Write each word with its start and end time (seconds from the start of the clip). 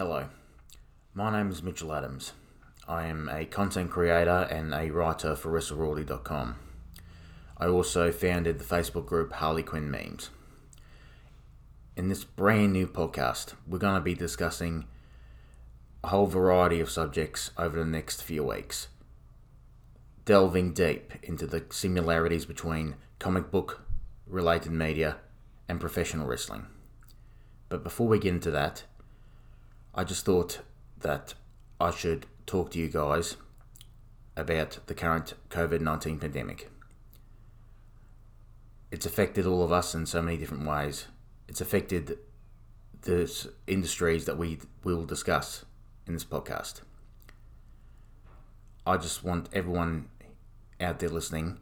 Hello, 0.00 0.24
my 1.12 1.30
name 1.30 1.50
is 1.50 1.62
Mitchell 1.62 1.92
Adams. 1.92 2.32
I 2.88 3.04
am 3.08 3.28
a 3.28 3.44
content 3.44 3.90
creator 3.90 4.48
and 4.50 4.72
a 4.72 4.90
writer 4.90 5.36
for 5.36 5.52
WrestleRoyalty.com. 5.52 6.56
I 7.58 7.66
also 7.66 8.10
founded 8.10 8.58
the 8.58 8.64
Facebook 8.64 9.04
group 9.04 9.30
Harley 9.30 9.62
Quinn 9.62 9.90
Memes. 9.90 10.30
In 11.98 12.08
this 12.08 12.24
brand 12.24 12.72
new 12.72 12.86
podcast, 12.86 13.52
we're 13.68 13.76
going 13.76 13.96
to 13.96 14.00
be 14.00 14.14
discussing 14.14 14.86
a 16.02 16.08
whole 16.08 16.24
variety 16.24 16.80
of 16.80 16.90
subjects 16.90 17.50
over 17.58 17.78
the 17.78 17.84
next 17.84 18.22
few 18.22 18.42
weeks, 18.42 18.88
delving 20.24 20.72
deep 20.72 21.12
into 21.22 21.46
the 21.46 21.66
similarities 21.68 22.46
between 22.46 22.94
comic 23.18 23.50
book 23.50 23.82
related 24.26 24.72
media 24.72 25.18
and 25.68 25.78
professional 25.78 26.26
wrestling. 26.26 26.64
But 27.68 27.84
before 27.84 28.08
we 28.08 28.18
get 28.18 28.32
into 28.32 28.50
that, 28.52 28.84
I 29.94 30.04
just 30.04 30.24
thought 30.24 30.60
that 31.00 31.34
I 31.80 31.90
should 31.90 32.26
talk 32.46 32.70
to 32.70 32.78
you 32.78 32.88
guys 32.88 33.36
about 34.36 34.78
the 34.86 34.94
current 34.94 35.34
COVID 35.50 35.80
19 35.80 36.18
pandemic. 36.18 36.70
It's 38.90 39.06
affected 39.06 39.46
all 39.46 39.62
of 39.62 39.72
us 39.72 39.94
in 39.94 40.06
so 40.06 40.22
many 40.22 40.36
different 40.36 40.66
ways. 40.66 41.06
It's 41.48 41.60
affected 41.60 42.18
the 43.02 43.50
industries 43.66 44.26
that 44.26 44.38
we 44.38 44.58
will 44.84 45.04
discuss 45.04 45.64
in 46.06 46.14
this 46.14 46.24
podcast. 46.24 46.82
I 48.86 48.96
just 48.96 49.24
want 49.24 49.48
everyone 49.52 50.08
out 50.80 50.98
there 51.00 51.08
listening 51.08 51.58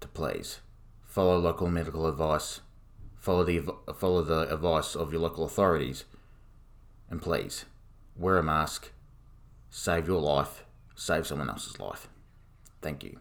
to 0.00 0.08
please 0.08 0.60
follow 1.04 1.38
local 1.38 1.68
medical 1.68 2.06
advice, 2.06 2.60
follow 3.16 3.44
the 3.44 3.60
follow 3.94 4.22
the 4.22 4.52
advice 4.52 4.96
of 4.96 5.12
your 5.12 5.20
local 5.20 5.44
authorities, 5.44 6.04
and 7.12 7.20
please 7.20 7.66
wear 8.16 8.38
a 8.38 8.42
mask, 8.42 8.90
save 9.68 10.08
your 10.08 10.20
life, 10.20 10.64
save 10.94 11.26
someone 11.26 11.50
else's 11.50 11.78
life. 11.78 12.08
Thank 12.80 13.04
you. 13.04 13.18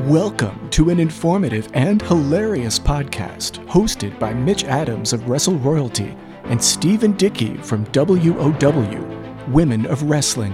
Welcome 0.00 0.68
to 0.70 0.90
an 0.90 1.00
informative 1.00 1.68
and 1.72 2.02
hilarious 2.02 2.78
podcast 2.78 3.66
hosted 3.66 4.18
by 4.18 4.34
Mitch 4.34 4.64
Adams 4.64 5.14
of 5.14 5.26
Wrestle 5.26 5.56
Royalty 5.56 6.14
and 6.44 6.62
Stephen 6.62 7.12
Dickey 7.12 7.56
from 7.56 7.86
WOW, 7.94 9.48
Women 9.48 9.86
of 9.86 10.02
Wrestling. 10.02 10.52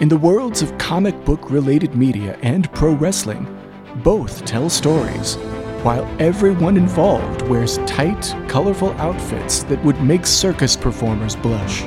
In 0.00 0.08
the 0.08 0.16
worlds 0.16 0.62
of 0.62 0.76
comic 0.78 1.22
book 1.26 1.50
related 1.50 1.94
media 1.94 2.38
and 2.40 2.72
pro 2.72 2.94
wrestling, 2.94 3.46
both 3.96 4.46
tell 4.46 4.70
stories, 4.70 5.36
while 5.84 6.04
everyone 6.18 6.76
involved 6.76 7.42
wears 7.42 7.78
tight, 7.86 8.34
colorful 8.48 8.92
outfits 8.92 9.62
that 9.64 9.82
would 9.84 10.00
make 10.00 10.26
circus 10.26 10.76
performers 10.76 11.36
blush. 11.36 11.82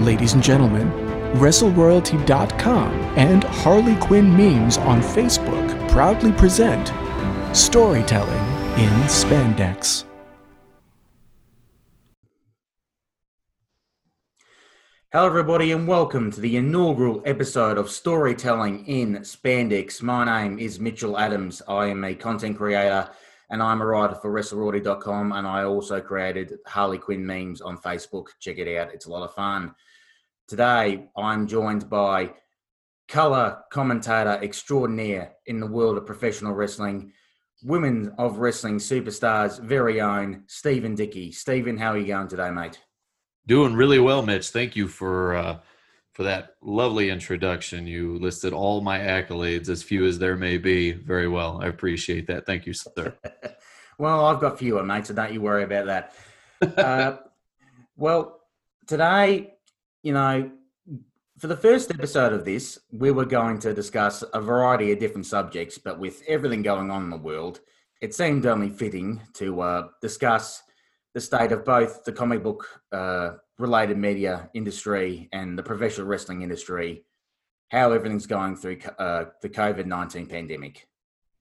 Ladies 0.00 0.34
and 0.34 0.42
gentlemen, 0.42 0.90
WrestleRoyalty.com 1.38 2.92
and 3.16 3.42
Harley 3.44 3.96
Quinn 3.96 4.36
Memes 4.36 4.76
on 4.78 5.00
Facebook 5.00 5.90
proudly 5.90 6.32
present 6.32 6.92
Storytelling 7.56 8.44
in 8.78 8.90
Spandex. 9.08 10.11
Hello, 15.12 15.26
everybody, 15.26 15.72
and 15.72 15.86
welcome 15.86 16.30
to 16.30 16.40
the 16.40 16.56
inaugural 16.56 17.22
episode 17.26 17.76
of 17.76 17.90
Storytelling 17.90 18.86
in 18.86 19.18
Spandex. 19.18 20.00
My 20.00 20.24
name 20.24 20.58
is 20.58 20.80
Mitchell 20.80 21.18
Adams. 21.18 21.60
I 21.68 21.88
am 21.88 22.02
a 22.02 22.14
content 22.14 22.56
creator 22.56 23.10
and 23.50 23.62
I'm 23.62 23.82
a 23.82 23.86
writer 23.86 24.14
for 24.14 24.32
WrestleRoyalty.com, 24.32 25.32
and 25.32 25.46
I 25.46 25.64
also 25.64 26.00
created 26.00 26.54
Harley 26.66 26.96
Quinn 26.96 27.26
memes 27.26 27.60
on 27.60 27.76
Facebook. 27.76 28.28
Check 28.40 28.56
it 28.56 28.74
out, 28.78 28.94
it's 28.94 29.04
a 29.04 29.10
lot 29.10 29.22
of 29.22 29.34
fun. 29.34 29.74
Today, 30.48 31.10
I'm 31.14 31.46
joined 31.46 31.90
by 31.90 32.32
color 33.06 33.58
commentator 33.70 34.40
extraordinaire 34.42 35.34
in 35.44 35.60
the 35.60 35.66
world 35.66 35.98
of 35.98 36.06
professional 36.06 36.54
wrestling, 36.54 37.12
women 37.62 38.14
of 38.16 38.38
wrestling 38.38 38.78
superstars, 38.78 39.60
very 39.60 40.00
own 40.00 40.44
Stephen 40.46 40.94
Dickey. 40.94 41.32
Stephen, 41.32 41.76
how 41.76 41.90
are 41.90 41.98
you 41.98 42.06
going 42.06 42.28
today, 42.28 42.50
mate? 42.50 42.80
Doing 43.46 43.74
really 43.74 43.98
well, 43.98 44.22
Mitch. 44.22 44.50
Thank 44.50 44.76
you 44.76 44.86
for 44.88 45.34
uh, 45.34 45.58
for 46.12 46.22
that 46.24 46.54
lovely 46.62 47.10
introduction. 47.10 47.86
You 47.86 48.18
listed 48.18 48.52
all 48.52 48.80
my 48.80 48.98
accolades, 48.98 49.68
as 49.68 49.82
few 49.82 50.06
as 50.06 50.18
there 50.18 50.36
may 50.36 50.58
be, 50.58 50.92
very 50.92 51.28
well. 51.28 51.60
I 51.62 51.66
appreciate 51.66 52.26
that. 52.28 52.46
Thank 52.46 52.66
you, 52.66 52.72
sir. 52.72 53.16
well, 53.98 54.26
I've 54.26 54.40
got 54.40 54.58
fewer, 54.58 54.82
mate, 54.82 55.06
so 55.06 55.14
don't 55.14 55.32
you 55.32 55.40
worry 55.40 55.64
about 55.64 55.86
that. 55.86 56.14
Uh, 56.78 57.16
well, 57.96 58.38
today, 58.86 59.54
you 60.04 60.12
know, 60.12 60.48
for 61.38 61.48
the 61.48 61.56
first 61.56 61.90
episode 61.90 62.32
of 62.32 62.44
this, 62.44 62.78
we 62.92 63.10
were 63.10 63.24
going 63.24 63.58
to 63.58 63.74
discuss 63.74 64.22
a 64.32 64.40
variety 64.40 64.92
of 64.92 65.00
different 65.00 65.26
subjects, 65.26 65.76
but 65.76 65.98
with 65.98 66.22
everything 66.28 66.62
going 66.62 66.88
on 66.88 67.02
in 67.02 67.10
the 67.10 67.16
world, 67.16 67.58
it 68.00 68.14
seemed 68.14 68.46
only 68.46 68.70
fitting 68.70 69.20
to 69.34 69.60
uh, 69.60 69.88
discuss 70.00 70.62
the 71.14 71.20
state 71.20 71.52
of 71.52 71.64
both 71.64 72.04
the 72.04 72.12
comic 72.12 72.42
book 72.42 72.80
uh, 72.90 73.32
related 73.58 73.98
media 73.98 74.50
industry 74.54 75.28
and 75.32 75.58
the 75.58 75.62
professional 75.62 76.06
wrestling 76.06 76.42
industry, 76.42 77.04
how 77.70 77.92
everything's 77.92 78.26
going 78.26 78.56
through 78.56 78.78
uh, 78.98 79.24
the 79.40 79.48
COVID 79.48 79.86
19 79.86 80.26
pandemic. 80.26 80.86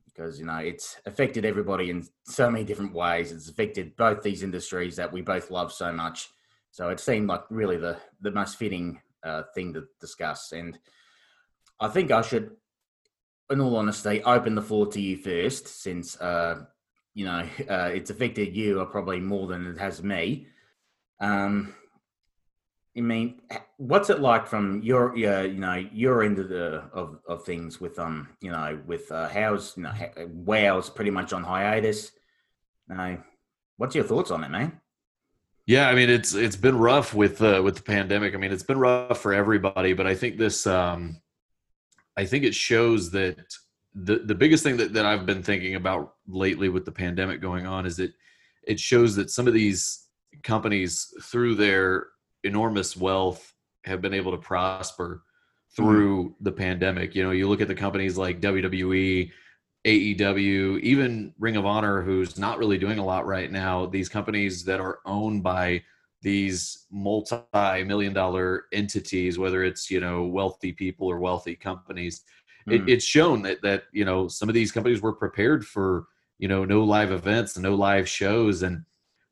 Because, 0.05 0.39
you 0.39 0.45
know, 0.45 0.57
it's 0.57 0.97
affected 1.05 1.45
everybody 1.45 1.89
in 1.89 2.05
so 2.25 2.51
many 2.51 2.65
different 2.65 2.93
ways. 2.93 3.31
It's 3.31 3.49
affected 3.49 3.95
both 3.95 4.21
these 4.21 4.43
industries 4.43 4.97
that 4.97 5.11
we 5.11 5.21
both 5.21 5.49
love 5.49 5.71
so 5.71 5.91
much. 5.93 6.29
So 6.71 6.89
it 6.89 6.99
seemed 6.99 7.27
like 7.27 7.43
really 7.49 7.77
the, 7.77 7.97
the 8.19 8.31
most 8.31 8.57
fitting 8.57 8.99
uh, 9.23 9.43
thing 9.55 9.73
to 9.73 9.85
discuss. 10.01 10.51
And 10.51 10.77
I 11.79 11.87
think 11.87 12.11
I 12.11 12.21
should, 12.21 12.51
in 13.49 13.61
all 13.61 13.77
honesty, 13.77 14.21
open 14.23 14.55
the 14.55 14.61
floor 14.61 14.87
to 14.87 15.01
you 15.01 15.15
first, 15.15 15.67
since 15.67 16.19
uh, 16.19 16.65
you 17.13 17.25
know, 17.25 17.45
uh, 17.69 17.91
it's 17.93 18.09
affected 18.09 18.55
you 18.55 18.85
probably 18.91 19.19
more 19.19 19.47
than 19.47 19.67
it 19.67 19.77
has 19.77 20.03
me. 20.03 20.47
Um, 21.19 21.75
I 22.97 22.99
mean, 22.99 23.41
what's 23.77 24.09
it 24.09 24.19
like 24.19 24.47
from 24.47 24.81
your, 24.81 25.15
your 25.15 25.45
you 25.45 25.59
know, 25.59 25.75
your 25.93 26.23
end 26.23 26.39
of 26.39 26.49
the 26.49 26.83
of, 26.93 27.19
of 27.25 27.45
things 27.45 27.79
with 27.79 27.97
um, 27.97 28.27
you 28.41 28.51
know, 28.51 28.81
with 28.85 29.09
uh, 29.11 29.29
how's 29.29 29.77
you 29.77 29.83
know, 29.83 29.93
WOW's 30.45 30.89
pretty 30.89 31.11
much 31.11 31.31
on 31.31 31.43
hiatus. 31.43 32.11
Uh, 32.93 33.15
what's 33.77 33.95
your 33.95 34.03
thoughts 34.03 34.29
on 34.29 34.43
it, 34.43 34.49
man? 34.49 34.81
Yeah, 35.65 35.87
I 35.87 35.95
mean 35.95 36.09
it's 36.09 36.33
it's 36.33 36.57
been 36.57 36.77
rough 36.77 37.13
with 37.13 37.41
uh, 37.41 37.61
with 37.63 37.77
the 37.77 37.83
pandemic. 37.83 38.33
I 38.33 38.37
mean 38.37 38.51
it's 38.51 38.63
been 38.63 38.79
rough 38.79 39.19
for 39.19 39.33
everybody, 39.33 39.93
but 39.93 40.05
I 40.05 40.13
think 40.13 40.37
this 40.37 40.67
um, 40.67 41.21
I 42.17 42.25
think 42.25 42.43
it 42.43 42.55
shows 42.55 43.11
that 43.11 43.37
the 43.93 44.19
the 44.19 44.35
biggest 44.35 44.63
thing 44.63 44.77
that, 44.77 44.93
that 44.93 45.05
I've 45.05 45.25
been 45.25 45.43
thinking 45.43 45.75
about 45.75 46.15
lately 46.27 46.69
with 46.69 46.85
the 46.85 46.91
pandemic 46.91 47.41
going 47.41 47.65
on 47.65 47.85
is 47.85 47.97
that 47.97 48.13
it 48.67 48.79
shows 48.79 49.15
that 49.15 49.29
some 49.29 49.47
of 49.47 49.53
these 49.53 50.07
companies 50.43 51.13
through 51.23 51.55
their 51.55 52.07
enormous 52.43 52.95
wealth 52.95 53.53
have 53.83 54.01
been 54.01 54.13
able 54.13 54.31
to 54.31 54.37
prosper 54.37 55.23
through 55.75 56.25
mm-hmm. 56.25 56.43
the 56.43 56.51
pandemic. 56.51 57.15
You 57.15 57.23
know, 57.23 57.31
you 57.31 57.47
look 57.47 57.61
at 57.61 57.67
the 57.67 57.75
companies 57.75 58.17
like 58.17 58.41
WWE, 58.41 59.31
AEW, 59.85 60.79
even 60.81 61.33
Ring 61.39 61.57
of 61.57 61.65
Honor, 61.65 62.01
who's 62.01 62.37
not 62.37 62.59
really 62.59 62.77
doing 62.77 62.99
a 62.99 63.05
lot 63.05 63.25
right 63.25 63.51
now. 63.51 63.85
These 63.85 64.09
companies 64.09 64.63
that 64.65 64.79
are 64.79 64.99
owned 65.05 65.43
by 65.43 65.83
these 66.21 66.85
multi-million 66.91 68.13
dollar 68.13 68.65
entities, 68.71 69.39
whether 69.39 69.63
it's 69.63 69.89
you 69.89 69.99
know 69.99 70.23
wealthy 70.23 70.71
people 70.71 71.07
or 71.07 71.19
wealthy 71.19 71.55
companies, 71.55 72.23
mm. 72.67 72.73
it, 72.73 72.89
it's 72.89 73.05
shown 73.05 73.41
that 73.41 73.61
that 73.61 73.83
you 73.91 74.05
know 74.05 74.27
some 74.27 74.49
of 74.49 74.55
these 74.55 74.71
companies 74.71 75.01
were 75.01 75.13
prepared 75.13 75.65
for 75.65 76.05
you 76.39 76.47
know 76.47 76.65
no 76.65 76.83
live 76.83 77.11
events 77.11 77.57
no 77.57 77.75
live 77.75 78.07
shows 78.07 78.63
and 78.63 78.83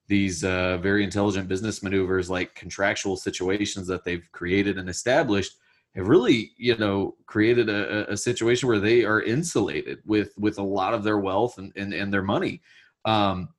these 0.08 0.44
uh, 0.44 0.78
very 0.78 1.04
intelligent 1.04 1.48
business 1.48 1.84
maneuvers 1.84 2.30
like 2.30 2.56
contractual 2.56 3.16
situations 3.16 3.86
that 3.88 4.04
they've 4.04 4.28
created 4.32 4.78
and 4.78 4.90
established 4.90 5.58
have 5.96 6.08
really 6.08 6.52
you 6.58 6.76
know 6.78 7.16
created 7.26 7.70
a, 7.70 8.12
a 8.12 8.18
situation 8.18 8.68
where 8.68 8.80
they 8.80 9.04
are 9.04 9.22
insulated 9.22 10.00
with 10.06 10.34
with 10.38 10.58
a 10.58 10.64
lot 10.64 10.94
of 10.94 11.04
their 11.04 11.20
wealth 11.20 11.58
and 11.58 11.72
and, 11.76 11.94
and 11.94 12.14
their 12.14 12.24
money. 12.24 12.62
Um, 13.06 13.50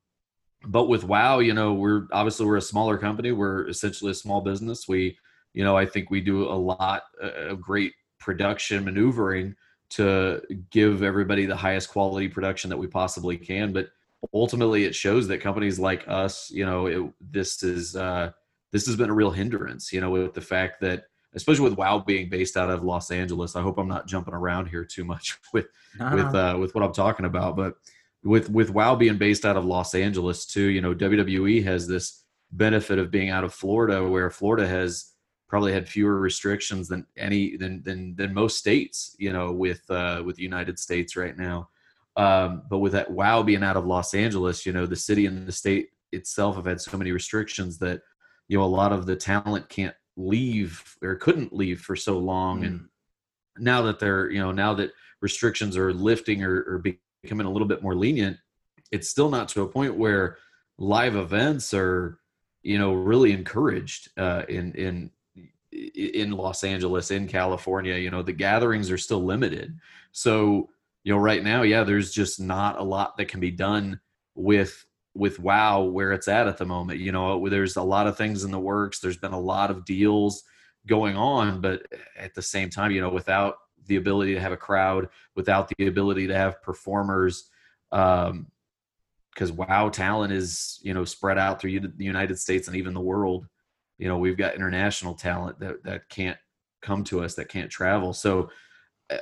but 0.65 0.87
with 0.87 1.03
wow 1.03 1.39
you 1.39 1.53
know 1.53 1.73
we're 1.73 2.07
obviously 2.11 2.45
we're 2.45 2.57
a 2.57 2.61
smaller 2.61 2.97
company. 2.97 3.31
We're 3.31 3.67
essentially 3.67 4.11
a 4.11 4.15
small 4.15 4.41
business. 4.41 4.87
We 4.87 5.17
you 5.53 5.63
know 5.63 5.75
i 5.77 5.85
think 5.85 6.09
we 6.09 6.21
do 6.21 6.43
a 6.43 6.53
lot 6.53 7.03
of 7.19 7.61
great 7.61 7.93
production 8.21 8.85
maneuvering 8.85 9.55
to 9.89 10.41
give 10.69 11.03
everybody 11.03 11.45
the 11.45 11.55
highest 11.55 11.89
quality 11.89 12.29
production 12.29 12.69
that 12.69 12.77
we 12.77 12.87
possibly 12.87 13.37
can. 13.37 13.73
But 13.73 13.89
ultimately 14.33 14.85
it 14.85 14.95
shows 14.95 15.27
that 15.27 15.39
companies 15.39 15.79
like 15.79 16.07
us 16.07 16.51
you 16.51 16.63
know 16.63 16.85
it, 16.85 17.11
this 17.19 17.63
is 17.63 17.95
uh, 17.95 18.31
this 18.71 18.85
has 18.85 18.95
been 18.95 19.09
a 19.09 19.13
real 19.13 19.31
hindrance 19.31 19.91
you 19.91 19.99
know 19.99 20.11
with 20.11 20.35
the 20.35 20.41
fact 20.41 20.79
that 20.79 21.05
especially 21.33 21.63
with 21.67 21.77
wow 21.77 21.97
being 21.97 22.29
based 22.29 22.55
out 22.55 22.69
of 22.69 22.83
los 22.83 23.09
angeles 23.09 23.55
i 23.55 23.61
hope 23.63 23.79
i'm 23.79 23.87
not 23.87 24.05
jumping 24.05 24.35
around 24.35 24.67
here 24.67 24.85
too 24.85 25.03
much 25.03 25.39
with 25.53 25.65
with 25.99 26.35
uh, 26.35 26.55
with 26.59 26.75
what 26.75 26.83
i'm 26.83 26.93
talking 26.93 27.25
about. 27.25 27.55
But 27.55 27.77
with 28.23 28.49
with 28.49 28.69
WoW 28.69 28.95
being 28.95 29.17
based 29.17 29.45
out 29.45 29.57
of 29.57 29.65
Los 29.65 29.95
Angeles 29.95 30.45
too, 30.45 30.65
you 30.65 30.81
know, 30.81 30.93
WWE 30.93 31.63
has 31.63 31.87
this 31.87 32.23
benefit 32.51 32.99
of 32.99 33.11
being 33.11 33.29
out 33.29 33.43
of 33.43 33.53
Florida, 33.53 34.07
where 34.07 34.29
Florida 34.29 34.67
has 34.67 35.10
probably 35.51 35.73
had 35.73 35.87
fewer 35.87 36.17
restrictions 36.17 36.87
than 36.87 37.05
any 37.17 37.57
than 37.57 37.83
than 37.83 38.15
than 38.15 38.33
most 38.33 38.57
states, 38.57 39.13
you 39.19 39.33
know, 39.33 39.51
with 39.51 39.81
uh, 39.91 40.23
with 40.25 40.37
the 40.37 40.43
United 40.43 40.79
States 40.79 41.17
right 41.17 41.37
now. 41.37 41.69
Um, 42.15 42.63
but 42.69 42.79
with 42.79 42.93
that 42.93 43.11
WoW 43.11 43.43
being 43.43 43.61
out 43.61 43.75
of 43.75 43.85
Los 43.85 44.13
Angeles, 44.13 44.65
you 44.65 44.71
know, 44.71 44.85
the 44.85 44.95
city 44.95 45.25
and 45.25 45.45
the 45.45 45.51
state 45.51 45.89
itself 46.13 46.55
have 46.55 46.65
had 46.65 46.79
so 46.79 46.97
many 46.97 47.11
restrictions 47.11 47.77
that 47.79 48.01
you 48.47 48.57
know 48.57 48.63
a 48.63 48.65
lot 48.65 48.93
of 48.93 49.05
the 49.05 49.15
talent 49.15 49.67
can't 49.67 49.95
leave 50.15 50.95
or 51.03 51.15
couldn't 51.15 51.53
leave 51.53 51.81
for 51.81 51.97
so 51.97 52.17
long, 52.17 52.61
mm. 52.61 52.67
and 52.67 52.87
now 53.57 53.81
that 53.81 53.99
they're 53.99 54.31
you 54.31 54.39
know 54.39 54.53
now 54.53 54.73
that 54.73 54.91
restrictions 55.21 55.75
are 55.75 55.93
lifting 55.93 56.45
or, 56.45 56.63
or 56.63 56.83
becoming 57.23 57.45
a 57.45 57.51
little 57.51 57.67
bit 57.67 57.83
more 57.83 57.95
lenient, 57.95 58.37
it's 58.89 59.09
still 59.09 59.29
not 59.29 59.49
to 59.49 59.63
a 59.63 59.67
point 59.67 59.97
where 59.97 60.37
live 60.77 61.17
events 61.17 61.73
are 61.73 62.19
you 62.63 62.79
know 62.79 62.93
really 62.93 63.33
encouraged 63.33 64.09
uh, 64.17 64.43
in 64.47 64.71
in 64.75 65.11
in 65.71 66.31
Los 66.31 66.63
Angeles, 66.63 67.11
in 67.11 67.27
California. 67.27 67.95
You 67.95 68.11
know 68.11 68.21
the 68.21 68.33
gatherings 68.33 68.91
are 68.91 68.97
still 68.97 69.23
limited, 69.23 69.77
so 70.11 70.69
you 71.03 71.13
know 71.13 71.19
right 71.19 71.43
now, 71.43 71.63
yeah, 71.63 71.83
there's 71.83 72.11
just 72.11 72.39
not 72.39 72.79
a 72.79 72.83
lot 72.83 73.17
that 73.17 73.27
can 73.27 73.39
be 73.39 73.51
done 73.51 73.99
with 74.35 74.85
with 75.13 75.39
wow 75.39 75.81
where 75.81 76.13
it's 76.13 76.27
at 76.27 76.47
at 76.47 76.57
the 76.57 76.65
moment. 76.65 76.99
You 76.99 77.11
know 77.11 77.47
there's 77.49 77.75
a 77.75 77.83
lot 77.83 78.07
of 78.07 78.17
things 78.17 78.43
in 78.43 78.51
the 78.51 78.59
works. 78.59 78.99
There's 78.99 79.17
been 79.17 79.33
a 79.33 79.39
lot 79.39 79.71
of 79.71 79.85
deals 79.85 80.43
going 80.87 81.15
on 81.15 81.61
but 81.61 81.85
at 82.17 82.33
the 82.33 82.41
same 82.41 82.69
time 82.69 82.91
you 82.91 83.01
know 83.01 83.09
without 83.09 83.55
the 83.85 83.97
ability 83.97 84.33
to 84.33 84.39
have 84.39 84.51
a 84.51 84.57
crowd 84.57 85.07
without 85.35 85.71
the 85.77 85.87
ability 85.87 86.27
to 86.27 86.35
have 86.35 86.61
performers 86.61 87.49
um 87.91 88.47
because 89.33 89.51
wow 89.51 89.89
talent 89.89 90.33
is 90.33 90.79
you 90.81 90.93
know 90.93 91.05
spread 91.05 91.37
out 91.37 91.61
through 91.61 91.79
the 91.79 92.03
united 92.03 92.37
states 92.39 92.67
and 92.67 92.75
even 92.75 92.93
the 92.93 92.99
world 93.01 93.45
you 94.01 94.07
know 94.07 94.17
we've 94.17 94.37
got 94.37 94.55
international 94.55 95.13
talent 95.13 95.59
that 95.59 95.83
that 95.83 96.09
can't 96.09 96.37
come 96.81 97.03
to 97.03 97.23
us 97.23 97.35
that 97.35 97.47
can't 97.47 97.69
travel 97.69 98.11
so 98.11 98.49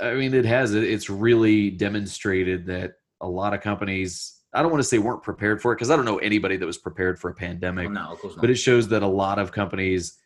i 0.01 0.13
mean 0.13 0.33
it 0.33 0.45
has 0.45 0.73
it's 0.73 1.09
really 1.09 1.69
demonstrated 1.69 2.65
that 2.65 2.93
a 3.21 3.27
lot 3.27 3.53
of 3.53 3.61
companies 3.61 4.35
I 4.51 4.63
don't 4.63 4.71
want 4.71 4.81
to 4.81 4.87
say 4.87 4.97
weren't 4.97 5.21
prepared 5.21 5.61
for 5.61 5.71
it 5.71 5.75
because 5.75 5.91
I 5.91 5.95
don't 5.95 6.05
know 6.05 6.17
anybody 6.17 6.57
that 6.57 6.65
was 6.65 6.79
prepared 6.79 7.19
for 7.19 7.29
a 7.29 7.35
pandemic. 7.35 7.87
Oh, 7.87 7.91
no, 7.91 8.13
of 8.13 8.19
course 8.19 8.35
not. 8.35 8.41
But 8.41 8.49
it 8.49 8.55
shows 8.55 8.87
that 8.87 9.03
a 9.03 9.07
lot 9.07 9.37
of 9.37 9.51
companies 9.51 10.17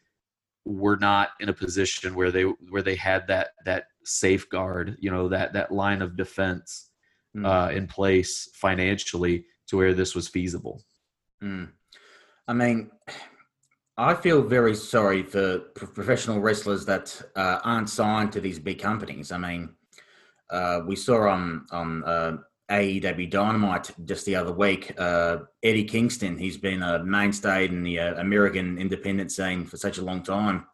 were 0.63 0.95
not 0.95 1.31
in 1.41 1.49
a 1.49 1.53
position 1.53 2.15
where 2.15 2.31
they 2.31 2.43
where 2.43 2.81
they 2.81 2.95
had 2.95 3.27
that 3.27 3.49
that 3.65 3.87
safeguard, 4.05 4.95
you 4.99 5.11
know, 5.11 5.27
that 5.27 5.51
that 5.53 5.73
line 5.73 6.01
of 6.01 6.15
defense 6.15 6.89
mm. 7.35 7.45
uh, 7.45 7.71
in 7.73 7.85
place 7.85 8.49
financially 8.53 9.45
to 9.67 9.77
where 9.77 9.93
this 9.93 10.15
was 10.15 10.29
feasible. 10.29 10.81
Mm. 11.43 11.71
I 12.47 12.53
mean, 12.53 12.91
I 13.97 14.15
feel 14.15 14.41
very 14.41 14.75
sorry 14.75 15.21
for 15.21 15.59
professional 15.75 16.39
wrestlers 16.39 16.85
that 16.85 17.21
uh, 17.35 17.59
aren't 17.63 17.89
signed 17.89 18.31
to 18.31 18.41
these 18.41 18.57
big 18.57 18.79
companies. 18.79 19.31
I 19.31 19.37
mean, 19.37 19.69
uh, 20.49 20.81
we 20.85 20.95
saw 20.95 21.29
on 21.29 21.67
on 21.71 22.03
uh, 22.03 22.37
AEW 22.71 23.29
Dynamite 23.29 23.91
just 24.05 24.25
the 24.25 24.35
other 24.35 24.51
week. 24.51 24.93
Uh, 24.97 25.39
Eddie 25.61 25.83
Kingston, 25.83 26.39
he's 26.39 26.57
been 26.57 26.81
a 26.81 27.03
mainstay 27.03 27.65
in 27.67 27.83
the 27.83 27.99
uh, 27.99 28.19
American 28.19 28.79
independent 28.79 29.31
scene 29.31 29.63
for 29.63 29.77
such 29.77 29.99
a 29.99 30.03
long 30.03 30.23
time. 30.23 30.65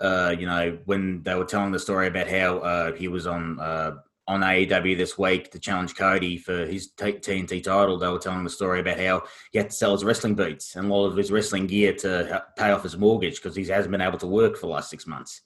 Uh, 0.00 0.34
you 0.36 0.46
know, 0.46 0.78
when 0.86 1.22
they 1.22 1.36
were 1.36 1.44
telling 1.44 1.70
the 1.70 1.78
story 1.78 2.08
about 2.08 2.26
how 2.26 2.92
he 2.96 3.06
was 3.06 3.28
on 3.28 4.02
on 4.28 4.40
AEW 4.40 4.96
this 4.96 5.18
week 5.18 5.50
to 5.50 5.58
challenge 5.58 5.96
Cody 5.96 6.38
for 6.38 6.64
his 6.66 6.92
t- 6.92 7.14
TNT 7.14 7.62
title, 7.62 7.98
they 7.98 8.08
were 8.08 8.18
telling 8.18 8.44
the 8.44 8.50
story 8.50 8.80
about 8.80 8.98
how 8.98 9.22
he 9.50 9.58
had 9.58 9.70
to 9.70 9.76
sell 9.76 9.92
his 9.92 10.04
wrestling 10.04 10.34
boots 10.34 10.76
and 10.76 10.88
a 10.88 10.94
lot 10.94 11.06
of 11.06 11.16
his 11.16 11.32
wrestling 11.32 11.66
gear 11.66 11.92
to 11.94 12.44
pay 12.56 12.70
off 12.70 12.84
his 12.84 12.96
mortgage 12.96 13.36
because 13.36 13.56
he 13.56 13.64
hasn't 13.64 13.90
been 13.90 14.00
able 14.00 14.18
to 14.18 14.26
work 14.26 14.56
for 14.56 14.66
the 14.66 14.72
last 14.72 14.90
six 14.90 15.06
months. 15.06 15.42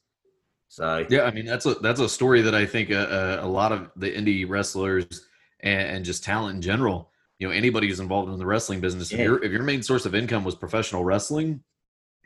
So 0.69 1.07
yeah, 1.09 1.23
I 1.23 1.31
mean 1.31 1.47
that's 1.47 1.65
a 1.65 1.75
that's 1.75 2.01
a 2.01 2.09
story 2.09 2.43
that 2.43 2.55
I 2.55 2.67
think 2.67 2.91
a, 2.91 3.41
uh, 3.41 3.47
a 3.47 3.49
lot 3.49 3.73
of 3.73 3.91
the 3.97 4.11
indie 4.11 4.49
wrestlers 4.49 5.07
and, 5.61 5.89
and 5.89 6.05
just 6.05 6.25
talent 6.25 6.57
in 6.57 6.63
general. 6.63 7.13
You 7.39 7.49
know, 7.49 7.55
anybody 7.55 7.89
who's 7.89 8.01
involved 8.01 8.33
in 8.33 8.39
the 8.39 8.47
wrestling 8.47 8.81
business, 8.81 9.13
yeah. 9.13 9.19
if, 9.19 9.25
your 9.25 9.45
if 9.45 9.53
your 9.53 9.63
main 9.63 9.83
source 9.83 10.07
of 10.07 10.15
income 10.15 10.45
was 10.45 10.55
professional 10.55 11.05
wrestling, 11.05 11.63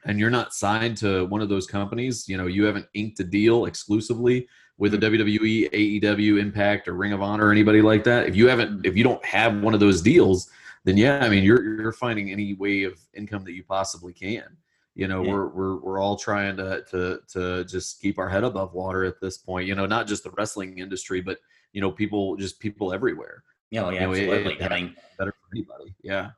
and 0.05 0.19
you're 0.19 0.31
not 0.31 0.55
signed 0.55 0.97
to 0.99 1.27
one 1.27 1.43
of 1.43 1.49
those 1.49 1.67
companies, 1.67 2.29
you 2.29 2.37
know, 2.37 2.47
you 2.47 2.65
haven't 2.65 2.87
inked 2.95 3.21
a 3.21 3.25
deal 3.25 3.67
exclusively 3.67 4.49
with 4.81 4.95
a. 4.95 4.99
WWE, 4.99 5.71
AEW, 6.03 6.41
Impact, 6.41 6.89
or 6.89 6.95
Ring 6.95 7.13
of 7.13 7.23
Honor, 7.23 7.47
or 7.47 7.53
anybody 7.53 7.81
like 7.81 8.03
that. 8.05 8.27
If 8.27 8.35
you 8.35 8.49
haven't, 8.49 8.85
if 8.85 8.97
you 8.97 9.05
don't 9.05 9.25
have 9.25 9.63
one 9.63 9.75
of 9.75 9.81
those 9.81 10.03
deals, 10.03 10.51
then 10.85 10.97
yeah, 10.97 11.21
I 11.25 11.29
mean, 11.29 11.45
you're 11.45 11.81
you're 11.81 11.93
finding 11.93 12.33
any 12.33 12.55
way 12.55 12.83
of 12.83 12.99
income 13.15 13.45
that 13.45 13.53
you 13.53 13.63
possibly 13.63 14.13
can. 14.13 14.57
You 14.97 15.07
know, 15.07 15.23
yeah. 15.23 15.33
we're 15.33 15.49
we're 15.49 15.77
we're 15.77 16.01
all 16.01 16.17
trying 16.17 16.57
to 16.57 16.83
to 16.91 17.21
to 17.35 17.65
just 17.65 18.01
keep 18.01 18.19
our 18.19 18.29
head 18.29 18.43
above 18.43 18.75
water 18.75 19.05
at 19.05 19.21
this 19.21 19.39
point. 19.39 19.69
You 19.69 19.77
know, 19.77 19.87
not 19.87 20.09
just 20.09 20.25
the 20.25 20.33
wrestling 20.33 20.79
industry, 20.79 21.21
but 21.21 21.39
you 21.73 21.81
know 21.81 21.91
people 21.91 22.37
just 22.37 22.59
people 22.61 22.93
everywhere 22.93 23.43
yeah, 23.71 23.83
yeah 23.83 23.91
you 23.93 24.01
know, 24.01 24.11
absolutely 24.11 24.55
it, 24.55 24.61
it, 24.61 24.73
i 24.73 24.81
mean 24.81 24.97
better 25.19 25.33
for 25.33 25.57
anybody 25.57 25.95
yeah 26.03 26.31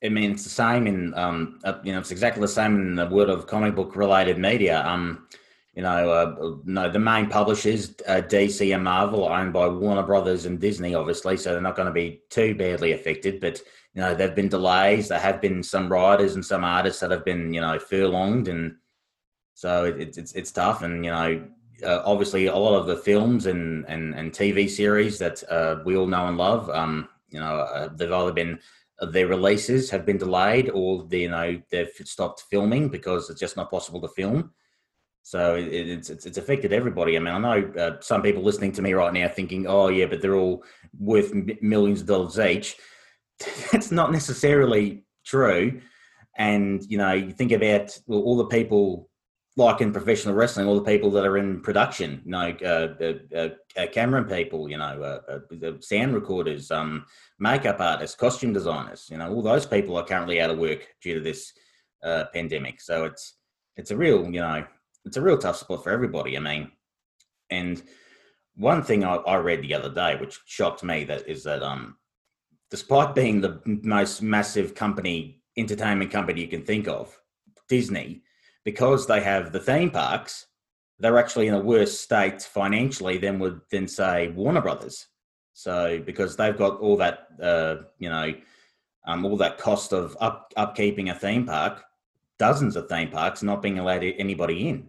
I 0.00 0.08
mean, 0.10 0.30
it's 0.30 0.44
the 0.44 0.48
same 0.48 0.86
in, 0.86 1.12
um, 1.14 1.58
uh, 1.64 1.80
you 1.82 1.92
know, 1.92 1.98
it's 1.98 2.12
exactly 2.12 2.40
the 2.40 2.46
same 2.46 2.76
in 2.76 2.94
the 2.94 3.08
world 3.08 3.30
of 3.30 3.48
comic 3.48 3.74
book 3.74 3.96
related 3.96 4.38
media. 4.38 4.86
Um, 4.86 5.26
you 5.78 5.84
know, 5.84 6.10
uh, 6.10 6.56
no, 6.64 6.90
the 6.90 6.98
main 6.98 7.28
publishers, 7.28 7.94
uh, 8.08 8.20
DC 8.20 8.74
and 8.74 8.82
Marvel, 8.82 9.24
are 9.24 9.40
owned 9.40 9.52
by 9.52 9.68
Warner 9.68 10.02
Brothers 10.02 10.44
and 10.44 10.58
Disney, 10.58 10.92
obviously, 10.96 11.36
so 11.36 11.52
they're 11.52 11.60
not 11.60 11.76
going 11.76 11.86
to 11.86 11.92
be 11.92 12.20
too 12.30 12.56
badly 12.56 12.90
affected. 12.90 13.40
But 13.40 13.62
you 13.94 14.00
know, 14.02 14.12
there've 14.12 14.34
been 14.34 14.48
delays. 14.48 15.06
There 15.06 15.20
have 15.20 15.40
been 15.40 15.62
some 15.62 15.88
writers 15.88 16.34
and 16.34 16.44
some 16.44 16.64
artists 16.64 16.98
that 16.98 17.12
have 17.12 17.24
been, 17.24 17.54
you 17.54 17.60
know, 17.60 17.78
furlonged, 17.78 18.48
and 18.48 18.74
so 19.54 19.84
it, 19.84 20.18
it's 20.18 20.32
it's 20.32 20.50
tough. 20.50 20.82
And 20.82 21.04
you 21.04 21.12
know, 21.12 21.46
uh, 21.86 22.02
obviously 22.04 22.46
a 22.46 22.56
lot 22.56 22.76
of 22.76 22.88
the 22.88 22.96
films 22.96 23.46
and 23.46 23.86
and, 23.86 24.16
and 24.16 24.32
TV 24.32 24.68
series 24.68 25.16
that 25.20 25.44
uh, 25.48 25.76
we 25.84 25.96
all 25.96 26.08
know 26.08 26.26
and 26.26 26.36
love. 26.36 26.68
Um, 26.70 27.08
you 27.28 27.38
know, 27.38 27.54
uh, 27.54 27.88
they've 27.94 28.10
either 28.10 28.32
been 28.32 28.58
their 29.12 29.28
releases 29.28 29.90
have 29.90 30.04
been 30.04 30.18
delayed, 30.18 30.70
or 30.70 31.04
they, 31.04 31.20
you 31.20 31.30
know 31.30 31.62
they've 31.70 31.92
stopped 32.02 32.46
filming 32.50 32.88
because 32.88 33.30
it's 33.30 33.38
just 33.38 33.56
not 33.56 33.70
possible 33.70 34.00
to 34.00 34.08
film. 34.08 34.50
So 35.28 35.56
it, 35.56 35.66
it's, 35.66 36.08
it's, 36.08 36.24
it's 36.24 36.38
affected 36.38 36.72
everybody. 36.72 37.14
I 37.14 37.18
mean, 37.18 37.34
I 37.34 37.38
know 37.38 37.72
uh, 37.78 38.00
some 38.00 38.22
people 38.22 38.42
listening 38.42 38.72
to 38.72 38.80
me 38.80 38.94
right 38.94 39.12
now 39.12 39.28
thinking, 39.28 39.66
"Oh 39.66 39.88
yeah, 39.88 40.06
but 40.06 40.22
they're 40.22 40.36
all 40.36 40.64
worth 40.98 41.34
millions 41.60 42.00
of 42.00 42.06
dollars 42.06 42.38
each." 42.38 42.76
That's 43.70 43.90
not 43.90 44.10
necessarily 44.10 45.04
true. 45.26 45.82
And 46.38 46.82
you 46.88 46.96
know, 46.96 47.12
you 47.12 47.32
think 47.32 47.52
about 47.52 47.98
well, 48.06 48.20
all 48.20 48.38
the 48.38 48.46
people 48.46 49.10
like 49.58 49.82
in 49.82 49.92
professional 49.92 50.34
wrestling, 50.34 50.66
all 50.66 50.80
the 50.80 50.90
people 50.90 51.10
that 51.10 51.26
are 51.26 51.36
in 51.36 51.60
production, 51.60 52.22
you 52.24 52.30
know, 52.30 52.56
uh, 52.64 53.04
uh, 53.36 53.48
uh, 53.76 53.86
camera 53.92 54.24
people, 54.24 54.70
you 54.70 54.78
know, 54.78 55.20
uh, 55.28 55.40
uh, 55.66 55.72
sound 55.80 56.14
recorders, 56.14 56.70
um, 56.70 57.04
makeup 57.38 57.80
artists, 57.80 58.16
costume 58.16 58.54
designers, 58.54 59.08
you 59.10 59.18
know, 59.18 59.30
all 59.30 59.42
those 59.42 59.66
people 59.66 59.94
are 59.98 60.06
currently 60.06 60.40
out 60.40 60.48
of 60.48 60.56
work 60.56 60.86
due 61.02 61.12
to 61.12 61.20
this 61.20 61.52
pandemic. 62.32 62.80
So 62.80 63.04
it's 63.04 63.34
it's 63.76 63.90
a 63.90 63.96
real, 63.96 64.24
you 64.24 64.40
know, 64.40 64.64
it's 65.08 65.16
a 65.16 65.22
real 65.22 65.38
tough 65.38 65.56
spot 65.56 65.82
for 65.82 65.90
everybody. 65.90 66.36
I 66.36 66.40
mean, 66.40 66.70
and 67.50 67.82
one 68.56 68.82
thing 68.82 69.04
I, 69.04 69.16
I 69.16 69.36
read 69.36 69.62
the 69.62 69.74
other 69.74 69.92
day, 69.92 70.16
which 70.16 70.40
shocked 70.46 70.84
me, 70.84 71.04
that 71.04 71.26
is 71.26 71.44
that 71.44 71.62
um, 71.62 71.96
despite 72.70 73.14
being 73.14 73.40
the 73.40 73.60
most 73.64 74.20
massive 74.20 74.74
company, 74.74 75.42
entertainment 75.56 76.10
company 76.10 76.42
you 76.42 76.48
can 76.48 76.62
think 76.62 76.86
of, 76.86 77.18
Disney 77.68 78.22
because 78.64 79.06
they 79.06 79.22
have 79.22 79.52
the 79.52 79.60
theme 79.60 79.90
parks, 79.90 80.46
they're 80.98 81.18
actually 81.18 81.46
in 81.46 81.54
a 81.54 81.60
worse 81.60 81.98
state 81.98 82.42
financially 82.42 83.16
than 83.18 83.38
would 83.38 83.60
than 83.70 83.88
say 83.88 84.28
Warner 84.28 84.60
Brothers. 84.60 85.06
So 85.54 86.00
because 86.04 86.36
they've 86.36 86.56
got 86.56 86.78
all 86.80 86.96
that, 86.98 87.28
uh, 87.42 87.76
you 87.98 88.08
know, 88.08 88.34
um, 89.06 89.24
all 89.24 89.36
that 89.38 89.58
cost 89.58 89.92
of 89.92 90.16
up, 90.20 90.52
upkeeping 90.56 91.10
a 91.10 91.14
theme 91.14 91.46
park, 91.46 91.82
dozens 92.38 92.76
of 92.76 92.88
theme 92.88 93.10
parks 93.10 93.42
not 93.42 93.62
being 93.62 93.78
allowed 93.78 94.04
anybody 94.04 94.68
in. 94.68 94.88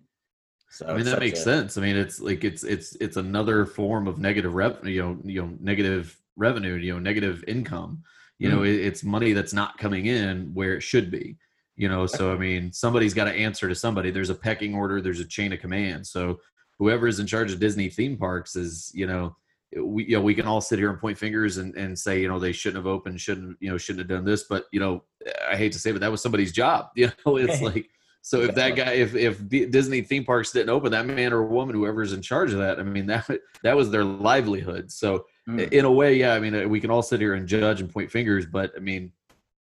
So 0.72 0.88
I 0.88 0.96
mean 0.96 1.06
that 1.06 1.20
makes 1.20 1.40
a, 1.40 1.44
sense. 1.44 1.78
I 1.78 1.82
mean 1.82 1.96
it's 1.96 2.20
like 2.20 2.44
it's 2.44 2.64
it's 2.64 2.96
it's 3.02 3.18
another 3.18 3.66
form 3.66 4.08
of 4.08 4.20
negative 4.20 4.54
revenue, 4.54 4.92
you 4.92 5.02
know, 5.02 5.18
you 5.24 5.42
know, 5.42 5.58
negative 5.60 6.16
revenue, 6.36 6.76
you 6.76 6.94
know, 6.94 7.00
negative 7.00 7.44
income. 7.48 8.04
You 8.38 8.50
mm. 8.50 8.52
know, 8.52 8.64
it, 8.64 8.76
it's 8.76 9.04
money 9.04 9.34
that's 9.34 9.54
not 9.54 9.78
coming 9.78 10.06
in 10.06 10.52
where 10.54 10.76
it 10.76 10.82
should 10.82 11.12
be 11.12 11.38
you 11.80 11.88
know 11.88 12.06
so 12.06 12.32
i 12.32 12.38
mean 12.38 12.72
somebody's 12.72 13.14
got 13.16 13.24
to 13.24 13.32
answer 13.32 13.68
to 13.68 13.74
somebody 13.74 14.12
there's 14.12 14.30
a 14.30 14.36
pecking 14.36 14.76
order 14.76 15.02
there's 15.02 15.22
a 15.22 15.26
chain 15.26 15.54
of 15.54 15.60
command 15.60 16.06
so 16.06 16.38
whoever 16.78 17.08
is 17.08 17.20
in 17.20 17.26
charge 17.26 17.52
of 17.52 17.60
disney 17.60 17.90
theme 17.90 18.18
parks 18.18 18.56
is 18.56 18.92
you 18.94 19.08
know 19.08 19.36
we 19.82 20.04
you 20.06 20.16
know 20.16 20.22
we 20.22 20.36
can 20.36 20.46
all 20.46 20.62
sit 20.62 20.78
here 20.78 20.90
and 20.90 21.00
point 21.00 21.18
fingers 21.18 21.58
and, 21.58 21.76
and 21.76 21.98
say 21.98 22.22
you 22.22 22.28
know 22.28 22.38
they 22.38 22.52
shouldn't 22.52 22.84
have 22.84 22.94
opened 22.94 23.20
shouldn't 23.20 23.58
you 23.62 23.70
know 23.70 23.78
shouldn't 23.78 24.02
have 24.02 24.18
done 24.18 24.26
this 24.26 24.44
but 24.44 24.66
you 24.72 24.80
know 24.80 25.02
i 25.50 25.56
hate 25.56 25.72
to 25.72 25.80
say 25.80 25.92
but 25.92 26.02
that 26.02 26.12
was 26.12 26.22
somebody's 26.22 26.52
job 26.52 26.90
you 26.96 27.10
know 27.26 27.38
it's 27.38 27.62
like 27.70 27.90
so 28.22 28.42
if 28.42 28.54
that 28.54 28.76
guy 28.76 28.92
if 28.92 29.16
if 29.16 29.48
disney 29.72 30.02
theme 30.02 30.26
parks 30.26 30.52
didn't 30.52 30.70
open 30.70 30.92
that 30.92 31.06
man 31.06 31.32
or 31.32 31.44
woman 31.44 31.74
whoever's 31.74 32.14
in 32.14 32.22
charge 32.22 32.52
of 32.52 32.60
that 32.60 32.80
i 32.80 32.84
mean 32.84 33.06
that 33.06 33.28
that 33.64 33.76
was 33.76 33.90
their 33.90 34.04
livelihood 34.04 34.92
so 34.92 35.26
mm. 35.50 35.72
in 35.72 35.86
a 35.86 35.92
way, 35.92 36.16
yeah. 36.16 36.34
I 36.34 36.40
mean, 36.40 36.56
uh, 36.56 36.68
we 36.68 36.80
can 36.80 36.92
all 36.92 37.02
sit 37.02 37.20
here 37.20 37.34
and 37.34 37.48
judge 37.48 37.82
and 37.82 37.92
point 37.92 38.12
fingers, 38.12 38.46
but 38.46 38.72
I 38.76 38.80
mean, 38.80 39.12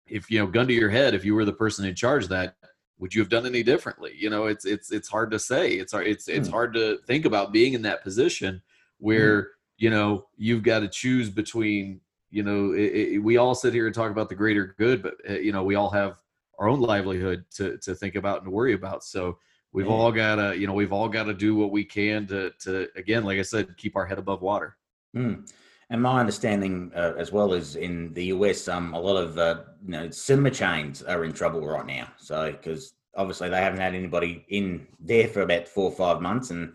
if 0.06 0.30
you 0.30 0.38
know, 0.38 0.46
gun 0.46 0.68
to 0.68 0.74
your 0.74 0.90
head, 0.90 1.14
if 1.14 1.24
you 1.24 1.34
were 1.34 1.44
the 1.44 1.52
person 1.52 1.84
in 1.84 1.94
charge, 1.94 2.28
that 2.28 2.56
would 2.98 3.14
you 3.14 3.20
have 3.20 3.30
done 3.30 3.46
any 3.46 3.62
differently? 3.62 4.12
You 4.16 4.30
know, 4.30 4.46
it's 4.46 4.64
it's 4.64 4.92
it's 4.92 5.08
hard 5.08 5.30
to 5.32 5.38
say. 5.38 5.72
It's 5.72 5.92
hard 5.92 6.06
it's 6.06 6.28
it's 6.28 6.48
mm. 6.48 6.52
hard 6.52 6.74
to 6.74 6.98
think 7.06 7.24
about 7.24 7.52
being 7.52 7.74
in 7.74 7.82
that 7.82 8.02
position 8.02 8.62
where 8.98 9.42
mm. 9.42 9.46
you 9.78 9.90
know 9.90 10.26
you've 10.36 10.62
got 10.62 10.80
to 10.80 10.88
choose 10.88 11.30
between 11.30 12.00
you 12.30 12.42
know 12.42 12.72
it, 12.72 12.92
it, 12.92 13.18
we 13.18 13.36
all 13.36 13.54
sit 13.54 13.74
here 13.74 13.86
and 13.86 13.94
talk 13.94 14.10
about 14.10 14.28
the 14.28 14.34
greater 14.34 14.74
good, 14.78 15.02
but 15.02 15.14
uh, 15.28 15.34
you 15.34 15.52
know 15.52 15.64
we 15.64 15.74
all 15.74 15.90
have 15.90 16.18
our 16.58 16.68
own 16.68 16.80
livelihood 16.80 17.44
to 17.56 17.78
to 17.78 17.94
think 17.94 18.14
about 18.14 18.38
and 18.38 18.46
to 18.46 18.50
worry 18.50 18.74
about. 18.74 19.04
So 19.04 19.38
we've 19.74 19.88
all 19.88 20.12
got 20.12 20.36
to 20.36 20.56
you 20.56 20.66
know 20.66 20.72
we've 20.72 20.92
all 20.92 21.08
got 21.08 21.24
to 21.24 21.34
do 21.34 21.54
what 21.54 21.70
we 21.70 21.84
can 21.84 22.26
to 22.26 22.50
to 22.58 22.88
again 22.96 23.24
like 23.24 23.38
i 23.38 23.42
said 23.42 23.76
keep 23.76 23.96
our 23.96 24.06
head 24.06 24.18
above 24.18 24.40
water 24.40 24.76
mm. 25.14 25.46
and 25.90 26.00
my 26.00 26.18
understanding 26.20 26.90
uh, 26.94 27.12
as 27.18 27.32
well 27.32 27.52
is 27.52 27.76
in 27.76 28.14
the 28.14 28.26
us 28.26 28.68
um 28.68 28.94
a 28.94 28.98
lot 28.98 29.16
of 29.16 29.36
uh, 29.36 29.60
you 29.84 29.90
know 29.90 30.08
cinema 30.08 30.50
chains 30.50 31.02
are 31.02 31.24
in 31.24 31.32
trouble 31.32 31.66
right 31.66 31.86
now 31.86 32.08
so 32.16 32.50
because 32.52 32.94
obviously 33.16 33.48
they 33.48 33.60
haven't 33.60 33.80
had 33.80 33.94
anybody 33.94 34.46
in 34.48 34.86
there 35.00 35.28
for 35.28 35.42
about 35.42 35.68
four 35.68 35.90
or 35.90 35.96
five 35.96 36.22
months 36.22 36.50
and 36.50 36.72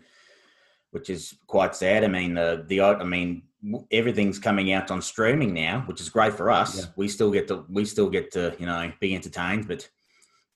which 0.90 1.10
is 1.10 1.34
quite 1.46 1.74
sad 1.74 2.04
i 2.04 2.06
mean 2.06 2.34
the 2.34 2.64
the 2.68 2.80
i 2.80 3.02
mean 3.02 3.42
everything's 3.90 4.38
coming 4.38 4.72
out 4.72 4.90
on 4.90 5.02
streaming 5.02 5.52
now 5.52 5.82
which 5.86 6.00
is 6.00 6.08
great 6.08 6.32
for 6.32 6.50
us 6.50 6.78
yeah. 6.78 6.84
we 6.96 7.06
still 7.06 7.30
get 7.30 7.46
to 7.46 7.64
we 7.68 7.84
still 7.84 8.08
get 8.08 8.30
to 8.30 8.56
you 8.58 8.64
know 8.64 8.90
be 9.00 9.14
entertained 9.14 9.68
but 9.68 9.88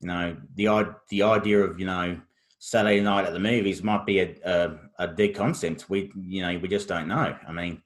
you 0.00 0.08
know 0.08 0.36
the 0.54 0.94
the 1.10 1.22
idea 1.22 1.60
of 1.60 1.78
you 1.78 1.86
know 1.86 2.18
Saturday 2.64 2.98
night 3.02 3.26
at 3.26 3.34
the 3.34 3.38
movies 3.38 3.82
might 3.82 4.06
be 4.06 4.20
a, 4.20 4.34
a, 4.42 4.78
a 5.00 5.08
dead 5.08 5.34
concept. 5.34 5.90
We, 5.90 6.10
you 6.16 6.40
know, 6.40 6.58
we 6.58 6.66
just 6.66 6.88
don't 6.88 7.08
know. 7.08 7.36
I 7.46 7.52
mean, 7.52 7.82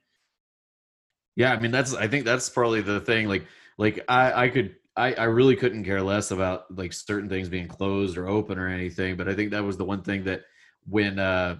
yeah, 1.34 1.52
I 1.52 1.58
mean 1.58 1.72
that's 1.72 1.94
I 1.94 2.06
think 2.06 2.24
that's 2.24 2.48
probably 2.48 2.80
the 2.80 3.00
thing. 3.00 3.26
Like, 3.26 3.44
like 3.76 4.04
I 4.06 4.44
I 4.44 4.48
could 4.48 4.76
I 4.96 5.14
I 5.14 5.24
really 5.24 5.56
couldn't 5.56 5.82
care 5.82 6.00
less 6.00 6.30
about 6.30 6.76
like 6.76 6.92
certain 6.92 7.28
things 7.28 7.48
being 7.48 7.66
closed 7.66 8.16
or 8.16 8.28
open 8.28 8.56
or 8.56 8.68
anything. 8.68 9.16
But 9.16 9.28
I 9.28 9.34
think 9.34 9.50
that 9.50 9.64
was 9.64 9.76
the 9.76 9.84
one 9.84 10.02
thing 10.02 10.22
that 10.24 10.42
when 10.88 11.18
uh 11.18 11.56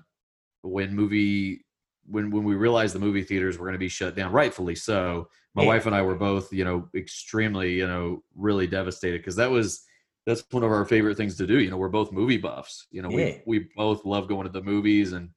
when 0.63 0.95
movie 0.95 1.65
when 2.11 2.31
when 2.31 2.45
we 2.45 2.55
realized 2.55 2.95
the 2.95 3.01
movie 3.01 3.23
theaters 3.23 3.59
were 3.59 3.67
going 3.67 3.75
to 3.75 3.79
be 3.79 3.89
shut 3.89 4.17
down, 4.17 4.33
rightfully 4.33 4.75
so. 4.75 5.29
My 5.55 5.63
yeah. 5.63 5.69
wife 5.69 5.87
and 5.87 5.95
I 5.95 6.03
were 6.03 6.15
both, 6.15 6.53
you 6.53 6.65
know, 6.65 6.89
extremely, 6.95 7.75
you 7.75 7.87
know, 7.87 8.23
really 8.37 8.67
devastated 8.67 9.19
because 9.19 9.37
that 9.37 9.51
was 9.51 9.83
that's 10.27 10.45
one 10.51 10.63
of 10.63 10.71
our 10.71 10.85
favorite 10.85 11.17
things 11.17 11.37
to 11.37 11.47
do. 11.47 11.59
You 11.59 11.71
know, 11.71 11.77
we're 11.77 11.89
both 11.89 12.13
movie 12.13 12.37
buffs. 12.37 12.87
You 12.91 13.03
know, 13.03 13.11
yeah. 13.11 13.39
we 13.47 13.59
we 13.59 13.69
both 13.77 14.05
love 14.05 14.29
going 14.29 14.47
to 14.47 14.53
the 14.53 14.63
movies, 14.63 15.13
and 15.13 15.31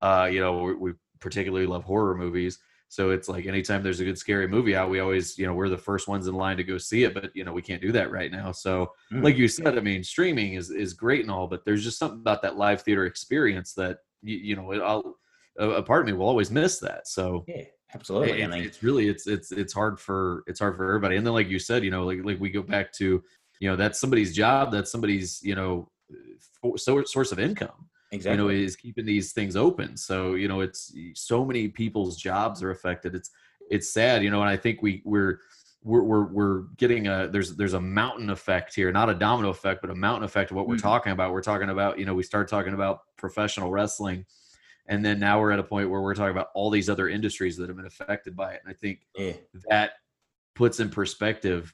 uh, 0.00 0.28
you 0.30 0.40
know, 0.40 0.62
we, 0.62 0.74
we 0.74 0.92
particularly 1.20 1.66
love 1.66 1.84
horror 1.84 2.16
movies. 2.16 2.58
So 2.90 3.10
it's 3.10 3.28
like 3.28 3.46
anytime 3.46 3.82
there's 3.82 4.00
a 4.00 4.04
good 4.04 4.16
scary 4.16 4.48
movie 4.48 4.74
out, 4.74 4.88
we 4.88 5.00
always, 5.00 5.36
you 5.36 5.46
know, 5.46 5.52
we're 5.52 5.68
the 5.68 5.76
first 5.76 6.08
ones 6.08 6.26
in 6.26 6.34
line 6.34 6.56
to 6.56 6.64
go 6.64 6.78
see 6.78 7.04
it. 7.04 7.12
But 7.12 7.30
you 7.34 7.44
know, 7.44 7.52
we 7.52 7.62
can't 7.62 7.82
do 7.82 7.92
that 7.92 8.10
right 8.10 8.32
now. 8.32 8.50
So, 8.50 8.92
mm. 9.12 9.22
like 9.22 9.36
you 9.36 9.46
said, 9.46 9.76
I 9.76 9.80
mean, 9.80 10.02
streaming 10.02 10.54
is 10.54 10.70
is 10.70 10.94
great 10.94 11.22
and 11.22 11.30
all, 11.30 11.46
but 11.46 11.64
there's 11.64 11.84
just 11.84 11.98
something 11.98 12.20
about 12.20 12.42
that 12.42 12.56
live 12.56 12.82
theater 12.82 13.04
experience 13.04 13.74
that 13.74 13.98
you, 14.22 14.36
you 14.36 14.56
know, 14.56 14.72
it, 14.72 14.80
I'll, 14.80 15.16
a, 15.58 15.82
part 15.82 16.00
of 16.00 16.06
me 16.06 16.12
will 16.12 16.28
always 16.28 16.50
miss 16.50 16.78
that. 16.78 17.08
So 17.08 17.44
yeah, 17.46 17.64
absolutely. 17.94 18.42
It, 18.42 18.50
it's 18.52 18.82
really 18.82 19.08
it's 19.08 19.26
it's 19.26 19.52
it's 19.52 19.72
hard 19.72 19.98
for 20.00 20.44
it's 20.46 20.60
hard 20.60 20.76
for 20.76 20.86
everybody. 20.86 21.16
And 21.16 21.26
then 21.26 21.34
like 21.34 21.48
you 21.48 21.58
said, 21.58 21.84
you 21.84 21.90
know, 21.90 22.04
like 22.04 22.20
like 22.24 22.40
we 22.40 22.50
go 22.50 22.62
back 22.62 22.92
to 22.94 23.22
you 23.60 23.68
know 23.68 23.76
that's 23.76 24.00
somebody's 24.00 24.34
job 24.34 24.72
that's 24.72 24.90
somebody's 24.90 25.40
you 25.42 25.54
know 25.54 25.88
source 26.76 27.32
of 27.32 27.38
income 27.38 27.88
exactly 28.12 28.36
you 28.36 28.36
know 28.36 28.48
is 28.48 28.76
keeping 28.76 29.04
these 29.04 29.32
things 29.32 29.56
open 29.56 29.96
so 29.96 30.34
you 30.34 30.48
know 30.48 30.60
it's 30.60 30.92
so 31.14 31.44
many 31.44 31.68
people's 31.68 32.16
jobs 32.16 32.62
are 32.62 32.70
affected 32.70 33.14
it's 33.14 33.30
it's 33.70 33.92
sad 33.92 34.22
you 34.22 34.30
know 34.30 34.40
and 34.40 34.50
i 34.50 34.56
think 34.56 34.82
we 34.82 35.02
we're 35.04 35.40
we're, 35.84 36.02
we're, 36.02 36.24
we're 36.24 36.58
getting 36.76 37.06
a 37.06 37.28
there's 37.28 37.54
there's 37.54 37.74
a 37.74 37.80
mountain 37.80 38.30
effect 38.30 38.74
here 38.74 38.90
not 38.90 39.08
a 39.08 39.14
domino 39.14 39.48
effect 39.48 39.80
but 39.80 39.90
a 39.90 39.94
mountain 39.94 40.24
effect 40.24 40.50
of 40.50 40.56
what 40.56 40.66
we're 40.66 40.74
mm-hmm. 40.74 40.86
talking 40.86 41.12
about 41.12 41.32
we're 41.32 41.42
talking 41.42 41.70
about 41.70 41.98
you 41.98 42.04
know 42.04 42.14
we 42.14 42.22
start 42.22 42.48
talking 42.48 42.74
about 42.74 43.00
professional 43.16 43.70
wrestling 43.70 44.24
and 44.88 45.04
then 45.04 45.20
now 45.20 45.40
we're 45.40 45.52
at 45.52 45.58
a 45.58 45.64
point 45.64 45.90
where 45.90 46.00
we're 46.00 46.14
talking 46.14 46.30
about 46.30 46.48
all 46.54 46.70
these 46.70 46.88
other 46.88 47.08
industries 47.08 47.56
that 47.56 47.68
have 47.68 47.76
been 47.76 47.86
affected 47.86 48.34
by 48.34 48.54
it. 48.54 48.60
And 48.64 48.72
i 48.72 48.76
think 48.76 49.00
yeah. 49.16 49.32
that 49.68 49.92
puts 50.54 50.80
in 50.80 50.88
perspective 50.88 51.72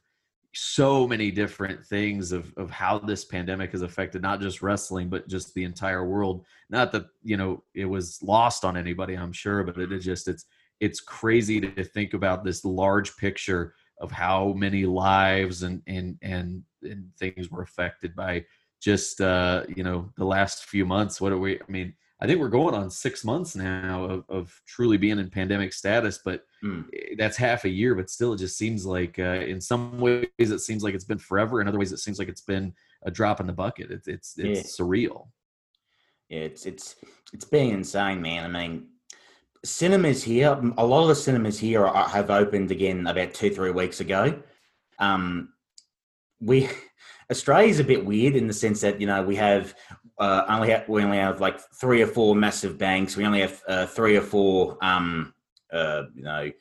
so 0.56 1.06
many 1.06 1.30
different 1.30 1.84
things 1.84 2.30
of 2.30 2.52
of 2.56 2.70
how 2.70 2.98
this 2.98 3.24
pandemic 3.24 3.72
has 3.72 3.82
affected 3.82 4.22
not 4.22 4.40
just 4.40 4.62
wrestling 4.62 5.08
but 5.08 5.26
just 5.28 5.52
the 5.54 5.64
entire 5.64 6.06
world. 6.06 6.44
Not 6.70 6.92
that 6.92 7.06
you 7.22 7.36
know 7.36 7.64
it 7.74 7.86
was 7.86 8.22
lost 8.22 8.64
on 8.64 8.76
anybody 8.76 9.14
i'm 9.14 9.32
sure 9.32 9.64
but 9.64 9.78
it 9.78 9.92
is 9.92 10.04
just 10.04 10.28
it's 10.28 10.44
it's 10.80 11.00
crazy 11.00 11.60
to 11.60 11.84
think 11.84 12.14
about 12.14 12.44
this 12.44 12.64
large 12.64 13.16
picture 13.16 13.74
of 13.98 14.10
how 14.10 14.52
many 14.52 14.86
lives 14.86 15.62
and 15.62 15.82
and 15.86 16.18
and, 16.22 16.62
and 16.82 17.10
things 17.18 17.50
were 17.50 17.62
affected 17.62 18.14
by 18.14 18.44
just 18.80 19.20
uh 19.20 19.64
you 19.74 19.82
know 19.82 20.12
the 20.16 20.24
last 20.24 20.66
few 20.66 20.84
months. 20.86 21.20
What 21.20 21.32
are 21.32 21.38
we 21.38 21.58
i 21.60 21.70
mean 21.70 21.94
I 22.24 22.26
think 22.26 22.40
we're 22.40 22.48
going 22.48 22.74
on 22.74 22.88
six 22.88 23.22
months 23.22 23.54
now 23.54 24.04
of, 24.04 24.24
of 24.30 24.62
truly 24.66 24.96
being 24.96 25.18
in 25.18 25.28
pandemic 25.28 25.74
status, 25.74 26.20
but 26.24 26.46
mm. 26.64 26.86
that's 27.18 27.36
half 27.36 27.66
a 27.66 27.68
year. 27.68 27.94
But 27.94 28.08
still, 28.08 28.32
it 28.32 28.38
just 28.38 28.56
seems 28.56 28.86
like 28.86 29.18
uh, 29.18 29.42
in 29.42 29.60
some 29.60 30.00
ways 30.00 30.26
it 30.38 30.60
seems 30.60 30.82
like 30.82 30.94
it's 30.94 31.04
been 31.04 31.18
forever. 31.18 31.60
In 31.60 31.68
other 31.68 31.78
ways, 31.78 31.92
it 31.92 31.98
seems 31.98 32.18
like 32.18 32.28
it's 32.28 32.40
been 32.40 32.72
a 33.02 33.10
drop 33.10 33.40
in 33.40 33.46
the 33.46 33.52
bucket. 33.52 33.90
It's 33.90 34.08
it's 34.08 34.38
it's 34.38 34.78
yeah. 34.78 34.84
surreal. 34.84 35.26
Yeah, 36.30 36.40
it's 36.40 36.64
it's 36.64 36.96
it's 37.34 37.44
being 37.44 37.72
insane, 37.72 38.22
man. 38.22 38.42
I 38.44 38.48
mean, 38.48 38.86
cinemas 39.62 40.24
here, 40.24 40.58
a 40.78 40.86
lot 40.86 41.02
of 41.02 41.08
the 41.08 41.14
cinemas 41.14 41.58
here 41.58 41.86
are, 41.86 42.08
have 42.08 42.30
opened 42.30 42.70
again 42.70 43.06
about 43.06 43.34
two 43.34 43.50
three 43.50 43.70
weeks 43.70 44.00
ago. 44.00 44.42
Um, 44.98 45.50
we 46.40 46.70
Australia's 47.30 47.80
a 47.80 47.84
bit 47.84 48.06
weird 48.06 48.34
in 48.34 48.46
the 48.46 48.54
sense 48.54 48.80
that 48.80 48.98
you 48.98 49.06
know 49.06 49.22
we 49.22 49.36
have 49.36 49.74
uh, 50.18 50.44
only 50.48 50.70
have, 50.70 50.88
we 50.88 51.02
only 51.02 51.18
have 51.18 51.40
like 51.40 51.60
three 51.80 52.02
or 52.02 52.06
four 52.06 52.34
massive 52.34 52.78
banks. 52.78 53.16
We 53.16 53.26
only 53.26 53.40
have 53.40 53.62
uh, 53.66 53.86
three 53.86 54.16
or 54.16 54.20
four, 54.20 54.78
um, 54.82 55.34
uh, 55.72 56.04
you 56.14 56.22
know, 56.22 56.52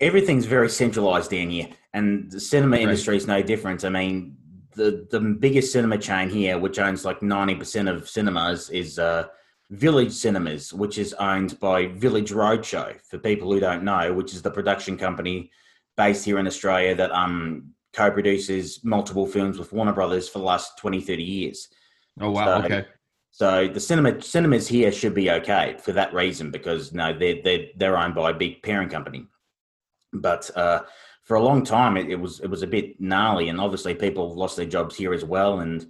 everything's 0.00 0.46
very 0.46 0.68
centralized 0.68 1.30
down 1.30 1.50
here, 1.50 1.68
and 1.94 2.30
the 2.30 2.40
cinema 2.40 2.76
right. 2.76 2.82
industry 2.82 3.16
is 3.16 3.26
no 3.26 3.42
different. 3.42 3.84
I 3.84 3.88
mean, 3.88 4.36
the 4.74 5.06
the 5.10 5.20
biggest 5.20 5.72
cinema 5.72 5.98
chain 5.98 6.28
here, 6.28 6.58
which 6.58 6.78
owns 6.78 7.04
like 7.04 7.22
ninety 7.22 7.54
percent 7.54 7.88
of 7.88 8.08
cinemas, 8.08 8.68
is 8.70 8.98
uh, 8.98 9.28
Village 9.70 10.12
Cinemas, 10.12 10.72
which 10.72 10.98
is 10.98 11.14
owned 11.14 11.58
by 11.60 11.86
Village 11.86 12.32
Roadshow. 12.32 13.00
For 13.02 13.18
people 13.18 13.50
who 13.50 13.60
don't 13.60 13.82
know, 13.82 14.12
which 14.12 14.34
is 14.34 14.42
the 14.42 14.50
production 14.50 14.98
company 14.98 15.50
based 15.96 16.24
here 16.24 16.38
in 16.38 16.46
Australia 16.46 16.94
that 16.94 17.10
um 17.12 17.74
co-produces 17.94 18.84
multiple 18.84 19.26
films 19.26 19.58
with 19.58 19.72
Warner 19.72 19.92
Brothers 19.92 20.28
for 20.28 20.38
the 20.38 20.44
last 20.44 20.78
20, 20.78 21.00
30 21.00 21.22
years. 21.22 21.68
Oh 22.20 22.30
wow! 22.30 22.60
So, 22.60 22.64
okay. 22.64 22.86
So 23.30 23.68
the 23.68 23.80
cinema 23.80 24.20
cinemas 24.20 24.66
here 24.66 24.90
should 24.90 25.14
be 25.14 25.30
okay 25.30 25.76
for 25.78 25.92
that 25.92 26.12
reason 26.12 26.50
because 26.50 26.92
no, 26.92 27.16
they're 27.16 27.40
they're 27.42 27.66
they're 27.76 27.98
owned 27.98 28.14
by 28.14 28.30
a 28.30 28.34
big 28.34 28.62
parent 28.62 28.90
company. 28.90 29.26
But 30.12 30.50
uh, 30.56 30.82
for 31.24 31.36
a 31.36 31.42
long 31.42 31.62
time, 31.62 31.96
it, 31.96 32.08
it, 32.08 32.18
was 32.18 32.40
it 32.40 32.48
was 32.48 32.62
a 32.62 32.66
bit 32.66 33.00
gnarly, 33.00 33.48
and 33.48 33.60
obviously 33.60 33.94
people 33.94 34.34
lost 34.34 34.56
their 34.56 34.66
jobs 34.66 34.96
here 34.96 35.12
as 35.12 35.24
well, 35.24 35.60
and 35.60 35.86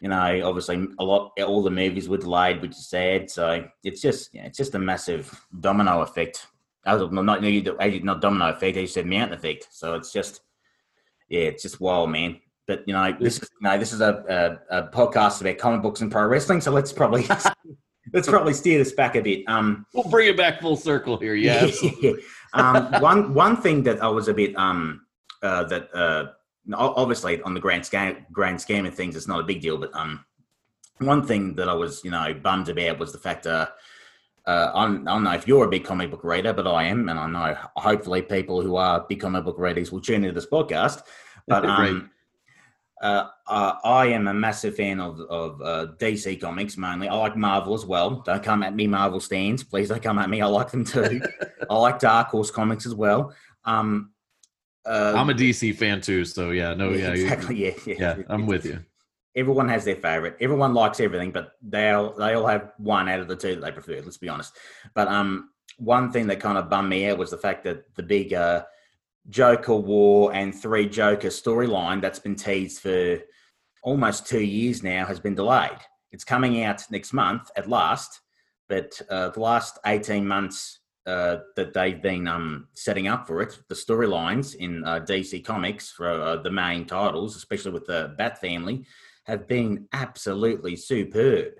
you 0.00 0.08
know, 0.08 0.46
obviously 0.46 0.86
a 0.98 1.04
lot 1.04 1.32
all 1.40 1.62
the 1.62 1.70
movies 1.70 2.08
were 2.08 2.18
delayed, 2.18 2.60
which 2.60 2.72
is 2.72 2.88
sad. 2.88 3.30
So 3.30 3.64
it's 3.82 4.02
just 4.02 4.34
yeah, 4.34 4.44
it's 4.44 4.58
just 4.58 4.74
a 4.74 4.78
massive 4.78 5.46
domino 5.60 6.02
effect. 6.02 6.46
Not 6.84 7.12
not 7.12 7.42
not 7.42 8.20
domino 8.20 8.50
effect. 8.50 8.76
He 8.76 8.86
said 8.86 9.06
mountain 9.06 9.38
effect. 9.38 9.68
So 9.70 9.94
it's 9.94 10.12
just 10.12 10.42
yeah, 11.30 11.44
it's 11.44 11.62
just 11.62 11.80
wild, 11.80 12.10
man. 12.10 12.40
But 12.66 12.82
you 12.86 12.94
know, 12.94 13.14
this 13.18 13.38
is 13.38 13.50
you 13.60 13.68
know, 13.68 13.78
this 13.78 13.92
is 13.92 14.00
a, 14.00 14.58
a, 14.70 14.78
a 14.78 14.88
podcast 14.88 15.40
about 15.40 15.58
comic 15.58 15.82
books 15.82 16.00
and 16.00 16.10
pro 16.10 16.26
wrestling, 16.26 16.60
so 16.60 16.70
let's 16.70 16.92
probably 16.92 17.26
let's 18.12 18.28
probably 18.28 18.54
steer 18.54 18.78
this 18.78 18.92
back 18.92 19.16
a 19.16 19.20
bit. 19.20 19.44
Um, 19.46 19.86
we'll 19.92 20.04
bring 20.04 20.28
it 20.28 20.36
back 20.36 20.60
full 20.60 20.76
circle 20.76 21.18
here. 21.18 21.34
Yeah. 21.34 21.70
um, 22.54 23.00
one 23.00 23.34
one 23.34 23.56
thing 23.60 23.82
that 23.82 24.02
I 24.02 24.08
was 24.08 24.28
a 24.28 24.34
bit 24.34 24.56
um 24.56 25.02
uh, 25.42 25.64
that 25.64 25.94
uh 25.94 26.26
obviously 26.72 27.42
on 27.42 27.52
the 27.52 27.60
grand 27.60 27.84
scheme 27.84 28.24
grand 28.32 28.60
scheme 28.60 28.86
of 28.86 28.94
things, 28.94 29.16
it's 29.16 29.28
not 29.28 29.40
a 29.40 29.44
big 29.44 29.60
deal, 29.60 29.76
but 29.76 29.94
um 29.94 30.24
one 30.98 31.26
thing 31.26 31.54
that 31.56 31.68
I 31.68 31.74
was 31.74 32.02
you 32.02 32.10
know 32.10 32.32
bummed 32.32 32.68
about 32.68 32.98
was 32.98 33.12
the 33.12 33.18
fact 33.18 33.46
uh. 33.46 33.68
Uh, 34.46 34.70
I 34.74 34.84
don't 34.84 35.24
know 35.24 35.32
if 35.32 35.48
you're 35.48 35.64
a 35.64 35.70
big 35.70 35.86
comic 35.86 36.10
book 36.10 36.22
reader, 36.22 36.52
but 36.52 36.66
I 36.66 36.84
am, 36.84 37.08
and 37.08 37.18
I 37.18 37.26
know 37.26 37.56
hopefully 37.76 38.20
people 38.20 38.60
who 38.60 38.76
are 38.76 39.06
big 39.08 39.20
comic 39.20 39.42
book 39.42 39.58
readers 39.58 39.90
will 39.90 40.02
tune 40.02 40.22
into 40.22 40.34
this 40.34 40.44
podcast. 40.44 41.00
But 41.48 41.64
um, 41.64 42.10
uh, 43.02 43.28
uh, 43.46 43.74
I 43.84 44.06
am 44.06 44.28
a 44.28 44.34
massive 44.34 44.76
fan 44.76 45.00
of, 45.00 45.20
of 45.20 45.60
uh, 45.60 45.86
DC 45.98 46.40
comics 46.40 46.76
mainly. 46.76 47.08
I 47.08 47.14
like 47.14 47.36
Marvel 47.36 47.74
as 47.74 47.84
well. 47.84 48.22
Don't 48.24 48.42
come 48.42 48.62
at 48.62 48.74
me, 48.74 48.86
Marvel 48.86 49.20
stands. 49.20 49.64
Please 49.64 49.88
don't 49.88 50.02
come 50.02 50.18
at 50.18 50.30
me. 50.30 50.40
I 50.40 50.46
like 50.46 50.70
them 50.70 50.84
too. 50.84 51.20
I 51.70 51.76
like 51.76 51.98
Dark 51.98 52.28
Horse 52.28 52.50
comics 52.50 52.86
as 52.86 52.94
well. 52.94 53.34
Um, 53.64 54.10
uh, 54.86 55.14
I'm 55.16 55.30
a 55.30 55.34
DC 55.34 55.74
fan 55.76 56.00
too, 56.00 56.24
so 56.24 56.50
yeah, 56.50 56.74
no, 56.74 56.90
yeah, 56.90 57.12
exactly, 57.12 57.56
yeah, 57.56 57.72
yeah, 57.86 57.94
yeah. 57.98 58.16
I'm 58.28 58.46
with 58.46 58.66
you. 58.66 58.84
Everyone 59.34 59.68
has 59.68 59.84
their 59.84 59.96
favorite. 59.96 60.36
Everyone 60.40 60.74
likes 60.74 61.00
everything, 61.00 61.32
but 61.32 61.52
they 61.62 61.90
all 61.90 62.12
they 62.12 62.34
all 62.34 62.46
have 62.46 62.72
one 62.76 63.08
out 63.08 63.20
of 63.20 63.28
the 63.28 63.34
two 63.34 63.54
that 63.54 63.60
they 63.62 63.72
prefer. 63.72 64.00
Let's 64.02 64.18
be 64.18 64.28
honest. 64.28 64.56
But 64.94 65.08
um, 65.08 65.50
one 65.78 66.12
thing 66.12 66.26
that 66.28 66.40
kind 66.40 66.58
of 66.58 66.68
bummed 66.68 66.90
me 66.90 67.08
out 67.08 67.18
was 67.18 67.30
the 67.30 67.38
fact 67.38 67.64
that 67.64 67.94
the 67.96 68.02
big 68.02 68.34
uh, 68.34 68.64
Joker 69.28 69.76
War 69.76 70.34
and 70.34 70.54
Three 70.54 70.88
Joker 70.88 71.28
storyline 71.28 72.00
that's 72.00 72.18
been 72.18 72.36
teased 72.36 72.80
for 72.80 73.18
almost 73.82 74.26
two 74.26 74.42
years 74.42 74.82
now 74.82 75.04
has 75.06 75.20
been 75.20 75.34
delayed. 75.34 75.78
It's 76.12 76.24
coming 76.24 76.62
out 76.62 76.82
next 76.90 77.12
month 77.12 77.50
at 77.56 77.68
last, 77.68 78.20
but 78.68 79.00
uh, 79.10 79.30
the 79.30 79.40
last 79.40 79.78
18 79.86 80.26
months 80.26 80.80
uh, 81.06 81.38
that 81.56 81.74
they've 81.74 82.00
been 82.00 82.26
um, 82.26 82.68
setting 82.74 83.08
up 83.08 83.26
for 83.26 83.42
it, 83.42 83.58
the 83.68 83.74
storylines 83.74 84.54
in 84.54 84.84
uh, 84.84 85.00
DC 85.00 85.44
Comics 85.44 85.90
for 85.90 86.08
uh, 86.08 86.36
the 86.36 86.50
main 86.50 86.86
titles, 86.86 87.36
especially 87.36 87.72
with 87.72 87.86
the 87.86 88.14
Bat 88.16 88.40
family, 88.40 88.86
have 89.26 89.46
been 89.46 89.86
absolutely 89.92 90.76
superb. 90.76 91.54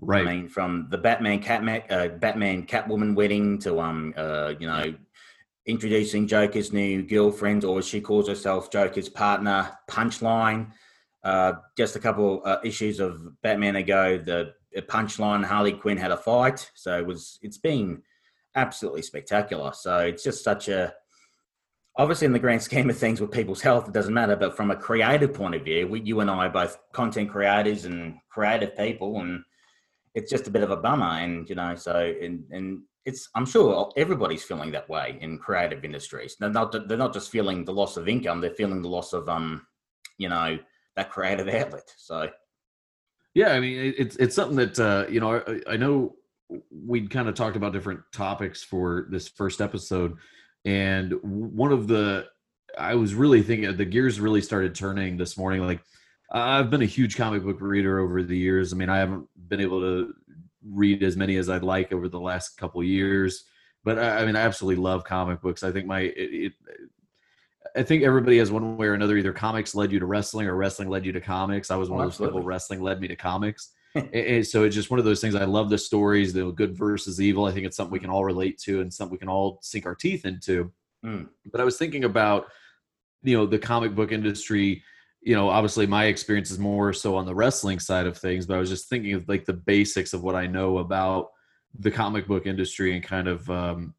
Right. 0.00 0.26
I 0.26 0.34
mean, 0.34 0.48
from 0.48 0.88
the 0.90 0.98
Batman 0.98 1.40
Catman, 1.40 1.82
uh, 1.88 2.08
Batman 2.08 2.66
Catwoman 2.66 3.14
wedding 3.14 3.58
to 3.60 3.80
um, 3.80 4.12
uh, 4.16 4.54
you 4.58 4.66
know, 4.66 4.94
introducing 5.66 6.26
Joker's 6.26 6.72
new 6.72 7.02
girlfriend, 7.02 7.64
or 7.64 7.78
as 7.78 7.86
she 7.86 8.00
calls 8.00 8.28
herself, 8.28 8.70
Joker's 8.70 9.08
partner, 9.08 9.70
Punchline. 9.88 10.72
Uh, 11.22 11.54
just 11.76 11.94
a 11.94 12.00
couple 12.00 12.42
uh, 12.44 12.58
issues 12.64 12.98
of 12.98 13.40
Batman 13.42 13.76
ago, 13.76 14.18
the 14.18 14.54
Punchline 14.76 15.44
Harley 15.44 15.72
Quinn 15.72 15.96
had 15.96 16.10
a 16.10 16.16
fight, 16.16 16.70
so 16.74 16.98
it 16.98 17.06
was 17.06 17.38
it's 17.42 17.58
been 17.58 18.02
absolutely 18.54 19.02
spectacular. 19.02 19.72
So 19.72 19.98
it's 19.98 20.24
just 20.24 20.42
such 20.42 20.68
a 20.68 20.94
obviously 21.96 22.26
in 22.26 22.32
the 22.32 22.38
grand 22.38 22.62
scheme 22.68 22.90
of 22.90 22.96
things 22.96 23.20
with 23.20 23.30
people's 23.30 23.60
health 23.60 23.88
it 23.88 23.94
doesn't 23.94 24.14
matter 24.14 24.36
but 24.36 24.56
from 24.56 24.70
a 24.70 24.76
creative 24.76 25.34
point 25.34 25.54
of 25.54 25.62
view 25.62 25.86
we, 25.86 26.00
you 26.00 26.20
and 26.20 26.30
i 26.30 26.46
are 26.46 26.50
both 26.50 26.78
content 26.92 27.30
creators 27.30 27.84
and 27.84 28.16
creative 28.30 28.76
people 28.76 29.20
and 29.20 29.42
it's 30.14 30.30
just 30.30 30.46
a 30.46 30.50
bit 30.50 30.62
of 30.62 30.70
a 30.70 30.76
bummer 30.76 31.18
and 31.20 31.48
you 31.48 31.54
know 31.54 31.74
so 31.74 32.14
and 32.22 32.44
and 32.50 32.80
it's 33.04 33.28
i'm 33.34 33.46
sure 33.46 33.90
everybody's 33.96 34.44
feeling 34.44 34.70
that 34.70 34.88
way 34.88 35.18
in 35.20 35.38
creative 35.38 35.84
industries. 35.84 36.36
They're 36.38 36.50
not 36.50 36.88
they're 36.88 36.98
not 36.98 37.12
just 37.12 37.30
feeling 37.30 37.64
the 37.64 37.72
loss 37.72 37.96
of 37.96 38.08
income 38.08 38.40
they're 38.40 38.50
feeling 38.50 38.82
the 38.82 38.88
loss 38.88 39.12
of 39.12 39.28
um 39.28 39.66
you 40.18 40.28
know 40.28 40.58
that 40.96 41.10
creative 41.10 41.48
outlet 41.48 41.92
so. 41.96 42.28
Yeah 43.34 43.52
i 43.52 43.60
mean 43.60 43.94
it's 43.96 44.16
it's 44.16 44.34
something 44.34 44.56
that 44.56 44.78
uh 44.78 45.10
you 45.10 45.20
know 45.20 45.36
i, 45.36 45.72
I 45.72 45.76
know 45.76 46.16
we'd 46.70 47.10
kind 47.10 47.28
of 47.28 47.34
talked 47.34 47.56
about 47.56 47.72
different 47.72 48.00
topics 48.12 48.62
for 48.62 49.06
this 49.10 49.28
first 49.28 49.60
episode 49.60 50.18
and 50.64 51.14
one 51.22 51.72
of 51.72 51.88
the 51.88 52.26
i 52.78 52.94
was 52.94 53.14
really 53.14 53.42
thinking 53.42 53.74
the 53.76 53.84
gears 53.86 54.20
really 54.20 54.42
started 54.42 54.74
turning 54.74 55.16
this 55.16 55.38
morning 55.38 55.64
like 55.64 55.80
i've 56.30 56.68
been 56.68 56.82
a 56.82 56.86
huge 56.86 57.16
comic 57.16 57.42
book 57.42 57.60
reader 57.60 57.98
over 57.98 58.22
the 58.22 58.36
years. 58.36 58.72
I 58.72 58.76
mean 58.76 58.90
i 58.90 58.98
haven't 58.98 59.26
been 59.48 59.60
able 59.60 59.80
to 59.80 60.14
read 60.68 61.02
as 61.02 61.16
many 61.16 61.36
as 61.36 61.48
i'd 61.48 61.62
like 61.62 61.92
over 61.92 62.08
the 62.08 62.20
last 62.20 62.56
couple 62.56 62.82
years 62.82 63.44
but 63.84 63.98
I, 63.98 64.18
I, 64.18 64.26
mean 64.26 64.36
i 64.36 64.40
absolutely 64.40 64.82
love 64.82 65.04
comic 65.04 65.40
books 65.40 65.62
i 65.62 65.72
think 65.72 65.86
my 65.86 66.00
it, 66.00 66.14
it, 66.16 66.52
i 67.76 67.82
think 67.82 68.02
everybody 68.02 68.38
has 68.38 68.50
one 68.50 68.76
way 68.76 68.86
or 68.86 68.94
another 68.94 69.16
either 69.16 69.32
comics 69.32 69.74
led 69.74 69.92
you 69.92 69.98
to 69.98 70.06
wrestling 70.06 70.46
or 70.46 70.56
wrestling 70.56 70.88
led 70.88 71.04
you 71.04 71.12
to 71.12 71.20
comics 71.20 71.70
i 71.70 71.76
was 71.76 71.90
one 71.90 72.00
oh, 72.00 72.04
of 72.04 72.16
those 72.16 72.26
people 72.26 72.42
wrestling 72.42 72.80
led 72.82 73.00
me 73.00 73.08
to 73.08 73.16
comics 73.16 73.70
and 74.12 74.46
so 74.46 74.64
it's 74.64 74.74
just 74.74 74.90
one 74.90 74.98
of 74.98 75.04
those 75.04 75.20
things. 75.20 75.34
I 75.34 75.44
love 75.44 75.68
the 75.68 75.78
stories, 75.78 76.32
the 76.32 76.50
good 76.52 76.76
versus 76.76 77.20
evil. 77.20 77.44
I 77.44 77.52
think 77.52 77.66
it's 77.66 77.76
something 77.76 77.92
we 77.92 77.98
can 77.98 78.10
all 78.10 78.24
relate 78.24 78.58
to 78.60 78.80
and 78.80 78.92
something 78.92 79.12
we 79.12 79.18
can 79.18 79.28
all 79.28 79.58
sink 79.62 79.86
our 79.86 79.94
teeth 79.94 80.24
into. 80.24 80.72
Mm. 81.04 81.28
But 81.50 81.60
I 81.60 81.64
was 81.64 81.76
thinking 81.76 82.04
about, 82.04 82.46
you 83.22 83.36
know, 83.36 83.46
the 83.46 83.58
comic 83.58 83.94
book 83.94 84.12
industry. 84.12 84.82
You 85.22 85.36
know, 85.36 85.48
obviously 85.48 85.86
my 85.86 86.06
experience 86.06 86.50
is 86.50 86.58
more 86.58 86.92
so 86.92 87.14
on 87.16 87.26
the 87.26 87.34
wrestling 87.34 87.78
side 87.78 88.06
of 88.06 88.18
things, 88.18 88.44
but 88.44 88.56
I 88.56 88.60
was 88.60 88.68
just 88.68 88.88
thinking 88.88 89.14
of 89.14 89.28
like 89.28 89.44
the 89.44 89.52
basics 89.52 90.12
of 90.12 90.22
what 90.22 90.34
I 90.34 90.46
know 90.46 90.78
about 90.78 91.30
the 91.78 91.90
comic 91.90 92.26
book 92.26 92.46
industry 92.46 92.94
and 92.94 93.04
kind 93.04 93.28
of, 93.28 93.48
um, 93.48 93.94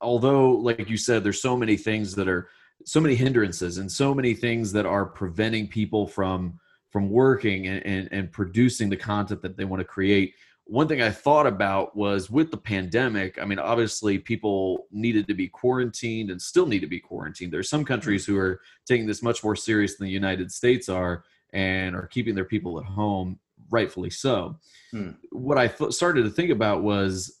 although, 0.00 0.50
like 0.50 0.88
you 0.90 0.96
said, 0.96 1.22
there's 1.22 1.40
so 1.40 1.56
many 1.56 1.76
things 1.76 2.14
that 2.16 2.28
are 2.28 2.48
so 2.84 3.00
many 3.00 3.14
hindrances 3.14 3.78
and 3.78 3.90
so 3.90 4.14
many 4.14 4.34
things 4.34 4.72
that 4.72 4.86
are 4.86 5.06
preventing 5.06 5.68
people 5.68 6.06
from 6.06 6.58
from 6.90 7.10
working 7.10 7.66
and, 7.66 7.84
and, 7.84 8.08
and 8.12 8.30
producing 8.30 8.88
the 8.88 8.96
content 8.96 9.42
that 9.42 9.56
they 9.56 9.64
want 9.64 9.80
to 9.80 9.84
create 9.84 10.34
one 10.66 10.88
thing 10.88 11.02
I 11.02 11.10
thought 11.10 11.46
about 11.46 11.94
was 11.94 12.30
with 12.30 12.50
the 12.50 12.56
pandemic. 12.56 13.38
I 13.40 13.44
mean, 13.44 13.58
obviously, 13.58 14.18
people 14.18 14.86
needed 14.90 15.28
to 15.28 15.34
be 15.34 15.48
quarantined 15.48 16.30
and 16.30 16.40
still 16.40 16.66
need 16.66 16.80
to 16.80 16.86
be 16.86 17.00
quarantined. 17.00 17.52
There's 17.52 17.68
some 17.68 17.84
countries 17.84 18.24
who 18.24 18.38
are 18.38 18.60
taking 18.86 19.06
this 19.06 19.22
much 19.22 19.44
more 19.44 19.56
serious 19.56 19.96
than 19.96 20.06
the 20.06 20.12
United 20.12 20.50
States 20.50 20.88
are 20.88 21.24
and 21.52 21.94
are 21.94 22.06
keeping 22.06 22.34
their 22.34 22.46
people 22.46 22.78
at 22.78 22.86
home, 22.86 23.38
rightfully 23.70 24.10
so. 24.10 24.58
Hmm. 24.90 25.10
What 25.30 25.58
I 25.58 25.68
th- 25.68 25.92
started 25.92 26.22
to 26.24 26.30
think 26.30 26.50
about 26.50 26.82
was 26.82 27.40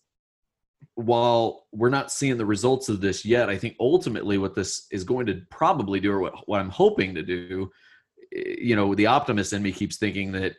while 0.96 1.66
we're 1.72 1.88
not 1.88 2.12
seeing 2.12 2.36
the 2.36 2.46
results 2.46 2.90
of 2.90 3.00
this 3.00 3.24
yet, 3.24 3.48
I 3.48 3.56
think 3.56 3.74
ultimately 3.80 4.36
what 4.36 4.54
this 4.54 4.86
is 4.92 5.02
going 5.02 5.26
to 5.26 5.40
probably 5.50 5.98
do, 5.98 6.12
or 6.12 6.20
what, 6.20 6.34
what 6.46 6.60
I'm 6.60 6.68
hoping 6.68 7.14
to 7.14 7.22
do, 7.22 7.70
you 8.34 8.74
know 8.74 8.94
the 8.94 9.06
optimist 9.06 9.52
in 9.52 9.62
me 9.62 9.72
keeps 9.72 9.96
thinking 9.96 10.32
that 10.32 10.56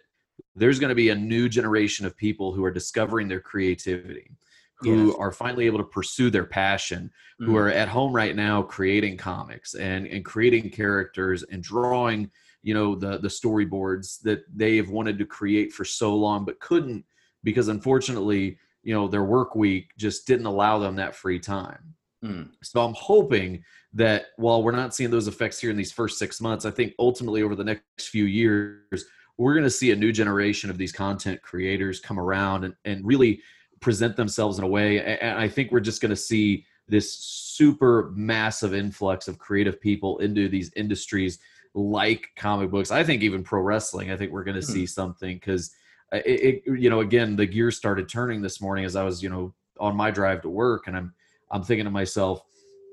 there's 0.56 0.80
going 0.80 0.90
to 0.90 0.96
be 0.96 1.10
a 1.10 1.16
new 1.16 1.50
generation 1.50 2.06
of 2.06 2.16
people 2.16 2.54
who 2.54 2.64
are 2.64 2.72
discovering 2.72 3.28
their 3.28 3.42
creativity 3.42 4.32
who 4.80 5.08
yes. 5.08 5.16
are 5.20 5.32
finally 5.32 5.66
able 5.66 5.78
to 5.78 5.86
pursue 5.86 6.30
their 6.30 6.46
passion 6.46 7.10
mm. 7.42 7.46
who 7.46 7.56
are 7.56 7.70
at 7.70 7.88
home 7.88 8.14
right 8.14 8.36
now 8.36 8.62
creating 8.62 9.18
comics 9.18 9.76
and 9.76 10.08
and 10.08 10.26
creating 10.26 10.70
characters 10.70 11.44
and 11.44 11.64
drawing 11.64 12.30
you 12.62 12.74
know 12.74 12.96
the 12.96 13.18
the 13.20 13.28
storyboards 13.28 14.22
that 14.22 14.44
they've 14.56 14.90
wanted 14.90 15.18
to 15.18 15.26
create 15.26 15.72
for 15.72 15.86
so 15.86 16.16
long 16.16 16.46
but 16.46 16.60
couldn't 16.60 17.06
because 17.44 17.68
unfortunately 17.68 18.58
you 18.84 18.94
know 18.94 19.08
their 19.08 19.24
work 19.24 19.56
week 19.56 19.92
just 19.98 20.28
didn't 20.28 20.46
allow 20.46 20.78
them 20.78 20.96
that 20.96 21.16
free 21.16 21.40
time 21.40 21.96
mm. 22.24 22.50
so 22.62 22.84
i'm 22.84 22.96
hoping 22.96 23.64
that 23.96 24.26
while 24.36 24.62
we're 24.62 24.72
not 24.72 24.94
seeing 24.94 25.10
those 25.10 25.28
effects 25.28 25.60
here 25.60 25.72
in 25.72 25.78
these 25.78 25.92
first 25.92 26.20
six 26.20 26.42
months, 26.42 26.66
I 26.66 26.72
think 26.72 26.94
ultimately 27.00 27.42
over 27.42 27.56
the 27.56 27.64
next 27.64 28.10
few 28.10 28.26
years, 28.26 29.06
we're 29.38 29.54
going 29.54 29.66
to 29.66 29.70
see 29.70 29.92
a 29.92 29.96
new 29.96 30.12
generation 30.12 30.70
of 30.70 30.78
these 30.78 30.92
content 30.92 31.42
creators 31.42 32.00
come 32.00 32.20
around 32.20 32.64
and, 32.64 32.76
and 32.86 33.06
really 33.06 33.42
present 33.82 34.16
themselves 34.16 34.58
in 34.58 34.64
a 34.64 34.68
way. 34.68 35.18
And 35.18 35.38
I 35.38 35.48
think 35.48 35.72
we're 35.72 35.80
just 35.80 36.02
going 36.02 36.12
to 36.12 36.16
see 36.16 36.66
this 36.88 37.16
super 37.16 38.12
massive 38.16 38.74
influx 38.74 39.28
of 39.28 39.38
creative 39.38 39.82
people 39.82 40.20
into 40.20 40.48
these 40.48 40.72
industries 40.76 41.40
like 41.74 42.30
comic 42.38 42.72
books. 42.72 42.92
I 42.92 43.04
think 43.04 43.22
even 43.24 43.44
pro 43.44 43.62
wrestling, 43.62 44.12
I 44.12 44.18
think 44.18 44.32
we're 44.32 44.44
going 44.44 44.60
to 44.60 44.66
hmm. 44.66 44.74
see 44.74 44.86
something 44.86 45.36
because 45.36 45.72
it, 46.14 46.64
it, 46.66 46.80
you 46.80 46.90
know, 46.90 47.02
again, 47.02 47.36
the 47.36 47.46
gears 47.46 47.76
started 47.76 48.08
turning 48.08 48.42
this 48.42 48.62
morning 48.62 48.86
as 48.86 48.96
I 48.96 49.04
was, 49.04 49.22
you 49.22 49.30
know, 49.30 49.54
on 49.80 49.96
my 49.96 50.12
drive 50.12 50.42
to 50.44 50.50
work 50.50 50.88
and 50.88 50.96
I'm, 50.96 51.14
I'm 51.52 51.64
thinking 51.64 51.86
to 51.86 51.92
myself, 51.92 52.44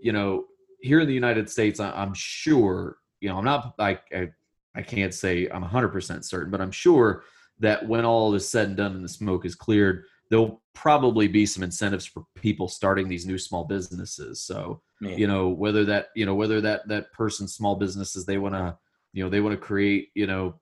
you 0.02 0.12
know, 0.12 0.46
here 0.80 0.98
in 0.98 1.06
the 1.06 1.14
United 1.14 1.48
States, 1.48 1.78
I'm 1.78 2.12
sure, 2.12 2.96
you 3.20 3.28
know, 3.28 3.38
I'm 3.38 3.44
not 3.44 3.74
like 3.78 4.02
I, 4.12 4.30
I 4.74 4.82
can't 4.82 5.14
say 5.14 5.48
I'm 5.48 5.64
100% 5.64 6.24
certain, 6.24 6.50
but 6.50 6.60
I'm 6.60 6.70
sure 6.70 7.24
that 7.60 7.86
when 7.86 8.04
all 8.04 8.34
is 8.34 8.48
said 8.48 8.68
and 8.68 8.76
done 8.76 8.92
and 8.92 9.04
the 9.04 9.08
smoke 9.08 9.44
is 9.44 9.54
cleared, 9.54 10.04
there'll 10.30 10.62
probably 10.74 11.28
be 11.28 11.44
some 11.44 11.62
incentives 11.62 12.06
for 12.06 12.24
people 12.34 12.68
starting 12.68 13.08
these 13.08 13.26
new 13.26 13.38
small 13.38 13.64
businesses. 13.64 14.42
So, 14.42 14.80
you 15.18 15.26
know, 15.26 15.48
whether 15.48 15.84
that, 15.84 16.08
you 16.16 16.24
know, 16.24 16.34
whether 16.34 16.60
that 16.62 16.88
that 16.88 17.12
person's 17.12 17.54
small 17.54 17.76
businesses 17.76 18.24
they 18.24 18.38
want 18.38 18.54
to, 18.54 18.76
you 19.12 19.22
know, 19.22 19.28
they 19.28 19.40
want 19.40 19.52
to 19.52 19.66
create, 19.66 20.08
you 20.14 20.26
know, 20.26 20.54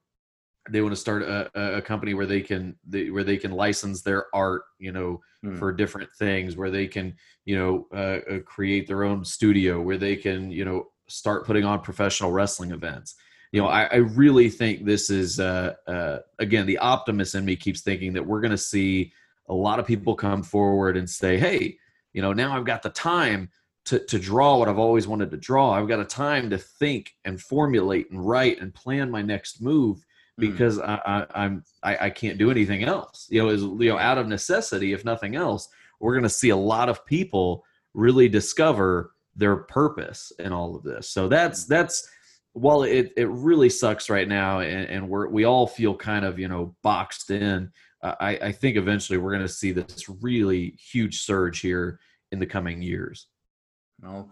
they 0.68 0.82
want 0.82 0.92
to 0.92 1.00
start 1.00 1.22
a, 1.22 1.76
a 1.76 1.82
company 1.82 2.14
where 2.14 2.26
they 2.26 2.40
can 2.40 2.76
they, 2.86 3.10
where 3.10 3.24
they 3.24 3.36
can 3.36 3.50
license 3.50 4.02
their 4.02 4.26
art 4.34 4.62
you 4.78 4.92
know 4.92 5.20
mm. 5.44 5.58
for 5.58 5.72
different 5.72 6.10
things 6.18 6.56
where 6.56 6.70
they 6.70 6.86
can 6.86 7.14
you 7.44 7.56
know 7.56 7.86
uh, 7.94 8.34
uh, 8.34 8.38
create 8.40 8.86
their 8.86 9.04
own 9.04 9.24
studio 9.24 9.80
where 9.80 9.96
they 9.96 10.16
can 10.16 10.50
you 10.50 10.64
know 10.64 10.84
start 11.08 11.46
putting 11.46 11.64
on 11.64 11.80
professional 11.80 12.30
wrestling 12.30 12.72
events 12.72 13.14
you 13.52 13.60
know 13.60 13.68
i, 13.68 13.84
I 13.84 13.96
really 13.96 14.48
think 14.48 14.84
this 14.84 15.10
is 15.10 15.40
uh, 15.40 15.74
uh, 15.86 16.18
again 16.38 16.66
the 16.66 16.78
optimist 16.78 17.34
in 17.34 17.44
me 17.44 17.56
keeps 17.56 17.80
thinking 17.80 18.12
that 18.14 18.26
we're 18.26 18.40
going 18.40 18.50
to 18.50 18.58
see 18.58 19.12
a 19.48 19.54
lot 19.54 19.78
of 19.78 19.86
people 19.86 20.14
come 20.14 20.42
forward 20.42 20.96
and 20.96 21.08
say 21.08 21.38
hey 21.38 21.76
you 22.12 22.22
know 22.22 22.32
now 22.32 22.56
i've 22.56 22.64
got 22.64 22.82
the 22.82 22.90
time 22.90 23.50
to, 23.86 23.98
to 24.06 24.18
draw 24.18 24.58
what 24.58 24.68
i've 24.68 24.78
always 24.78 25.06
wanted 25.06 25.30
to 25.30 25.36
draw 25.36 25.72
i've 25.72 25.88
got 25.88 26.00
a 26.00 26.04
time 26.04 26.50
to 26.50 26.58
think 26.58 27.14
and 27.24 27.40
formulate 27.40 28.10
and 28.10 28.26
write 28.26 28.60
and 28.60 28.74
plan 28.74 29.10
my 29.10 29.22
next 29.22 29.60
move 29.60 30.04
Mm. 30.40 30.52
because 30.52 30.78
mm. 30.78 30.88
I, 30.88 31.00
I, 31.04 31.44
I'm 31.44 31.64
I, 31.82 32.06
I 32.06 32.10
can't 32.10 32.38
do 32.38 32.50
anything 32.50 32.84
else. 32.84 33.26
You 33.30 33.42
know, 33.42 33.48
is 33.50 33.62
you 33.62 33.90
know 33.90 33.98
out 33.98 34.18
of 34.18 34.26
necessity, 34.28 34.92
if 34.92 35.04
nothing 35.04 35.36
else, 35.36 35.68
we're 36.00 36.14
going 36.14 36.24
to 36.24 36.28
see 36.28 36.50
a 36.50 36.56
lot 36.56 36.88
of 36.88 37.04
people 37.06 37.64
really 37.94 38.28
discover 38.28 39.12
their 39.36 39.56
purpose 39.56 40.32
in 40.38 40.52
all 40.52 40.76
of 40.76 40.82
this. 40.82 41.08
So 41.08 41.28
that's 41.28 41.64
that's 41.64 42.08
while 42.52 42.82
it 42.82 43.12
it 43.16 43.28
really 43.28 43.70
sucks 43.70 44.10
right 44.10 44.28
now, 44.28 44.60
and, 44.60 44.88
and 44.88 45.08
we're 45.08 45.28
we 45.28 45.44
all 45.44 45.66
feel 45.66 45.96
kind 45.96 46.24
of 46.24 46.38
you 46.38 46.48
know 46.48 46.74
boxed 46.82 47.30
in. 47.30 47.70
I, 48.02 48.38
I 48.42 48.52
think 48.52 48.78
eventually 48.78 49.18
we're 49.18 49.32
going 49.32 49.46
to 49.46 49.48
see 49.48 49.72
this 49.72 50.08
really 50.22 50.74
huge 50.78 51.20
surge 51.20 51.60
here 51.60 52.00
in 52.32 52.38
the 52.38 52.46
coming 52.46 52.80
years. 52.80 53.26
No, 54.00 54.30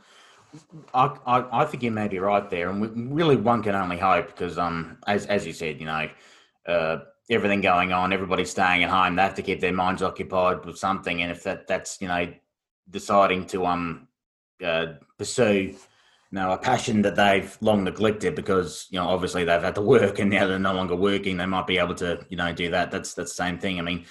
I, 0.95 1.15
I, 1.27 1.61
I 1.63 1.65
think 1.67 1.83
you 1.83 1.91
may 1.91 2.09
be 2.09 2.19
right 2.19 2.49
there, 2.49 2.71
and 2.71 2.81
we, 2.81 2.89
really 2.89 3.37
one 3.37 3.63
can 3.63 3.75
only 3.75 3.99
hope 3.99 4.29
because, 4.29 4.59
um, 4.59 4.99
as 5.07 5.27
as 5.27 5.47
you 5.47 5.53
said, 5.53 5.81
you 5.81 5.87
know, 5.87 6.09
uh, 6.67 6.99
everything 7.31 7.61
going 7.61 7.93
on, 7.93 8.13
everybody's 8.13 8.51
staying 8.51 8.85
at 8.85 8.91
home. 8.91 9.17
They 9.17 9.23
have 9.23 9.35
to 9.35 9.43
keep 9.43 9.61
their 9.61 9.73
minds 9.73 10.03
occupied 10.03 10.65
with 10.65 10.79
something, 10.79 11.23
and 11.23 11.31
if 11.31 11.43
that 11.45 11.67
that's 11.67 12.01
you 12.01 12.09
know 12.09 12.33
deciding 12.91 13.47
to 13.47 13.67
um 13.67 14.09
uh, 14.65 14.95
pursue 15.19 15.75
know 16.33 16.53
a 16.53 16.59
passion 16.59 17.03
that 17.03 17.17
they've 17.17 17.57
long 17.61 17.85
neglected 17.85 18.35
because 18.35 18.87
you 18.91 18.99
know 18.99 19.09
obviously 19.09 19.45
they've 19.45 19.63
had 19.63 19.75
to 19.75 19.81
work 19.81 20.19
and 20.19 20.31
now 20.31 20.47
they're 20.47 20.59
no 20.59 20.75
longer 20.75 20.97
working, 20.97 21.37
they 21.37 21.47
might 21.47 21.67
be 21.67 21.79
able 21.79 21.95
to 21.97 22.25
you 22.29 22.37
know 22.37 22.53
do 22.53 22.71
that. 22.71 22.91
That's 22.91 23.15
that's 23.15 23.33
the 23.33 23.45
same 23.45 23.59
thing. 23.59 23.79
I 23.79 23.83
mean, 23.83 24.05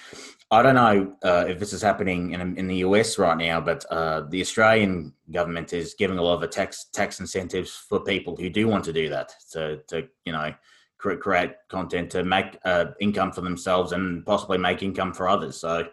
I 0.50 0.62
don't 0.62 0.74
know 0.74 1.14
uh, 1.22 1.44
if 1.46 1.58
this 1.58 1.72
is 1.72 1.82
happening 1.82 2.32
in 2.32 2.56
in 2.56 2.66
the 2.66 2.76
US 2.76 3.18
right 3.18 3.36
now, 3.36 3.60
but 3.60 3.84
uh, 3.90 4.22
the 4.28 4.40
Australian 4.40 5.12
government 5.30 5.72
is 5.72 5.94
giving 5.94 6.18
a 6.18 6.22
lot 6.22 6.42
of 6.42 6.50
tax 6.50 6.86
tax 6.92 7.20
incentives 7.20 7.70
for 7.70 8.00
people 8.00 8.36
who 8.36 8.50
do 8.50 8.66
want 8.66 8.84
to 8.84 8.92
do 8.92 9.08
that 9.10 9.32
to 9.52 9.78
to 9.88 10.08
you 10.24 10.32
know 10.32 10.52
create 10.98 11.52
content 11.68 12.10
to 12.10 12.24
make 12.24 12.58
uh, 12.64 12.86
income 13.00 13.30
for 13.30 13.40
themselves 13.40 13.92
and 13.92 14.26
possibly 14.26 14.58
make 14.58 14.82
income 14.82 15.14
for 15.14 15.28
others. 15.28 15.56
So 15.56 15.86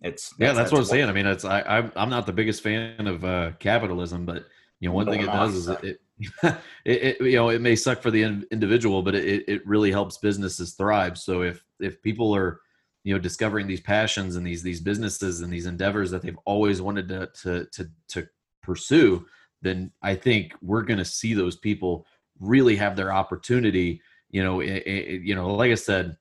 it's 0.00 0.34
yeah, 0.38 0.48
that's, 0.48 0.58
that's 0.58 0.72
what 0.72 0.78
I'm 0.78 0.84
saying. 0.86 1.08
I 1.08 1.12
mean, 1.12 1.26
it's 1.26 1.44
I 1.44 1.60
I'm, 1.62 1.92
I'm 1.94 2.10
not 2.10 2.26
the 2.26 2.32
biggest 2.32 2.62
fan 2.62 3.06
of 3.06 3.24
uh, 3.24 3.52
capitalism, 3.58 4.24
but 4.24 4.46
you 4.80 4.88
know, 4.88 4.94
one 4.94 5.06
thing 5.06 5.20
it 5.20 5.26
does 5.26 5.54
is 5.54 5.68
it, 5.68 6.00
it, 6.42 6.60
it, 6.84 7.20
you 7.20 7.36
know 7.36 7.50
it 7.50 7.60
may 7.60 7.76
suck 7.76 8.02
for 8.02 8.10
the 8.10 8.22
individual, 8.50 9.02
but 9.02 9.14
it 9.14 9.44
it 9.46 9.66
really 9.66 9.90
helps 9.90 10.18
businesses 10.18 10.72
thrive. 10.72 11.18
So 11.18 11.42
if 11.42 11.62
if 11.78 12.02
people 12.02 12.34
are 12.34 12.60
you 13.04 13.14
know 13.14 13.20
discovering 13.20 13.66
these 13.66 13.80
passions 13.80 14.36
and 14.36 14.46
these 14.46 14.62
these 14.62 14.80
businesses 14.80 15.42
and 15.42 15.52
these 15.52 15.66
endeavors 15.66 16.10
that 16.10 16.22
they've 16.22 16.38
always 16.46 16.80
wanted 16.82 17.08
to 17.08 17.28
to 17.42 17.66
to, 17.66 17.90
to 18.08 18.28
pursue, 18.62 19.26
then 19.62 19.92
I 20.02 20.14
think 20.14 20.54
we're 20.62 20.82
going 20.82 20.98
to 20.98 21.04
see 21.04 21.34
those 21.34 21.56
people 21.56 22.06
really 22.38 22.76
have 22.76 22.96
their 22.96 23.12
opportunity. 23.12 24.00
You 24.30 24.42
know, 24.42 24.60
it, 24.60 24.82
it, 24.86 25.22
you 25.22 25.34
know, 25.34 25.54
like 25.54 25.72
I 25.72 25.76
said, 25.76 26.16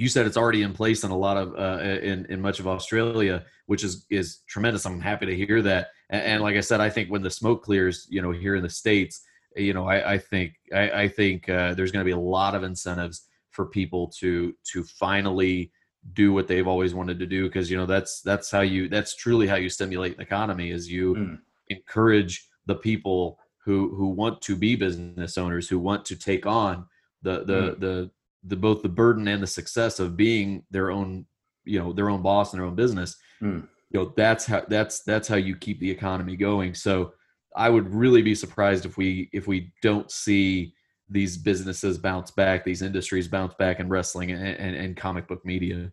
you 0.00 0.08
said 0.08 0.24
it's 0.24 0.38
already 0.38 0.62
in 0.62 0.72
place 0.72 1.04
in 1.04 1.10
a 1.10 1.16
lot 1.16 1.36
of 1.36 1.54
uh, 1.58 1.82
in 1.82 2.24
in 2.30 2.40
much 2.40 2.58
of 2.58 2.66
Australia, 2.66 3.44
which 3.66 3.84
is 3.84 4.06
is 4.08 4.38
tremendous. 4.48 4.86
I'm 4.86 4.98
happy 4.98 5.26
to 5.26 5.36
hear 5.36 5.60
that. 5.60 5.88
And, 6.08 6.22
and, 6.22 6.42
like 6.42 6.56
I 6.56 6.60
said, 6.60 6.80
I 6.80 6.88
think 6.88 7.10
when 7.10 7.20
the 7.20 7.28
smoke 7.28 7.62
clears, 7.62 8.06
you 8.08 8.22
know, 8.22 8.30
here 8.30 8.56
in 8.56 8.62
the 8.62 8.70
states, 8.70 9.20
you 9.56 9.74
know, 9.74 9.86
I, 9.86 10.14
I 10.14 10.18
think 10.18 10.54
I, 10.72 11.02
I 11.02 11.08
think 11.08 11.50
uh, 11.50 11.74
there's 11.74 11.92
going 11.92 12.00
to 12.02 12.08
be 12.08 12.18
a 12.18 12.28
lot 12.38 12.54
of 12.54 12.62
incentives 12.62 13.26
for 13.50 13.66
people 13.66 14.08
to 14.20 14.54
to 14.72 14.82
finally 14.84 15.70
do 16.14 16.32
what 16.32 16.48
they've 16.48 16.66
always 16.66 16.94
wanted 16.94 17.18
to 17.18 17.26
do 17.26 17.44
because 17.44 17.70
you 17.70 17.76
know 17.76 17.84
that's 17.84 18.22
that's 18.22 18.50
how 18.50 18.62
you 18.62 18.88
that's 18.88 19.14
truly 19.16 19.46
how 19.46 19.56
you 19.56 19.68
stimulate 19.68 20.16
the 20.16 20.22
economy 20.22 20.70
is 20.70 20.90
you 20.90 21.14
mm. 21.14 21.38
encourage 21.68 22.48
the 22.64 22.76
people 22.76 23.38
who 23.66 23.94
who 23.94 24.06
want 24.08 24.40
to 24.40 24.56
be 24.56 24.76
business 24.76 25.36
owners 25.36 25.68
who 25.68 25.78
want 25.78 26.06
to 26.06 26.16
take 26.16 26.46
on 26.46 26.86
the 27.20 27.44
the 27.44 27.60
mm. 27.60 27.80
the 27.80 28.10
the 28.44 28.56
both 28.56 28.82
the 28.82 28.88
burden 28.88 29.28
and 29.28 29.42
the 29.42 29.46
success 29.46 30.00
of 30.00 30.16
being 30.16 30.64
their 30.70 30.90
own 30.90 31.26
you 31.64 31.78
know 31.78 31.92
their 31.92 32.10
own 32.10 32.22
boss 32.22 32.52
and 32.52 32.60
their 32.60 32.66
own 32.66 32.74
business 32.74 33.16
mm. 33.42 33.66
you 33.90 34.00
know 34.00 34.12
that's 34.16 34.46
how 34.46 34.62
that's 34.68 35.02
that's 35.02 35.28
how 35.28 35.36
you 35.36 35.56
keep 35.56 35.78
the 35.80 35.90
economy 35.90 36.36
going 36.36 36.74
so 36.74 37.12
i 37.56 37.68
would 37.68 37.92
really 37.94 38.22
be 38.22 38.34
surprised 38.34 38.86
if 38.86 38.96
we 38.96 39.28
if 39.32 39.46
we 39.46 39.72
don't 39.82 40.10
see 40.10 40.72
these 41.08 41.36
businesses 41.36 41.98
bounce 41.98 42.30
back 42.30 42.64
these 42.64 42.82
industries 42.82 43.28
bounce 43.28 43.54
back 43.54 43.80
in 43.80 43.88
wrestling 43.88 44.30
and, 44.30 44.42
and, 44.44 44.76
and 44.76 44.96
comic 44.96 45.28
book 45.28 45.44
media 45.44 45.92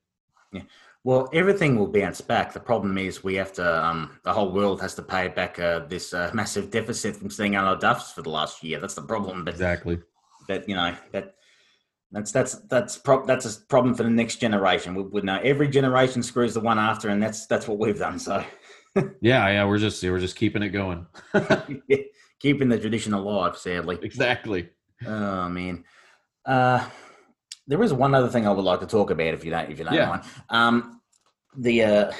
yeah 0.53 0.62
well, 1.07 1.29
everything 1.31 1.79
will 1.79 1.88
bounce 1.88 2.19
back. 2.19 2.51
The 2.51 2.60
problem 2.60 2.97
is 2.97 3.23
we 3.23 3.36
have 3.36 3.53
to. 3.53 3.86
Um, 3.86 4.19
the 4.25 4.33
whole 4.33 4.51
world 4.51 4.81
has 4.81 4.93
to 4.95 5.01
pay 5.01 5.29
back 5.29 5.57
uh, 5.57 5.79
this 5.88 6.13
uh, 6.13 6.31
massive 6.33 6.69
deficit 6.69 7.15
from 7.15 7.29
seeing 7.29 7.55
our 7.55 7.77
duffs 7.77 8.12
for 8.12 8.23
the 8.23 8.29
last 8.29 8.62
year. 8.62 8.81
That's 8.81 8.95
the 8.95 9.03
problem. 9.03 9.45
But 9.45 9.53
exactly. 9.53 9.99
But 10.49 10.67
you 10.67 10.75
know 10.75 10.93
that 11.13 11.36
that's 12.12 12.32
that's 12.32 12.56
that's 12.70 12.98
pro- 12.98 13.26
that's 13.26 13.46
a 13.46 13.62
problem 13.65 13.93
for 13.96 14.04
the 14.04 14.10
next 14.10 14.38
generation. 14.38 14.96
We 14.96 15.04
would 15.04 15.24
know 15.24 15.39
every 15.43 15.67
generation 15.67 16.24
screws 16.24 16.54
the 16.54 16.62
one 16.62 16.80
after, 16.80 17.10
and 17.10 17.22
that's 17.22 17.46
that's 17.48 17.67
what 17.67 17.80
we've 17.80 18.00
done. 18.00 18.20
So. 18.20 18.43
yeah, 19.22 19.48
yeah, 19.50 19.65
we're 19.65 19.78
just 19.78 20.02
we're 20.02 20.20
just 20.20 20.36
keeping 20.36 20.63
it 20.63 20.70
going. 20.70 21.06
yeah, 21.88 21.98
keeping 22.39 22.70
the 22.70 22.80
tradition 22.80 23.13
alive. 23.13 23.58
Sadly. 23.58 24.00
Exactly. 24.02 24.70
Oh 25.06 25.50
man. 25.50 25.84
Uh, 26.46 26.88
there 27.67 27.84
is 27.84 27.93
one 27.93 28.15
other 28.15 28.30
thing 28.30 28.48
I 28.48 28.52
would 28.52 28.63
like 28.63 28.80
to 28.80 28.88
talk 28.88 29.12
about, 29.12 29.34
if 29.34 29.43
you 29.43 29.52
don't, 29.52 29.70
if 29.70 29.78
you 29.78 29.84
don't 29.84 29.93
yeah. 29.93 30.08
mind. 30.08 30.24
Um, 30.50 31.02
the 31.58 31.84
uh, 31.84 32.12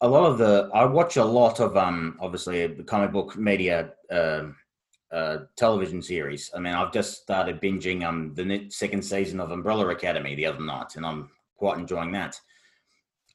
a 0.00 0.08
lot 0.08 0.30
of 0.30 0.38
the 0.38 0.70
I 0.72 0.84
watch 0.84 1.16
a 1.16 1.24
lot 1.24 1.60
of 1.60 1.76
um 1.76 2.16
obviously 2.20 2.66
the 2.66 2.84
comic 2.84 3.12
book 3.12 3.36
media 3.36 3.92
uh, 4.10 4.44
television 5.56 6.02
series. 6.02 6.50
I 6.54 6.60
mean, 6.60 6.74
I've 6.74 6.92
just 6.92 7.22
started 7.22 7.60
binging 7.60 8.04
um 8.04 8.34
the 8.34 8.66
second 8.70 9.02
season 9.02 9.40
of 9.40 9.50
Umbrella 9.50 9.88
Academy 9.88 10.34
the 10.34 10.46
other 10.46 10.60
night, 10.60 10.96
and 10.96 11.06
I'm 11.06 11.30
quite 11.56 11.78
enjoying 11.78 12.12
that. 12.12 12.40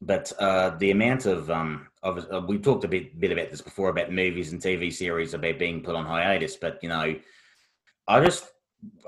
But 0.01 0.31
uh, 0.39 0.71
the 0.77 0.91
amount 0.91 1.25
of 1.25 1.49
um 1.49 1.88
of 2.03 2.25
uh, 2.31 2.41
we 2.47 2.57
talked 2.57 2.83
a 2.83 2.89
bit 2.89 3.19
bit 3.19 3.31
about 3.31 3.51
this 3.51 3.62
before 3.62 3.89
about 3.89 4.12
movies 4.12 4.51
and 4.51 4.62
TV 4.62 4.91
series 4.91 5.33
about 5.33 5.59
being 5.59 5.81
put 5.81 5.95
on 5.95 6.05
hiatus, 6.05 6.57
but 6.57 6.79
you 6.83 6.89
know, 6.89 7.15
I 8.07 8.23
just 8.23 8.45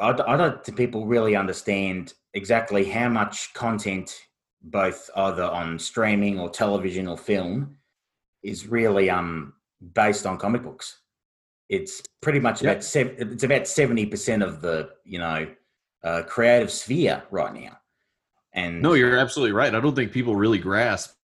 I, 0.02 0.10
I 0.10 0.38
don't 0.38 0.64
think 0.64 0.78
people 0.78 1.06
really 1.06 1.36
understand 1.36 2.14
exactly 2.34 2.86
how 2.86 3.10
much 3.10 3.54
content 3.54 4.16
both 4.62 5.10
either 5.16 5.44
on 5.44 5.78
streaming 5.78 6.40
or 6.40 6.50
television 6.50 7.08
or 7.08 7.18
film 7.18 7.78
is 8.44 8.68
really 8.68 9.10
um 9.10 9.54
based 9.94 10.26
on 10.26 10.38
comic 10.38 10.64
books. 10.64 11.02
It's 11.70 12.02
pretty 12.22 12.40
much 12.40 12.62
yep. 12.62 12.74
about 12.74 12.84
sev- 12.84 13.16
it's 13.18 13.44
about 13.44 13.68
seventy 13.68 14.06
percent 14.06 14.44
of 14.44 14.62
the 14.62 14.90
you 15.04 15.20
know 15.20 15.48
uh, 16.04 16.24
creative 16.24 16.72
sphere 16.72 17.24
right 17.32 17.54
now. 17.54 17.78
And 18.54 18.82
no, 18.82 18.94
you're 18.94 19.18
absolutely 19.18 19.54
right. 19.54 19.74
I 19.74 19.80
don't 19.80 19.96
think 19.96 20.12
people 20.12 20.36
really 20.36 20.60
grasp 20.60 21.16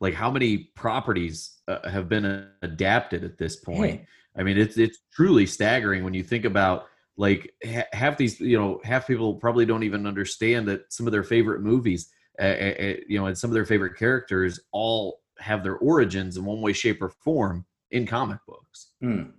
like 0.00 0.14
how 0.14 0.30
many 0.30 0.70
properties 0.76 1.58
uh, 1.68 1.88
have 1.88 2.08
been 2.08 2.48
adapted 2.62 3.22
at 3.22 3.36
this 3.36 3.56
point. 3.56 4.00
Yeah. 4.00 4.40
I 4.40 4.44
mean, 4.44 4.58
it's 4.58 4.78
it's 4.78 4.98
truly 5.12 5.46
staggering 5.46 6.04
when 6.04 6.14
you 6.14 6.22
think 6.22 6.44
about 6.44 6.86
like 7.16 7.52
ha- 7.66 7.88
half 7.92 8.16
these 8.16 8.40
you 8.40 8.58
know 8.58 8.80
half 8.84 9.06
people 9.06 9.34
probably 9.34 9.66
don't 9.66 9.82
even 9.82 10.06
understand 10.06 10.68
that 10.68 10.92
some 10.92 11.06
of 11.06 11.12
their 11.12 11.24
favorite 11.24 11.62
movies 11.62 12.10
uh, 12.40 12.94
you 13.06 13.18
know, 13.18 13.26
and 13.26 13.36
some 13.36 13.50
of 13.50 13.54
their 13.54 13.66
favorite 13.66 13.96
characters 13.96 14.60
all 14.72 15.20
have 15.38 15.62
their 15.62 15.76
origins 15.76 16.36
in 16.36 16.44
one 16.44 16.60
way, 16.60 16.72
shape, 16.72 17.02
or 17.02 17.10
form 17.10 17.66
in 17.90 18.06
comic 18.06 18.38
books. 18.46 18.92
Mm. 19.02 19.32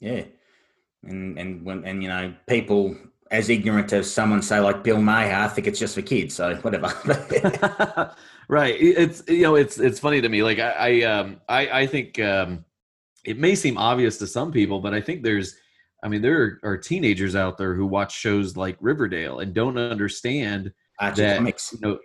Yeah, 0.00 0.24
and 1.04 1.38
and 1.38 1.64
when 1.64 1.84
and 1.84 2.02
you 2.02 2.08
know 2.08 2.34
people 2.46 2.96
as 3.30 3.48
ignorant 3.48 3.92
as 3.92 4.10
someone 4.10 4.42
say 4.42 4.60
like 4.60 4.84
Bill 4.84 5.00
Maher, 5.00 5.34
I 5.34 5.48
think 5.48 5.66
it's 5.66 5.78
just 5.78 5.94
for 5.94 6.02
kids. 6.02 6.34
So 6.34 6.54
whatever. 6.56 6.86
right. 8.48 8.76
It's 8.78 9.22
you 9.28 9.42
know 9.42 9.56
it's 9.56 9.78
it's 9.78 9.98
funny 9.98 10.20
to 10.20 10.28
me. 10.28 10.42
Like 10.42 10.58
I 10.58 10.70
I 10.70 11.02
um 11.02 11.40
I 11.48 11.68
I 11.80 11.86
think 11.86 12.18
um 12.20 12.64
it 13.24 13.38
may 13.38 13.54
seem 13.54 13.78
obvious 13.78 14.18
to 14.18 14.26
some 14.26 14.52
people, 14.52 14.80
but 14.80 14.94
I 14.94 15.00
think 15.00 15.22
there's 15.22 15.56
I 16.04 16.08
mean 16.08 16.22
there 16.22 16.60
are 16.62 16.76
teenagers 16.76 17.34
out 17.34 17.58
there 17.58 17.74
who 17.74 17.86
watch 17.86 18.16
shows 18.16 18.56
like 18.56 18.76
Riverdale 18.80 19.40
and 19.40 19.52
don't 19.52 19.78
understand 19.78 20.72
Archie 21.00 21.22
that 21.22 21.38
comics. 21.38 21.72
you 21.72 21.80
know 21.80 21.98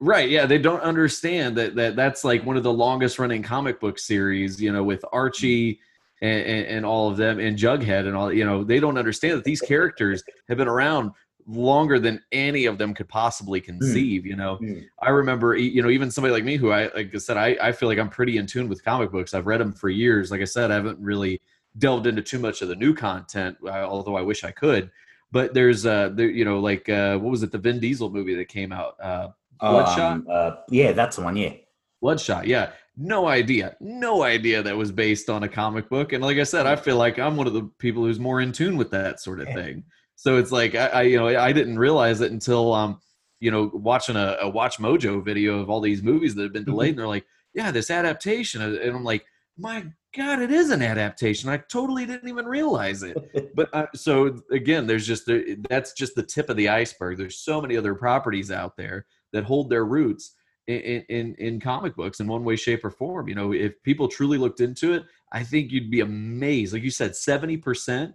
Right. 0.00 0.28
Yeah. 0.28 0.44
They 0.44 0.58
don't 0.58 0.82
understand 0.82 1.56
that, 1.56 1.76
that 1.76 1.96
that's 1.96 2.24
like 2.24 2.44
one 2.44 2.56
of 2.58 2.62
the 2.62 2.72
longest 2.72 3.18
running 3.18 3.42
comic 3.42 3.80
book 3.80 3.98
series, 3.98 4.60
you 4.60 4.72
know, 4.72 4.82
with 4.82 5.02
Archie 5.12 5.80
and, 6.24 6.46
and, 6.46 6.66
and, 6.66 6.86
all 6.86 7.10
of 7.10 7.16
them 7.16 7.38
and 7.38 7.58
Jughead 7.58 8.06
and 8.06 8.16
all, 8.16 8.32
you 8.32 8.44
know, 8.44 8.64
they 8.64 8.80
don't 8.80 8.96
understand 8.96 9.36
that 9.36 9.44
these 9.44 9.60
characters 9.60 10.22
have 10.48 10.58
been 10.58 10.68
around 10.68 11.12
longer 11.46 11.98
than 11.98 12.22
any 12.32 12.64
of 12.64 12.78
them 12.78 12.94
could 12.94 13.08
possibly 13.08 13.60
hmm. 13.60 13.66
conceive. 13.66 14.24
You 14.24 14.36
know, 14.36 14.58
mm. 14.62 14.84
I 15.02 15.10
remember, 15.10 15.56
you 15.56 15.82
know, 15.82 15.90
even 15.90 16.10
somebody 16.10 16.32
like 16.32 16.44
me 16.44 16.56
who 16.56 16.70
I, 16.70 16.90
like 16.94 17.14
I 17.14 17.18
said, 17.18 17.36
I, 17.36 17.56
I 17.60 17.72
feel 17.72 17.88
like 17.88 17.98
I'm 17.98 18.08
pretty 18.08 18.38
in 18.38 18.46
tune 18.46 18.68
with 18.68 18.84
comic 18.84 19.12
books. 19.12 19.34
I've 19.34 19.46
read 19.46 19.60
them 19.60 19.72
for 19.72 19.88
years. 19.88 20.30
Like 20.30 20.40
I 20.40 20.44
said, 20.44 20.70
I 20.70 20.74
haven't 20.74 20.98
really 20.98 21.40
delved 21.78 22.06
into 22.06 22.22
too 22.22 22.38
much 22.38 22.62
of 22.62 22.68
the 22.68 22.76
new 22.76 22.94
content, 22.94 23.58
uh, 23.64 23.68
although 23.68 24.16
I 24.16 24.22
wish 24.22 24.44
I 24.44 24.50
could. 24.50 24.90
But 25.32 25.52
there's, 25.52 25.84
uh, 25.84 26.10
there, 26.14 26.30
you 26.30 26.44
know, 26.44 26.60
like, 26.60 26.88
uh, 26.88 27.18
what 27.18 27.30
was 27.30 27.42
it? 27.42 27.50
The 27.50 27.58
Vin 27.58 27.80
Diesel 27.80 28.08
movie 28.10 28.36
that 28.36 28.48
came 28.48 28.72
out, 28.72 28.94
uh, 29.02 29.28
Bloodshot. 29.60 30.12
Um, 30.12 30.26
uh, 30.30 30.50
yeah, 30.70 30.92
that's 30.92 31.16
the 31.16 31.22
one. 31.22 31.36
Yeah. 31.36 31.54
Bloodshot. 32.00 32.46
Yeah. 32.46 32.72
No 32.96 33.26
idea. 33.26 33.76
No 33.80 34.22
idea 34.22 34.62
that 34.62 34.76
was 34.76 34.92
based 34.92 35.28
on 35.28 35.42
a 35.42 35.48
comic 35.48 35.88
book. 35.88 36.12
And 36.12 36.22
like 36.22 36.38
I 36.38 36.44
said, 36.44 36.66
I 36.66 36.76
feel 36.76 36.96
like 36.96 37.18
I'm 37.18 37.36
one 37.36 37.46
of 37.46 37.52
the 37.52 37.68
people 37.78 38.04
who's 38.04 38.20
more 38.20 38.40
in 38.40 38.52
tune 38.52 38.76
with 38.76 38.90
that 38.92 39.20
sort 39.20 39.40
of 39.40 39.48
thing. 39.48 39.82
So 40.16 40.36
it's 40.36 40.52
like 40.52 40.74
I, 40.74 40.86
I, 40.86 41.02
you 41.02 41.16
know, 41.16 41.26
I 41.26 41.52
didn't 41.52 41.78
realize 41.78 42.20
it 42.20 42.30
until 42.30 42.72
um, 42.72 43.00
you 43.40 43.50
know, 43.50 43.70
watching 43.74 44.16
a, 44.16 44.36
a 44.40 44.48
Watch 44.48 44.78
Mojo 44.78 45.24
video 45.24 45.58
of 45.58 45.68
all 45.68 45.80
these 45.80 46.02
movies 46.02 46.34
that 46.34 46.44
have 46.44 46.52
been 46.52 46.64
delayed, 46.64 46.90
mm-hmm. 46.90 46.90
and 46.92 46.98
they're 47.00 47.08
like, 47.08 47.26
"Yeah, 47.52 47.70
this 47.72 47.90
adaptation," 47.90 48.62
and 48.62 48.96
I'm 48.96 49.04
like, 49.04 49.26
"My 49.58 49.84
God, 50.16 50.40
it 50.40 50.52
is 50.52 50.70
an 50.70 50.82
adaptation. 50.82 51.50
I 51.50 51.56
totally 51.56 52.06
didn't 52.06 52.28
even 52.28 52.46
realize 52.46 53.02
it. 53.02 53.16
but 53.54 53.68
uh, 53.74 53.86
so 53.94 54.40
again, 54.52 54.86
there's 54.86 55.06
just 55.06 55.28
that's 55.68 55.92
just 55.92 56.14
the 56.14 56.22
tip 56.22 56.48
of 56.48 56.56
the 56.56 56.68
iceberg. 56.68 57.18
There's 57.18 57.38
so 57.38 57.60
many 57.60 57.76
other 57.76 57.94
properties 57.94 58.50
out 58.50 58.76
there 58.76 59.06
that 59.32 59.44
hold 59.44 59.68
their 59.68 59.84
roots 59.84 60.34
in, 60.66 61.04
in, 61.08 61.34
in 61.38 61.60
comic 61.60 61.94
books 61.96 62.20
in 62.20 62.26
one 62.26 62.44
way, 62.44 62.56
shape, 62.56 62.84
or 62.84 62.90
form. 62.90 63.28
You 63.28 63.34
know, 63.34 63.52
if 63.52 63.82
people 63.82 64.08
truly 64.08 64.38
looked 64.38 64.60
into 64.60 64.94
it, 64.94 65.04
I 65.32 65.42
think 65.42 65.70
you'd 65.70 65.90
be 65.90 66.00
amazed. 66.00 66.72
Like 66.72 66.82
you 66.82 66.90
said, 66.90 67.16
seventy 67.16 67.56
percent 67.56 68.14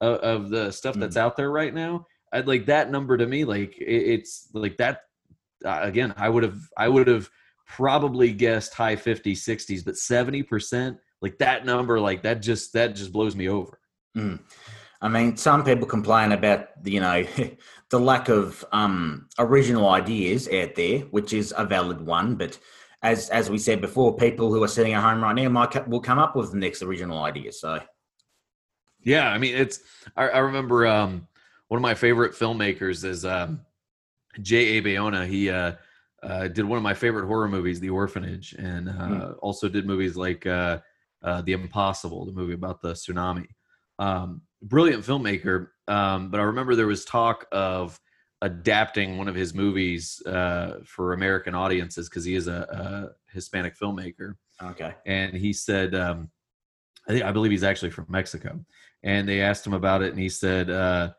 of, 0.00 0.16
of, 0.16 0.50
the 0.50 0.70
stuff 0.70 0.94
that's 0.94 1.16
mm. 1.16 1.20
out 1.20 1.36
there 1.36 1.50
right 1.50 1.74
now. 1.74 2.06
I'd 2.32 2.46
like 2.46 2.66
that 2.66 2.90
number 2.90 3.16
to 3.16 3.26
me, 3.26 3.44
like 3.44 3.78
it, 3.78 3.84
it's 3.84 4.48
like 4.52 4.76
that. 4.78 5.02
Uh, 5.64 5.80
again, 5.82 6.14
I 6.16 6.28
would 6.28 6.44
have, 6.44 6.60
I 6.76 6.88
would 6.88 7.08
have 7.08 7.28
probably 7.66 8.32
guessed 8.32 8.74
high 8.74 8.94
50s, 8.94 9.38
60s, 9.38 9.84
but 9.84 9.96
70 9.96 10.44
percent, 10.44 10.98
like 11.20 11.38
that 11.38 11.66
number, 11.66 11.98
like 11.98 12.22
that 12.22 12.42
just 12.42 12.72
that 12.74 12.94
just 12.94 13.12
blows 13.12 13.34
me 13.34 13.48
over. 13.48 13.80
Mm. 14.16 14.40
I 15.00 15.08
mean, 15.08 15.36
some 15.36 15.64
people 15.64 15.86
complain 15.86 16.32
about 16.32 16.68
you 16.84 17.00
know 17.00 17.24
the 17.90 18.00
lack 18.00 18.28
of 18.28 18.64
um, 18.72 19.28
original 19.38 19.88
ideas 19.88 20.48
out 20.48 20.74
there, 20.74 21.00
which 21.10 21.32
is 21.32 21.54
a 21.56 21.64
valid 21.64 22.00
one. 22.00 22.34
But 22.34 22.58
as 23.02 23.30
as 23.30 23.48
we 23.50 23.58
said 23.58 23.80
before, 23.80 24.16
people 24.16 24.52
who 24.52 24.62
are 24.62 24.68
sitting 24.68 24.94
at 24.94 25.02
home 25.02 25.22
right 25.22 25.34
now 25.34 25.48
might 25.48 25.88
will 25.88 26.00
come 26.00 26.18
up 26.18 26.34
with 26.34 26.52
the 26.52 26.58
next 26.58 26.82
original 26.82 27.22
idea. 27.22 27.52
So, 27.52 27.80
yeah, 29.04 29.28
I 29.28 29.38
mean, 29.38 29.54
it's 29.54 29.80
I, 30.16 30.28
I 30.28 30.38
remember 30.38 30.86
um, 30.86 31.28
one 31.68 31.78
of 31.78 31.82
my 31.82 31.94
favorite 31.94 32.32
filmmakers 32.32 33.04
is 33.04 33.24
um, 33.24 33.60
J. 34.42 34.78
A. 34.78 34.82
Bayona. 34.82 35.26
He 35.26 35.50
uh, 35.50 35.72
uh, 36.22 36.48
did 36.48 36.64
one 36.64 36.76
of 36.76 36.82
my 36.82 36.94
favorite 36.94 37.26
horror 37.26 37.48
movies, 37.48 37.78
The 37.78 37.90
Orphanage, 37.90 38.54
and 38.54 38.88
uh, 38.88 38.92
mm. 38.92 39.38
also 39.40 39.68
did 39.68 39.86
movies 39.86 40.16
like 40.16 40.46
uh, 40.46 40.78
uh, 41.22 41.42
The 41.42 41.52
Impossible, 41.52 42.26
the 42.26 42.32
movie 42.32 42.54
about 42.54 42.82
the 42.82 42.92
tsunami. 42.92 43.46
Um, 43.98 44.42
brilliant 44.62 45.04
filmmaker. 45.04 45.68
Um, 45.86 46.30
but 46.30 46.40
I 46.40 46.44
remember 46.44 46.74
there 46.74 46.86
was 46.86 47.04
talk 47.04 47.46
of 47.52 47.98
adapting 48.42 49.18
one 49.18 49.28
of 49.28 49.34
his 49.34 49.54
movies 49.54 50.22
uh, 50.26 50.78
for 50.84 51.12
American 51.12 51.54
audiences 51.54 52.08
because 52.08 52.24
he 52.24 52.34
is 52.34 52.46
a, 52.46 52.52
a, 52.52 53.32
Hispanic 53.32 53.78
filmmaker. 53.78 54.34
Okay. 54.62 54.94
And 55.06 55.34
he 55.34 55.52
said, 55.52 55.94
um, 55.94 56.30
I 57.08 57.12
think 57.12 57.24
I 57.24 57.32
believe 57.32 57.50
he's 57.50 57.64
actually 57.64 57.90
from 57.90 58.06
Mexico. 58.08 58.58
And 59.02 59.28
they 59.28 59.42
asked 59.42 59.66
him 59.66 59.74
about 59.74 60.02
it, 60.02 60.10
and 60.10 60.18
he 60.18 60.28
said, 60.28 60.70
uh, 60.70 61.12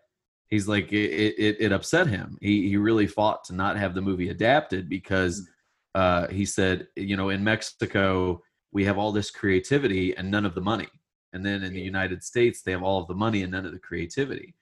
he's 0.48 0.68
like, 0.68 0.92
it, 0.92 1.36
it, 1.38 1.58
it 1.60 1.72
upset 1.72 2.08
him. 2.08 2.38
He 2.42 2.68
he 2.68 2.78
really 2.78 3.08
fought 3.08 3.44
to 3.46 3.54
not 3.54 3.78
have 3.78 3.94
the 3.94 4.02
movie 4.02 4.30
adapted 4.30 4.90
because 4.90 5.48
uh, 5.96 6.28
he 6.28 6.46
said, 6.46 6.88
you 6.96 7.16
know, 7.16 7.30
in 7.30 7.44
Mexico 7.44 8.42
we 8.72 8.86
have 8.86 8.98
all 8.98 9.12
this 9.12 9.32
creativity 9.32 10.16
and 10.16 10.30
none 10.30 10.46
of 10.46 10.56
the 10.56 10.62
money 10.62 10.88
and 11.34 11.46
then 11.46 11.64
in 11.64 11.74
the 11.74 11.82
united 11.82 12.24
states 12.24 12.62
they 12.62 12.72
have 12.72 12.84
all 12.84 13.02
of 13.02 13.08
the 13.08 13.14
money 13.14 13.44
and 13.44 13.52
none 13.52 13.66
of 13.66 13.72
the 13.72 13.80
creativity. 13.80 14.54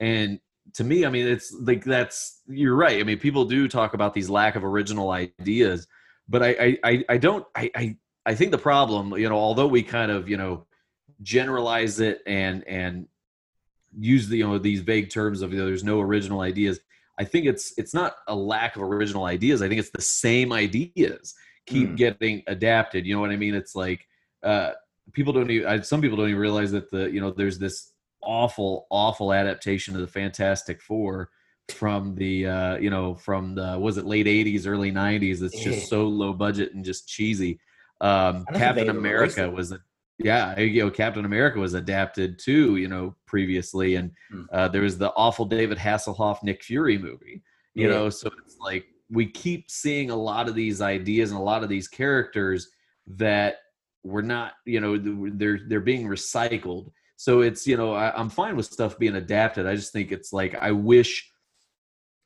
And 0.00 0.40
to 0.74 0.84
me 0.84 1.06
i 1.06 1.08
mean 1.08 1.26
it's 1.26 1.54
like 1.60 1.84
that's 1.84 2.42
you're 2.48 2.74
right. 2.74 3.00
I 3.00 3.04
mean 3.04 3.18
people 3.18 3.44
do 3.44 3.68
talk 3.68 3.94
about 3.94 4.14
these 4.14 4.28
lack 4.28 4.56
of 4.56 4.64
original 4.64 5.10
ideas 5.10 5.86
but 6.28 6.42
i 6.42 6.76
i 6.82 7.04
i 7.08 7.16
don't 7.16 7.46
i 7.54 7.70
i, 7.76 7.96
I 8.24 8.34
think 8.34 8.50
the 8.50 8.58
problem 8.58 9.16
you 9.16 9.28
know 9.28 9.36
although 9.36 9.68
we 9.68 9.82
kind 9.82 10.10
of 10.10 10.28
you 10.28 10.36
know 10.36 10.66
generalize 11.22 12.00
it 12.00 12.20
and 12.26 12.66
and 12.66 13.06
use 13.98 14.28
the 14.28 14.38
you 14.38 14.46
know 14.46 14.58
these 14.58 14.80
vague 14.80 15.08
terms 15.08 15.40
of 15.40 15.52
you 15.52 15.58
know, 15.58 15.66
there's 15.66 15.84
no 15.84 16.00
original 16.00 16.40
ideas 16.40 16.80
i 17.18 17.24
think 17.24 17.46
it's 17.46 17.72
it's 17.78 17.94
not 17.94 18.16
a 18.26 18.34
lack 18.34 18.76
of 18.76 18.82
original 18.82 19.24
ideas. 19.24 19.62
I 19.62 19.68
think 19.68 19.78
it's 19.78 19.90
the 19.90 20.02
same 20.02 20.52
ideas 20.52 21.34
keep 21.66 21.90
mm. 21.90 21.96
getting 21.96 22.42
adapted. 22.46 23.06
You 23.06 23.14
know 23.14 23.20
what 23.20 23.30
i 23.30 23.36
mean? 23.36 23.54
It's 23.54 23.74
like 23.74 24.06
uh 24.42 24.72
people 25.12 25.32
don't 25.32 25.50
even 25.50 25.68
I, 25.68 25.80
some 25.80 26.00
people 26.00 26.16
don't 26.16 26.28
even 26.28 26.40
realize 26.40 26.72
that 26.72 26.90
the 26.90 27.10
you 27.10 27.20
know 27.20 27.30
there's 27.30 27.58
this 27.58 27.92
awful 28.22 28.86
awful 28.90 29.32
adaptation 29.32 29.94
of 29.94 30.00
the 30.00 30.06
Fantastic 30.06 30.82
Four 30.82 31.30
from 31.70 32.14
the 32.14 32.46
uh 32.46 32.76
you 32.76 32.90
know 32.90 33.14
from 33.14 33.54
the 33.54 33.78
was 33.78 33.98
it 33.98 34.06
late 34.06 34.26
80s 34.26 34.66
early 34.68 34.92
90s 34.92 35.42
it's 35.42 35.60
just 35.60 35.88
so 35.88 36.04
low 36.04 36.32
budget 36.32 36.74
and 36.74 36.84
just 36.84 37.08
cheesy. 37.08 37.58
Um 38.00 38.44
captain 38.54 38.90
america 38.90 39.50
was 39.50 39.72
a, 39.72 39.80
yeah 40.18 40.58
you 40.60 40.84
know 40.84 40.90
captain 40.90 41.24
america 41.24 41.58
was 41.58 41.74
adapted 41.74 42.38
too 42.38 42.76
you 42.76 42.88
know 42.88 43.16
previously. 43.26 43.96
And 43.96 44.12
hmm. 44.30 44.42
uh 44.52 44.68
there 44.68 44.82
was 44.82 44.98
the 44.98 45.12
awful 45.14 45.44
david 45.44 45.78
hasselhoff 45.78 46.42
nick 46.42 46.62
fury 46.62 46.98
movie 46.98 47.42
you 47.76 47.88
yeah. 47.88 47.94
know? 47.94 48.10
So 48.10 48.30
it's 48.44 48.56
like 48.58 48.86
we 49.10 49.26
keep 49.26 49.70
seeing 49.70 50.10
a 50.10 50.16
lot 50.16 50.48
of 50.48 50.54
these 50.56 50.80
ideas 50.80 51.30
and 51.30 51.38
a 51.38 51.42
lot 51.42 51.62
of 51.62 51.68
these 51.68 51.86
characters 51.86 52.68
that 53.06 53.56
we're 54.06 54.22
not 54.22 54.52
you 54.64 54.80
know 54.80 54.96
they're 54.98 55.60
they're 55.68 55.80
being 55.80 56.06
recycled. 56.06 56.90
So 57.16 57.40
it's 57.40 57.66
you 57.66 57.76
know 57.76 57.94
I, 57.94 58.12
i'm 58.18 58.28
fine 58.28 58.56
with 58.56 58.66
stuff 58.66 58.98
being 58.98 59.16
adapted. 59.16 59.66
I 59.66 59.74
just 59.74 59.92
think 59.92 60.12
it's 60.12 60.32
like 60.32 60.54
i 60.54 60.70
wish 60.70 61.30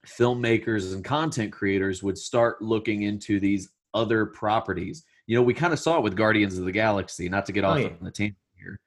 filmmakers 0.07 0.95
and 0.95 1.05
content 1.05 1.53
creators 1.53 2.03
would 2.03 2.19
start 2.19 2.62
looking 2.62 3.03
into 3.03 3.38
these 3.38 3.69
other 3.95 4.27
properties. 4.27 5.05
You 5.27 5.37
know 5.37 5.43
we 5.43 5.55
kind 5.55 5.73
of 5.73 5.79
saw 5.79 5.97
it 5.99 6.03
with 6.03 6.16
guardians 6.16 6.59
of 6.59 6.64
the 6.64 6.73
galaxy 6.73 7.29
not 7.29 7.47
to 7.47 7.53
get 7.53 7.64
off 7.64 7.77
oh, 7.77 7.81
yeah. 7.81 7.87
on 7.87 7.99
the 8.05 8.11
tangent 8.11 8.37
here 8.57 8.81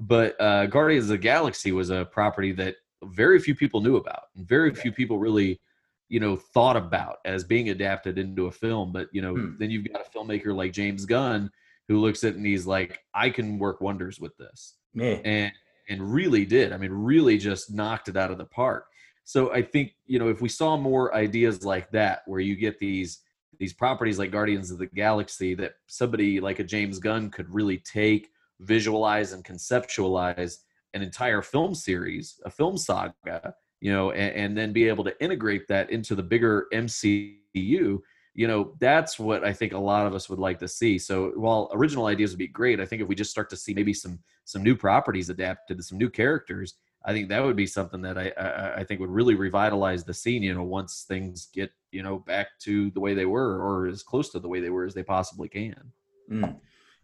but 0.00 0.40
uh, 0.40 0.64
guardians 0.66 1.04
of 1.04 1.10
the 1.10 1.18
galaxy 1.18 1.72
was 1.72 1.90
a 1.90 2.06
property 2.06 2.52
that 2.52 2.76
very 3.04 3.38
few 3.38 3.54
people 3.54 3.80
knew 3.82 3.96
about 3.96 4.24
and 4.34 4.48
very 4.48 4.74
few 4.74 4.90
people 4.90 5.18
really 5.18 5.60
you 6.08 6.20
know 6.20 6.36
thought 6.36 6.76
about 6.76 7.18
as 7.24 7.44
being 7.44 7.68
adapted 7.70 8.18
into 8.18 8.46
a 8.46 8.50
film. 8.50 8.92
But 8.92 9.08
you 9.12 9.22
know 9.22 9.34
hmm. 9.34 9.56
then 9.58 9.70
you've 9.70 9.90
got 9.90 10.06
a 10.06 10.18
filmmaker 10.18 10.54
like 10.54 10.72
james 10.72 11.04
gunn 11.04 11.50
who 11.90 11.98
looks 11.98 12.22
at 12.22 12.34
it 12.34 12.36
and 12.36 12.46
he's 12.46 12.68
like, 12.68 13.00
I 13.12 13.30
can 13.30 13.58
work 13.58 13.80
wonders 13.80 14.20
with 14.20 14.36
this. 14.36 14.76
And 15.24 15.52
and 15.88 16.14
really 16.14 16.44
did. 16.44 16.72
I 16.72 16.76
mean, 16.76 16.92
really 16.92 17.36
just 17.36 17.74
knocked 17.74 18.08
it 18.08 18.16
out 18.16 18.30
of 18.30 18.38
the 18.38 18.44
park. 18.44 18.86
So 19.24 19.52
I 19.52 19.62
think, 19.62 19.96
you 20.06 20.20
know, 20.20 20.28
if 20.28 20.40
we 20.40 20.48
saw 20.48 20.76
more 20.76 21.12
ideas 21.16 21.64
like 21.64 21.90
that, 21.90 22.22
where 22.26 22.38
you 22.38 22.54
get 22.54 22.78
these 22.78 23.22
these 23.58 23.72
properties 23.72 24.20
like 24.20 24.30
Guardians 24.30 24.70
of 24.70 24.78
the 24.78 24.86
Galaxy 24.86 25.52
that 25.54 25.72
somebody 25.88 26.38
like 26.38 26.60
a 26.60 26.64
James 26.64 27.00
Gunn 27.00 27.28
could 27.28 27.52
really 27.52 27.78
take, 27.78 28.28
visualize, 28.60 29.32
and 29.32 29.44
conceptualize 29.44 30.58
an 30.94 31.02
entire 31.02 31.42
film 31.42 31.74
series, 31.74 32.40
a 32.44 32.50
film 32.50 32.78
saga, 32.78 33.52
you 33.80 33.92
know, 33.92 34.12
and, 34.12 34.36
and 34.36 34.56
then 34.56 34.72
be 34.72 34.86
able 34.86 35.02
to 35.02 35.20
integrate 35.20 35.66
that 35.66 35.90
into 35.90 36.14
the 36.14 36.22
bigger 36.22 36.68
MCU 36.72 37.98
you 38.34 38.46
know 38.46 38.74
that's 38.78 39.18
what 39.18 39.44
i 39.44 39.52
think 39.52 39.72
a 39.72 39.78
lot 39.78 40.06
of 40.06 40.14
us 40.14 40.28
would 40.28 40.38
like 40.38 40.58
to 40.58 40.68
see 40.68 40.98
so 40.98 41.32
while 41.36 41.70
original 41.72 42.06
ideas 42.06 42.30
would 42.30 42.38
be 42.38 42.46
great 42.46 42.80
i 42.80 42.86
think 42.86 43.02
if 43.02 43.08
we 43.08 43.14
just 43.14 43.30
start 43.30 43.50
to 43.50 43.56
see 43.56 43.74
maybe 43.74 43.92
some 43.92 44.18
some 44.44 44.62
new 44.62 44.76
properties 44.76 45.30
adapted 45.30 45.76
to 45.76 45.82
some 45.82 45.98
new 45.98 46.08
characters 46.08 46.74
i 47.04 47.12
think 47.12 47.28
that 47.28 47.42
would 47.42 47.56
be 47.56 47.66
something 47.66 48.00
that 48.00 48.16
i 48.16 48.32
i, 48.38 48.80
I 48.80 48.84
think 48.84 49.00
would 49.00 49.10
really 49.10 49.34
revitalize 49.34 50.04
the 50.04 50.14
scene 50.14 50.42
you 50.42 50.54
know 50.54 50.62
once 50.62 51.04
things 51.08 51.48
get 51.52 51.70
you 51.90 52.02
know 52.02 52.18
back 52.20 52.48
to 52.60 52.90
the 52.90 53.00
way 53.00 53.14
they 53.14 53.26
were 53.26 53.60
or 53.60 53.88
as 53.88 54.02
close 54.02 54.30
to 54.30 54.38
the 54.38 54.48
way 54.48 54.60
they 54.60 54.70
were 54.70 54.84
as 54.84 54.94
they 54.94 55.02
possibly 55.02 55.48
can 55.48 55.92
mm. 56.30 56.56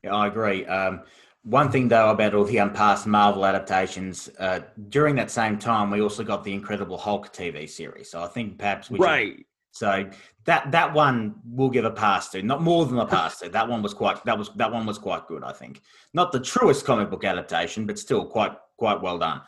yeah 0.04 0.14
i 0.14 0.28
agree 0.28 0.64
um, 0.66 1.02
one 1.42 1.70
thing 1.70 1.86
though 1.86 2.10
about 2.10 2.34
all 2.34 2.44
the 2.44 2.58
past 2.74 3.06
Marvel 3.06 3.46
adaptations, 3.46 4.28
uh, 4.40 4.60
during 4.88 5.14
that 5.14 5.30
same 5.30 5.60
time, 5.60 5.92
we 5.92 6.00
also 6.00 6.24
got 6.24 6.42
the 6.42 6.52
Incredible 6.52 6.98
Hulk 6.98 7.32
TV 7.32 7.70
series. 7.70 8.10
So 8.10 8.20
I 8.20 8.26
think 8.26 8.58
perhaps 8.58 8.90
we 8.90 8.98
right. 8.98 9.46
So 9.76 10.08
that 10.44 10.70
that 10.72 10.92
one 10.92 11.34
we'll 11.44 11.70
give 11.70 11.84
a 11.84 11.90
pass 11.90 12.28
to, 12.30 12.42
not 12.42 12.62
more 12.62 12.86
than 12.86 12.98
a 12.98 13.06
pass 13.06 13.40
to. 13.40 13.48
That 13.48 13.68
one 13.68 13.82
was 13.82 13.94
quite 13.94 14.24
that 14.24 14.38
was 14.38 14.50
that 14.56 14.72
one 14.72 14.86
was 14.86 14.98
quite 14.98 15.26
good, 15.26 15.44
I 15.44 15.52
think. 15.52 15.82
Not 16.14 16.32
the 16.32 16.40
truest 16.40 16.84
comic 16.84 17.10
book 17.10 17.24
adaptation, 17.24 17.86
but 17.86 17.98
still 17.98 18.24
quite 18.24 18.52
quite 18.76 19.00
well 19.00 19.18
done. 19.18 19.42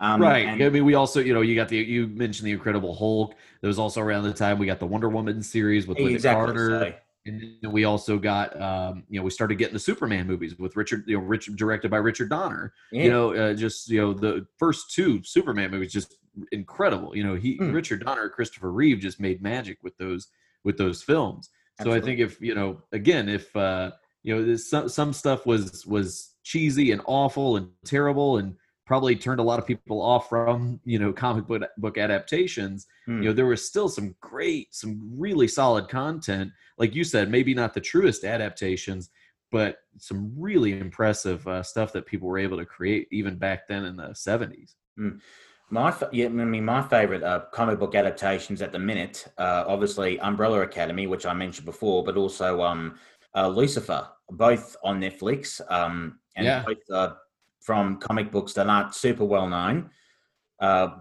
Um, 0.00 0.22
right. 0.22 0.46
And, 0.46 0.62
I 0.62 0.70
mean, 0.70 0.86
we 0.86 0.94
also, 0.94 1.20
you 1.20 1.34
know, 1.34 1.42
you 1.42 1.54
got 1.54 1.68
the 1.68 1.76
you 1.76 2.06
mentioned 2.06 2.46
the 2.46 2.52
Incredible 2.52 2.94
Hulk. 2.94 3.34
There 3.60 3.68
was 3.68 3.78
also 3.78 4.00
around 4.00 4.24
the 4.24 4.32
time 4.32 4.58
we 4.58 4.66
got 4.66 4.80
the 4.80 4.86
Wonder 4.86 5.08
Woman 5.08 5.42
series 5.42 5.86
with 5.86 5.98
Linda 5.98 6.14
exactly, 6.14 6.46
Carter. 6.46 6.70
So. 6.70 6.94
And 7.26 7.70
we 7.70 7.84
also 7.84 8.18
got, 8.18 8.58
um, 8.58 9.04
you 9.10 9.20
know, 9.20 9.24
we 9.24 9.30
started 9.30 9.56
getting 9.56 9.74
the 9.74 9.78
Superman 9.80 10.26
movies 10.26 10.58
with 10.58 10.74
Richard, 10.74 11.04
you 11.06 11.18
know, 11.18 11.22
Richard 11.22 11.56
directed 11.56 11.90
by 11.90 11.98
Richard 11.98 12.30
Donner. 12.30 12.72
Yeah. 12.90 13.02
You 13.04 13.10
know, 13.10 13.34
uh, 13.34 13.52
just 13.52 13.90
you 13.90 14.00
know, 14.00 14.14
the 14.14 14.46
first 14.56 14.90
two 14.90 15.22
Superman 15.22 15.70
movies 15.70 15.92
just 15.92 16.16
incredible. 16.52 17.16
You 17.16 17.24
know, 17.24 17.34
he 17.34 17.58
mm. 17.58 17.72
Richard 17.72 18.04
Donner, 18.04 18.28
Christopher 18.28 18.72
Reeve 18.72 18.98
just 18.98 19.20
made 19.20 19.42
magic 19.42 19.78
with 19.82 19.96
those 19.96 20.28
with 20.64 20.76
those 20.76 21.02
films. 21.02 21.50
Absolutely. 21.78 22.00
So 22.00 22.02
I 22.02 22.06
think 22.06 22.20
if 22.20 22.40
you 22.40 22.54
know, 22.54 22.82
again, 22.92 23.28
if 23.28 23.54
uh, 23.56 23.92
you 24.22 24.34
know, 24.34 24.56
some 24.56 24.88
some 24.88 25.12
stuff 25.12 25.46
was 25.46 25.86
was 25.86 26.34
cheesy 26.42 26.92
and 26.92 27.02
awful 27.06 27.56
and 27.56 27.68
terrible 27.84 28.38
and 28.38 28.56
probably 28.86 29.14
turned 29.14 29.38
a 29.38 29.44
lot 29.44 29.58
of 29.58 29.66
people 29.66 30.02
off 30.02 30.28
from 30.28 30.80
you 30.84 30.98
know 30.98 31.12
comic 31.12 31.46
book 31.46 31.62
book 31.78 31.98
adaptations. 31.98 32.86
Mm. 33.08 33.12
You 33.12 33.18
hmm. 33.18 33.24
know, 33.26 33.32
there 33.32 33.46
was 33.46 33.66
still 33.66 33.88
some 33.88 34.14
great, 34.20 34.74
some 34.74 35.12
really 35.16 35.48
solid 35.48 35.88
content. 35.88 36.50
Like 36.78 36.94
you 36.94 37.04
said, 37.04 37.30
maybe 37.30 37.54
not 37.54 37.74
the 37.74 37.80
truest 37.80 38.24
adaptations, 38.24 39.10
but 39.50 39.78
some 39.98 40.32
really 40.36 40.78
impressive 40.78 41.46
uh, 41.46 41.62
stuff 41.62 41.92
that 41.92 42.06
people 42.06 42.28
were 42.28 42.38
able 42.38 42.58
to 42.58 42.64
create 42.64 43.08
even 43.10 43.36
back 43.36 43.68
then 43.68 43.84
in 43.84 43.96
the 43.96 44.08
70s. 44.08 44.74
Mm. 44.98 45.20
My 45.70 45.94
yeah, 46.12 46.26
I 46.26 46.28
mean 46.28 46.64
my 46.64 46.82
favorite 46.82 47.22
uh, 47.22 47.44
comic 47.52 47.78
book 47.78 47.94
adaptations 47.94 48.60
at 48.60 48.72
the 48.72 48.78
minute, 48.78 49.26
uh, 49.38 49.64
obviously 49.66 50.18
Umbrella 50.20 50.62
Academy, 50.62 51.06
which 51.06 51.26
I 51.26 51.32
mentioned 51.32 51.64
before, 51.64 52.02
but 52.02 52.16
also 52.16 52.60
um, 52.62 52.98
uh, 53.36 53.48
Lucifer, 53.48 54.08
both 54.30 54.76
on 54.82 55.00
Netflix, 55.00 55.60
um, 55.70 56.18
and 56.36 56.46
yeah. 56.46 56.64
both 56.66 56.78
uh, 56.92 57.14
from 57.60 57.98
comic 57.98 58.32
books 58.32 58.52
that 58.54 58.66
aren't 58.66 58.94
super 58.94 59.24
well 59.24 59.48
known. 59.48 59.90
Uh, 60.58 60.98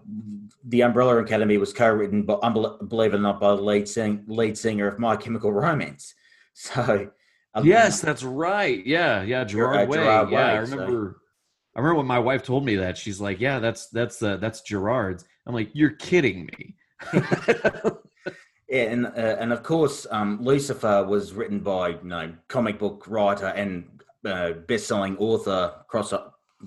the 0.66 0.82
Umbrella 0.82 1.18
Academy 1.18 1.58
was 1.58 1.74
co-written, 1.74 2.24
but 2.24 2.40
believe 2.88 3.14
it 3.14 3.18
or 3.18 3.20
not, 3.20 3.42
by 3.42 3.56
the 3.56 3.62
lead, 3.62 3.90
sing- 3.90 4.24
lead 4.28 4.58
singer 4.58 4.88
of 4.88 5.00
My 5.00 5.16
Chemical 5.16 5.52
Romance. 5.52 6.14
So, 6.54 7.10
yes, 7.64 8.02
that's 8.02 8.22
right. 8.22 8.86
Yeah, 8.86 9.22
yeah, 9.24 9.46
Gerard, 9.46 9.88
Way. 9.88 10.00
Gerard 10.00 10.30
yeah, 10.30 10.36
Way, 10.36 10.44
I 10.44 10.58
remember. 10.58 11.16
So. 11.16 11.29
I 11.80 11.82
remember 11.82 12.00
when 12.00 12.08
my 12.08 12.20
wife 12.20 12.44
told 12.44 12.66
me 12.66 12.76
that 12.76 12.98
she's 12.98 13.22
like, 13.22 13.40
"Yeah, 13.40 13.60
that's 13.60 13.88
that's 13.88 14.22
uh, 14.22 14.36
that's 14.36 14.60
Gerard's." 14.60 15.24
I'm 15.46 15.54
like, 15.54 15.70
"You're 15.72 15.92
kidding 15.92 16.48
me." 16.48 16.76
yeah, 18.68 18.82
and 18.84 19.06
uh, 19.06 19.38
and 19.40 19.54
of 19.54 19.64
course, 19.64 20.06
um, 20.12 20.44
Lucifer 20.44 21.06
was 21.06 21.32
written 21.32 21.62
by 21.62 21.92
you 21.92 22.00
know 22.04 22.34
comic 22.50 22.80
book 22.80 23.06
writer 23.08 23.46
and 23.46 24.04
uh, 24.26 24.52
best-selling 24.68 25.18
author 25.20 25.74
cross 25.88 26.12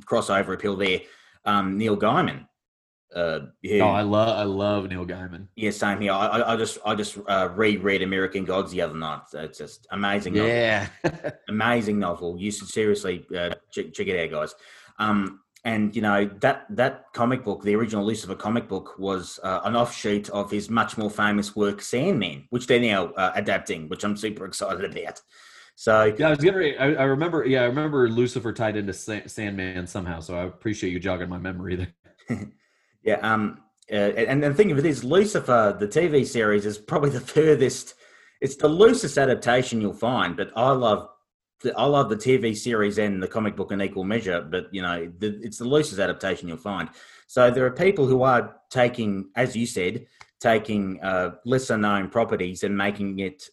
crossover 0.06 0.54
appeal 0.54 0.76
there, 0.76 1.02
um, 1.44 1.76
Neil 1.76 1.98
Gaiman. 1.98 2.46
Uh, 3.14 3.40
who, 3.62 3.80
oh, 3.80 3.88
I 3.88 4.00
love 4.00 4.38
I 4.38 4.44
love 4.44 4.88
Neil 4.88 5.04
Gaiman. 5.04 5.48
Yeah, 5.56 5.72
same 5.72 6.00
here. 6.00 6.12
I, 6.12 6.54
I 6.54 6.56
just 6.56 6.78
I 6.86 6.94
just 6.94 7.18
uh, 7.28 7.50
reread 7.54 8.00
American 8.00 8.46
Gods 8.46 8.72
the 8.72 8.80
other 8.80 8.96
night. 8.96 9.20
It's 9.34 9.58
just 9.58 9.86
amazing. 9.90 10.36
Yeah, 10.36 10.88
amazing 11.50 11.98
novel. 11.98 12.38
You 12.38 12.50
should 12.50 12.68
seriously 12.68 13.26
uh, 13.36 13.50
check, 13.70 13.92
check, 13.92 14.06
it 14.06 14.18
out, 14.18 14.40
guys. 14.40 14.54
Um, 15.02 15.40
and 15.64 15.94
you 15.94 16.02
know 16.02 16.28
that 16.40 16.66
that 16.70 17.04
comic 17.12 17.44
book, 17.44 17.62
the 17.62 17.76
original 17.76 18.04
Lucifer 18.04 18.34
comic 18.34 18.68
book, 18.68 18.98
was 18.98 19.38
uh, 19.44 19.60
an 19.64 19.76
offshoot 19.76 20.28
of 20.30 20.50
his 20.50 20.68
much 20.68 20.98
more 20.98 21.10
famous 21.10 21.54
work 21.54 21.80
Sandman, 21.80 22.46
which 22.50 22.66
they're 22.66 22.80
now 22.80 23.06
uh, 23.12 23.32
adapting, 23.36 23.88
which 23.88 24.04
I'm 24.04 24.16
super 24.16 24.44
excited 24.44 24.84
about. 24.84 25.20
So 25.76 26.14
yeah, 26.18 26.28
I 26.28 26.30
was 26.30 26.38
getting. 26.40 26.76
I, 26.78 26.94
I 26.94 27.04
remember. 27.04 27.44
Yeah, 27.46 27.62
I 27.62 27.66
remember 27.66 28.08
Lucifer 28.08 28.52
tied 28.52 28.76
into 28.76 28.92
Sandman 28.92 29.86
somehow. 29.86 30.20
So 30.20 30.36
I 30.36 30.44
appreciate 30.44 30.92
you 30.92 31.00
jogging 31.00 31.28
my 31.28 31.38
memory 31.38 31.76
there. 31.76 32.48
Yeah. 33.04 33.16
Um. 33.16 33.64
Uh, 33.90 33.96
and 33.96 34.40
the 34.40 34.54
thing 34.54 34.70
of 34.70 34.78
it 34.78 34.86
is, 34.86 35.02
Lucifer, 35.02 35.76
the 35.76 35.88
TV 35.88 36.24
series, 36.24 36.64
is 36.64 36.78
probably 36.78 37.10
the 37.10 37.20
furthest. 37.36 37.94
It's 38.40 38.54
the 38.54 38.68
loosest 38.68 39.18
adaptation 39.18 39.80
you'll 39.80 39.92
find, 39.92 40.36
but 40.36 40.52
I 40.54 40.70
love. 40.70 41.08
I 41.76 41.84
love 41.86 42.08
the 42.08 42.16
TV 42.16 42.56
series 42.56 42.98
and 42.98 43.22
the 43.22 43.28
comic 43.28 43.56
book 43.56 43.72
in 43.72 43.80
equal 43.82 44.04
measure, 44.04 44.40
but 44.42 44.68
you 44.72 44.82
know, 44.82 45.10
the, 45.18 45.38
it's 45.42 45.58
the 45.58 45.64
loosest 45.64 46.00
adaptation 46.00 46.48
you'll 46.48 46.56
find. 46.56 46.88
So 47.26 47.50
there 47.50 47.66
are 47.66 47.70
people 47.70 48.06
who 48.06 48.22
are 48.22 48.56
taking, 48.70 49.30
as 49.36 49.56
you 49.56 49.66
said, 49.66 50.06
taking 50.40 51.00
uh, 51.02 51.32
lesser 51.44 51.76
known 51.76 52.08
properties 52.08 52.64
and 52.64 52.76
making 52.76 53.20
it 53.20 53.48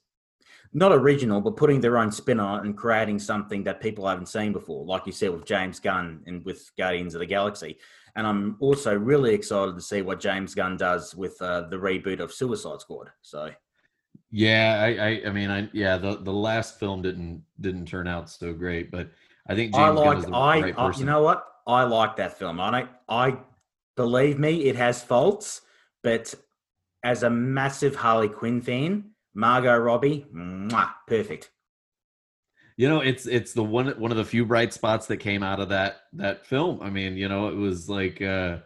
not 0.73 0.91
original, 0.91 1.41
but 1.41 1.57
putting 1.57 1.81
their 1.81 1.97
own 1.97 2.11
spin 2.11 2.39
on 2.39 2.59
it 2.59 2.65
and 2.65 2.77
creating 2.77 3.19
something 3.19 3.63
that 3.63 3.81
people 3.81 4.07
haven't 4.07 4.27
seen 4.27 4.53
before, 4.53 4.85
like 4.85 5.05
you 5.05 5.11
said 5.11 5.31
with 5.31 5.45
James 5.45 5.79
Gunn 5.79 6.21
and 6.27 6.45
with 6.45 6.71
Guardians 6.77 7.15
of 7.15 7.19
the 7.19 7.25
Galaxy. 7.25 7.77
And 8.15 8.25
I'm 8.27 8.57
also 8.59 8.95
really 8.95 9.33
excited 9.33 9.75
to 9.75 9.81
see 9.81 10.01
what 10.01 10.19
James 10.19 10.53
Gunn 10.53 10.77
does 10.77 11.15
with 11.15 11.41
uh, 11.41 11.61
the 11.69 11.77
reboot 11.77 12.19
of 12.19 12.33
Suicide 12.33 12.81
Squad. 12.81 13.09
So, 13.21 13.51
yeah, 14.31 14.79
I, 14.81 14.87
I, 14.87 15.21
I 15.27 15.29
mean, 15.31 15.49
I, 15.49 15.69
yeah, 15.73 15.97
the, 15.97 16.17
the 16.17 16.33
last 16.33 16.79
film 16.79 17.01
didn't 17.01 17.43
didn't 17.59 17.85
turn 17.85 18.07
out 18.07 18.29
so 18.29 18.53
great, 18.53 18.91
but 18.91 19.09
I 19.47 19.55
think 19.55 19.73
James 19.73 19.83
I 19.83 19.89
like, 19.89 20.05
Gunn 20.05 20.17
is 20.17 20.25
the 20.25 20.31
I, 20.31 20.61
right. 20.61 20.75
I, 20.77 20.91
you 20.97 21.05
know 21.05 21.23
what? 21.23 21.45
I 21.65 21.83
like 21.83 22.15
that 22.17 22.37
film. 22.37 22.59
I 22.59 22.71
don't, 22.71 22.89
I 23.07 23.37
believe 23.95 24.39
me, 24.39 24.65
it 24.65 24.75
has 24.75 25.03
faults, 25.03 25.61
but 26.03 26.33
as 27.03 27.23
a 27.23 27.29
massive 27.29 27.95
Harley 27.95 28.29
Quinn 28.29 28.61
fan, 28.61 29.11
Margot 29.33 29.77
Robbie, 29.77 30.25
mwah, 30.33 30.91
perfect. 31.07 31.51
You 32.77 32.87
know, 32.87 33.01
it's 33.01 33.25
it's 33.25 33.53
the 33.53 33.63
one 33.63 33.87
one 33.99 34.11
of 34.11 34.17
the 34.17 34.25
few 34.25 34.45
bright 34.45 34.73
spots 34.73 35.07
that 35.07 35.17
came 35.17 35.43
out 35.43 35.59
of 35.59 35.69
that 35.69 36.01
that 36.13 36.45
film. 36.45 36.79
I 36.81 36.89
mean, 36.89 37.17
you 37.17 37.27
know, 37.27 37.49
it 37.49 37.55
was 37.55 37.89
like 37.89 38.21
uh 38.21 38.59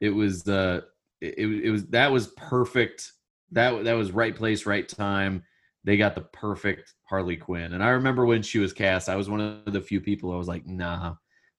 it 0.00 0.10
was 0.10 0.46
uh 0.48 0.82
it, 1.20 1.38
it 1.38 1.70
was 1.70 1.86
that 1.86 2.12
was 2.12 2.28
perfect. 2.28 3.12
That 3.52 3.84
that 3.84 3.94
was 3.94 4.10
right 4.10 4.34
place, 4.34 4.66
right 4.66 4.88
time. 4.88 5.44
They 5.84 5.96
got 5.96 6.14
the 6.14 6.22
perfect 6.22 6.94
Harley 7.04 7.36
Quinn. 7.36 7.72
And 7.72 7.82
I 7.82 7.90
remember 7.90 8.26
when 8.26 8.42
she 8.42 8.58
was 8.58 8.72
cast, 8.72 9.08
I 9.08 9.16
was 9.16 9.30
one 9.30 9.40
of 9.40 9.72
the 9.72 9.80
few 9.80 10.00
people 10.00 10.32
I 10.32 10.36
was 10.36 10.48
like, 10.48 10.66
nah, 10.66 11.14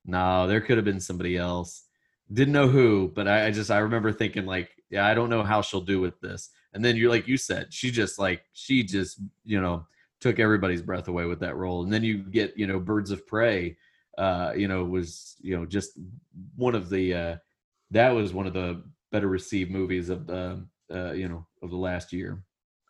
nah, 0.05 0.45
there 0.47 0.59
could 0.59 0.77
have 0.77 0.85
been 0.85 0.99
somebody 0.99 1.37
else. 1.37 1.85
Didn't 2.31 2.53
know 2.53 2.67
who, 2.67 3.11
but 3.15 3.27
I, 3.27 3.47
I 3.47 3.51
just 3.51 3.71
I 3.71 3.77
remember 3.77 4.11
thinking 4.11 4.45
like, 4.45 4.69
yeah, 4.89 5.07
I 5.07 5.13
don't 5.13 5.29
know 5.29 5.43
how 5.43 5.61
she'll 5.61 5.81
do 5.81 6.01
with 6.01 6.19
this. 6.19 6.49
And 6.73 6.83
then 6.83 6.97
you're 6.97 7.09
like 7.09 7.27
you 7.27 7.37
said, 7.37 7.73
she 7.73 7.89
just 7.89 8.19
like 8.19 8.43
she 8.53 8.83
just, 8.83 9.21
you 9.45 9.61
know, 9.61 9.87
took 10.19 10.39
everybody's 10.39 10.81
breath 10.81 11.07
away 11.07 11.25
with 11.25 11.39
that 11.39 11.55
role. 11.55 11.83
And 11.83 11.91
then 11.93 12.03
you 12.03 12.17
get, 12.17 12.57
you 12.57 12.67
know, 12.67 12.79
Birds 12.79 13.11
of 13.11 13.25
Prey, 13.27 13.77
uh, 14.17 14.53
you 14.55 14.67
know, 14.67 14.83
was, 14.83 15.35
you 15.39 15.57
know, 15.57 15.65
just 15.65 15.91
one 16.55 16.75
of 16.75 16.89
the, 16.89 17.13
uh, 17.13 17.35
that 17.91 18.09
was 18.09 18.33
one 18.33 18.47
of 18.47 18.53
the 18.53 18.83
better 19.11 19.27
received 19.27 19.71
movies 19.71 20.09
of 20.09 20.27
the, 20.27 20.65
uh, 20.93 21.11
you 21.11 21.27
know, 21.27 21.45
of 21.61 21.69
the 21.69 21.77
last 21.77 22.13
year. 22.13 22.43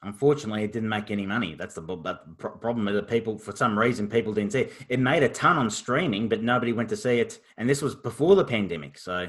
Unfortunately, 0.04 0.64
it 0.64 0.72
didn't 0.72 0.90
make 0.90 1.10
any 1.10 1.26
money. 1.26 1.56
That's 1.56 1.74
the, 1.74 1.82
the 1.82 2.20
problem 2.38 2.86
with 2.86 2.96
the 2.96 3.04
people. 3.04 3.38
For 3.38 3.56
some 3.56 3.78
reason, 3.78 4.08
people 4.08 4.32
didn't 4.32 4.52
see 4.52 4.62
it. 4.62 4.74
It 4.90 5.00
made 5.00 5.24
a 5.24 5.30
ton 5.30 5.58
on 5.58 5.70
streaming, 5.72 6.30
but 6.30 6.44
nobody 6.44 6.72
went 6.72 6.90
to 6.90 6.98
see 6.98 7.20
it. 7.20 7.40
And 7.58 7.68
this 7.68 7.82
was 7.82 7.96
before 7.96 8.36
the 8.36 8.46
pandemic, 8.46 9.00
so 9.00 9.28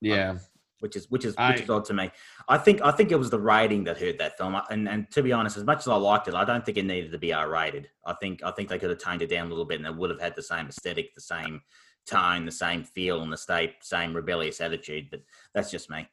yeah, 0.00 0.36
which 0.80 0.96
is 0.96 1.10
which 1.10 1.24
is 1.24 1.34
I, 1.38 1.52
which 1.52 1.62
is 1.62 1.70
odd 1.70 1.84
to 1.86 1.94
me. 1.94 2.10
I 2.48 2.58
think 2.58 2.82
I 2.82 2.90
think 2.90 3.10
it 3.10 3.18
was 3.18 3.30
the 3.30 3.38
rating 3.38 3.84
that 3.84 3.98
hurt 3.98 4.18
that 4.18 4.36
film. 4.36 4.60
And 4.68 4.88
and 4.88 5.10
to 5.12 5.22
be 5.22 5.32
honest, 5.32 5.56
as 5.56 5.64
much 5.64 5.78
as 5.78 5.88
I 5.88 5.94
liked 5.94 6.28
it, 6.28 6.34
I 6.34 6.44
don't 6.44 6.64
think 6.64 6.76
it 6.76 6.84
needed 6.84 7.12
to 7.12 7.18
be 7.18 7.32
R 7.32 7.48
rated. 7.48 7.88
I 8.04 8.12
think 8.14 8.42
I 8.44 8.50
think 8.50 8.68
they 8.68 8.78
could 8.78 8.90
have 8.90 8.98
toned 8.98 9.22
it 9.22 9.30
down 9.30 9.46
a 9.46 9.50
little 9.50 9.64
bit, 9.64 9.78
and 9.78 9.86
it 9.86 9.96
would 9.96 10.10
have 10.10 10.20
had 10.20 10.36
the 10.36 10.42
same 10.42 10.66
aesthetic, 10.66 11.14
the 11.14 11.20
same 11.20 11.62
tone, 12.04 12.44
the 12.44 12.52
same 12.52 12.82
feel, 12.82 13.22
and 13.22 13.32
the 13.32 13.38
state 13.38 13.76
same 13.80 14.12
rebellious 14.14 14.60
attitude. 14.60 15.08
But 15.10 15.22
that's 15.54 15.70
just 15.70 15.88
me. 15.88 16.08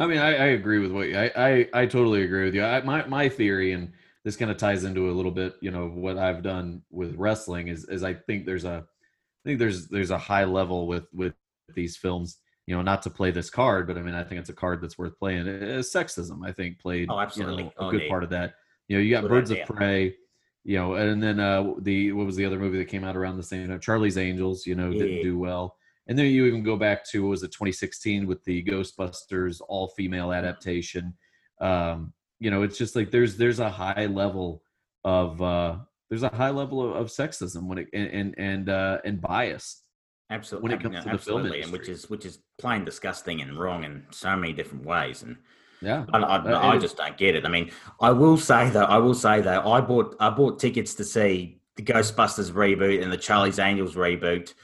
I 0.00 0.06
mean, 0.06 0.18
I, 0.18 0.34
I 0.34 0.46
agree 0.46 0.78
with 0.78 0.90
what 0.90 1.08
you, 1.08 1.16
I, 1.16 1.30
I 1.36 1.68
I 1.72 1.86
totally 1.86 2.22
agree 2.22 2.44
with 2.44 2.54
you. 2.54 2.64
I, 2.64 2.80
my 2.82 3.06
my 3.06 3.28
theory, 3.28 3.72
and 3.72 3.92
this 4.24 4.36
kind 4.36 4.50
of 4.50 4.56
ties 4.56 4.84
into 4.84 5.10
a 5.10 5.12
little 5.12 5.30
bit, 5.30 5.54
you 5.60 5.70
know, 5.70 5.88
what 5.88 6.18
I've 6.18 6.42
done 6.42 6.82
with 6.90 7.14
wrestling 7.16 7.68
is 7.68 7.84
is 7.84 8.02
I 8.02 8.14
think 8.14 8.46
there's 8.46 8.64
a 8.64 8.84
I 8.84 9.48
think 9.48 9.58
there's 9.58 9.88
there's 9.88 10.10
a 10.10 10.18
high 10.18 10.44
level 10.44 10.86
with 10.86 11.06
with 11.12 11.34
these 11.74 11.96
films 11.96 12.38
you 12.66 12.74
know, 12.74 12.82
not 12.82 13.02
to 13.02 13.10
play 13.10 13.30
this 13.30 13.50
card, 13.50 13.86
but 13.86 13.98
I 13.98 14.02
mean, 14.02 14.14
I 14.14 14.24
think 14.24 14.40
it's 14.40 14.48
a 14.48 14.54
card 14.54 14.80
that's 14.80 14.96
worth 14.96 15.18
playing. 15.18 15.46
It's 15.46 15.92
sexism, 15.92 16.46
I 16.46 16.52
think, 16.52 16.78
played 16.78 17.08
oh, 17.10 17.20
absolutely. 17.20 17.64
You 17.64 17.64
know, 17.64 17.72
a 17.78 17.88
oh, 17.88 17.90
good 17.90 18.08
part 18.08 18.24
of 18.24 18.30
that. 18.30 18.54
You 18.88 18.96
know, 18.96 19.02
you 19.02 19.10
got 19.10 19.22
good 19.22 19.30
Birds 19.30 19.50
idea. 19.50 19.64
of 19.64 19.68
Prey, 19.68 20.16
you 20.64 20.78
know, 20.78 20.94
and 20.94 21.22
then 21.22 21.40
uh 21.40 21.74
the 21.80 22.12
what 22.12 22.26
was 22.26 22.36
the 22.36 22.44
other 22.44 22.58
movie 22.58 22.78
that 22.78 22.86
came 22.86 23.04
out 23.04 23.16
around 23.16 23.36
the 23.36 23.42
same 23.42 23.68
time? 23.68 23.80
Charlie's 23.80 24.16
Angels, 24.16 24.66
you 24.66 24.74
know, 24.74 24.90
yeah. 24.90 24.98
didn't 24.98 25.22
do 25.22 25.38
well. 25.38 25.76
And 26.06 26.18
then 26.18 26.26
you 26.26 26.44
even 26.46 26.62
go 26.62 26.76
back 26.76 27.04
to 27.10 27.22
what 27.22 27.30
was 27.30 27.42
it 27.42 27.52
2016 27.52 28.26
with 28.26 28.44
the 28.44 28.62
Ghostbusters 28.62 29.60
all 29.68 29.88
female 29.88 30.32
adaptation. 30.32 31.14
Um, 31.60 32.12
you 32.40 32.50
know, 32.50 32.62
it's 32.62 32.76
just 32.76 32.94
like 32.94 33.10
there's 33.10 33.36
there's 33.36 33.60
a 33.60 33.70
high 33.70 34.06
level 34.06 34.62
of 35.04 35.40
uh 35.40 35.76
there's 36.10 36.22
a 36.22 36.28
high 36.28 36.50
level 36.50 36.82
of, 36.82 36.96
of 36.96 37.06
sexism 37.08 37.64
when 37.64 37.78
it 37.78 37.88
and 37.92 38.08
and 38.08 38.34
and, 38.38 38.68
uh, 38.68 38.98
and 39.04 39.20
bias 39.20 39.82
Absolutely, 40.30 40.68
when 40.68 40.78
it 40.78 40.82
comes 40.82 41.04
to 41.04 41.10
the 41.10 41.18
film 41.18 41.40
industry. 41.40 41.62
and 41.62 41.72
which 41.72 41.88
is 41.88 42.10
which 42.10 42.24
is 42.24 42.38
plain 42.58 42.84
disgusting 42.84 43.40
and 43.40 43.58
wrong 43.58 43.84
in 43.84 44.04
so 44.10 44.34
many 44.36 44.52
different 44.52 44.84
ways. 44.84 45.22
And 45.22 45.36
yeah, 45.80 46.04
I, 46.12 46.18
I, 46.18 46.72
I 46.72 46.78
just 46.78 46.96
don't 46.96 47.16
get 47.16 47.34
it. 47.34 47.44
I 47.44 47.48
mean, 47.48 47.70
I 48.00 48.10
will 48.10 48.38
say 48.38 48.70
though, 48.70 48.84
I 48.84 48.98
will 48.98 49.14
say 49.14 49.40
though, 49.40 49.60
I 49.70 49.80
bought 49.80 50.16
I 50.20 50.30
bought 50.30 50.58
tickets 50.58 50.94
to 50.94 51.04
see 51.04 51.60
the 51.76 51.82
Ghostbusters 51.82 52.52
reboot 52.52 53.02
and 53.02 53.12
the 53.12 53.18
Charlie's 53.18 53.58
Angels 53.58 53.94
reboot, 53.96 54.54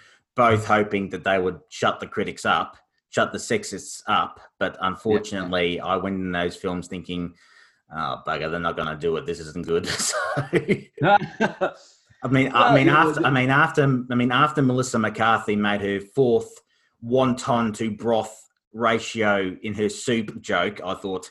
both 0.40 0.64
hoping 0.64 1.10
that 1.10 1.22
they 1.22 1.38
would 1.38 1.60
shut 1.68 2.00
the 2.00 2.06
critics 2.06 2.46
up, 2.46 2.78
shut 3.10 3.30
the 3.30 3.36
sexists 3.36 4.02
up. 4.06 4.40
But 4.58 4.78
unfortunately. 4.80 5.78
I 5.80 5.96
went 5.96 6.16
in 6.16 6.32
those 6.32 6.56
films 6.56 6.88
thinking, 6.88 7.34
"Oh 7.94 8.22
bugger, 8.26 8.50
they're 8.50 8.58
not 8.58 8.74
going 8.74 8.88
to 8.88 8.96
do 8.96 9.14
it. 9.18 9.26
This 9.26 9.38
isn't 9.40 9.66
good." 9.66 9.86
so. 9.88 10.14
I 12.22 12.28
mean, 12.28 12.52
well, 12.52 12.64
I 12.64 12.74
mean, 12.74 12.88
after, 12.88 13.26
I 13.26 13.30
mean, 13.30 13.50
after, 13.50 13.82
I 14.10 14.14
mean, 14.14 14.32
after 14.32 14.62
Melissa 14.62 14.98
McCarthy 14.98 15.56
made 15.56 15.82
her 15.82 16.00
fourth 16.00 16.50
wonton 17.04 17.74
to 17.76 17.90
broth 17.90 18.48
ratio 18.72 19.56
in 19.62 19.74
her 19.74 19.90
soup 19.90 20.40
joke, 20.40 20.80
I 20.82 20.94
thought 20.94 21.30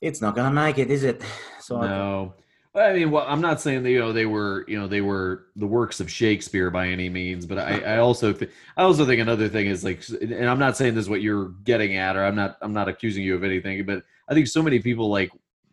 it's 0.00 0.20
not 0.20 0.36
going 0.36 0.48
to 0.48 0.54
make 0.54 0.78
it, 0.78 0.92
is 0.92 1.02
it? 1.02 1.22
So 1.60 1.80
no. 1.80 2.34
I, 2.74 2.92
mean, 2.94 3.10
well, 3.10 3.26
I'm 3.28 3.42
not 3.42 3.60
saying 3.60 3.82
that 3.82 3.90
you 3.90 3.98
know 3.98 4.12
they 4.12 4.24
were 4.24 4.64
you 4.66 4.78
know 4.80 4.88
they 4.88 5.02
were 5.02 5.46
the 5.56 5.66
works 5.66 6.00
of 6.00 6.10
Shakespeare 6.10 6.70
by 6.70 6.88
any 6.88 7.08
means, 7.08 7.44
but 7.44 7.58
I, 7.58 7.80
I 7.80 7.98
also 7.98 8.32
th- 8.32 8.50
I 8.76 8.82
also 8.82 9.04
think 9.04 9.20
another 9.20 9.48
thing 9.48 9.66
is 9.66 9.84
like, 9.84 10.02
and 10.08 10.48
I'm 10.48 10.58
not 10.58 10.76
saying 10.76 10.94
this 10.94 11.04
is 11.04 11.10
what 11.10 11.20
you're 11.20 11.48
getting 11.64 11.96
at, 11.96 12.16
or 12.16 12.24
I'm 12.24 12.34
not 12.34 12.56
I'm 12.62 12.72
not 12.72 12.88
accusing 12.88 13.24
you 13.24 13.34
of 13.34 13.44
anything, 13.44 13.84
but 13.84 14.04
I 14.28 14.34
think 14.34 14.46
so 14.46 14.62
many 14.62 14.78
people 14.78 15.10
like 15.10 15.30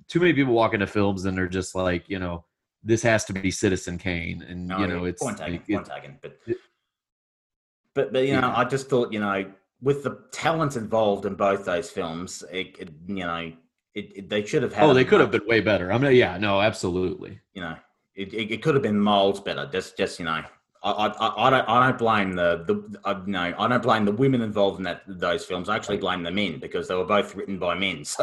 too 0.09 0.19
many 0.19 0.33
people 0.33 0.53
walk 0.53 0.73
into 0.73 0.87
films 0.87 1.23
and 1.23 1.37
they're 1.37 1.47
just 1.47 1.73
like 1.73 2.09
you 2.09 2.19
know 2.19 2.43
this 2.83 3.01
has 3.03 3.25
to 3.25 3.33
be 3.33 3.51
Citizen 3.51 3.97
Kane, 3.97 4.41
and 4.41 4.71
oh, 4.71 4.79
you 4.79 4.87
know 4.87 5.05
it's 5.05 5.21
point 5.21 5.37
taken, 5.37 5.75
point 5.75 5.85
taken. 5.87 6.17
But 6.21 6.37
but 7.93 8.13
but 8.13 8.27
you 8.27 8.39
know, 8.39 8.53
I 8.55 8.65
just 8.65 8.89
thought 8.89 9.13
you 9.13 9.19
know 9.19 9.51
with 9.81 10.03
the 10.03 10.19
talent 10.31 10.75
involved 10.75 11.25
in 11.25 11.35
both 11.35 11.65
those 11.65 11.89
films, 11.89 12.43
it, 12.51 12.75
it 12.79 12.89
you 13.07 13.25
know 13.25 13.53
it, 13.95 14.17
it, 14.17 14.29
they 14.29 14.45
should 14.45 14.63
have 14.63 14.73
had. 14.73 14.89
Oh, 14.89 14.93
they 14.93 15.05
could 15.05 15.19
have 15.19 15.31
been 15.31 15.45
way 15.47 15.61
better. 15.61 15.91
I 15.91 15.97
mean, 15.97 16.15
yeah, 16.15 16.37
no, 16.37 16.61
absolutely. 16.61 17.39
You 17.53 17.61
know, 17.61 17.75
it, 18.15 18.33
it, 18.33 18.61
could 18.61 18.75
have 18.75 18.83
been 18.83 18.99
molds 18.99 19.39
better. 19.39 19.67
Just 19.71 19.97
just 19.97 20.19
you 20.19 20.25
know. 20.25 20.43
I, 20.81 20.91
I, 20.91 21.47
I 21.47 21.49
don't 21.49 21.69
I 21.69 21.87
don't 21.87 21.97
blame 21.97 22.35
the 22.35 22.63
the 22.65 22.99
I, 23.03 23.21
no 23.25 23.53
I 23.57 23.67
don't 23.67 23.83
blame 23.83 24.05
the 24.05 24.13
women 24.13 24.41
involved 24.41 24.77
in 24.77 24.83
that 24.83 25.01
those 25.07 25.45
films. 25.45 25.67
I 25.67 25.75
actually 25.75 25.97
blame 25.97 26.23
the 26.23 26.31
men 26.31 26.59
because 26.59 26.87
they 26.87 26.95
were 26.95 27.05
both 27.05 27.35
written 27.35 27.59
by 27.59 27.75
men. 27.75 28.03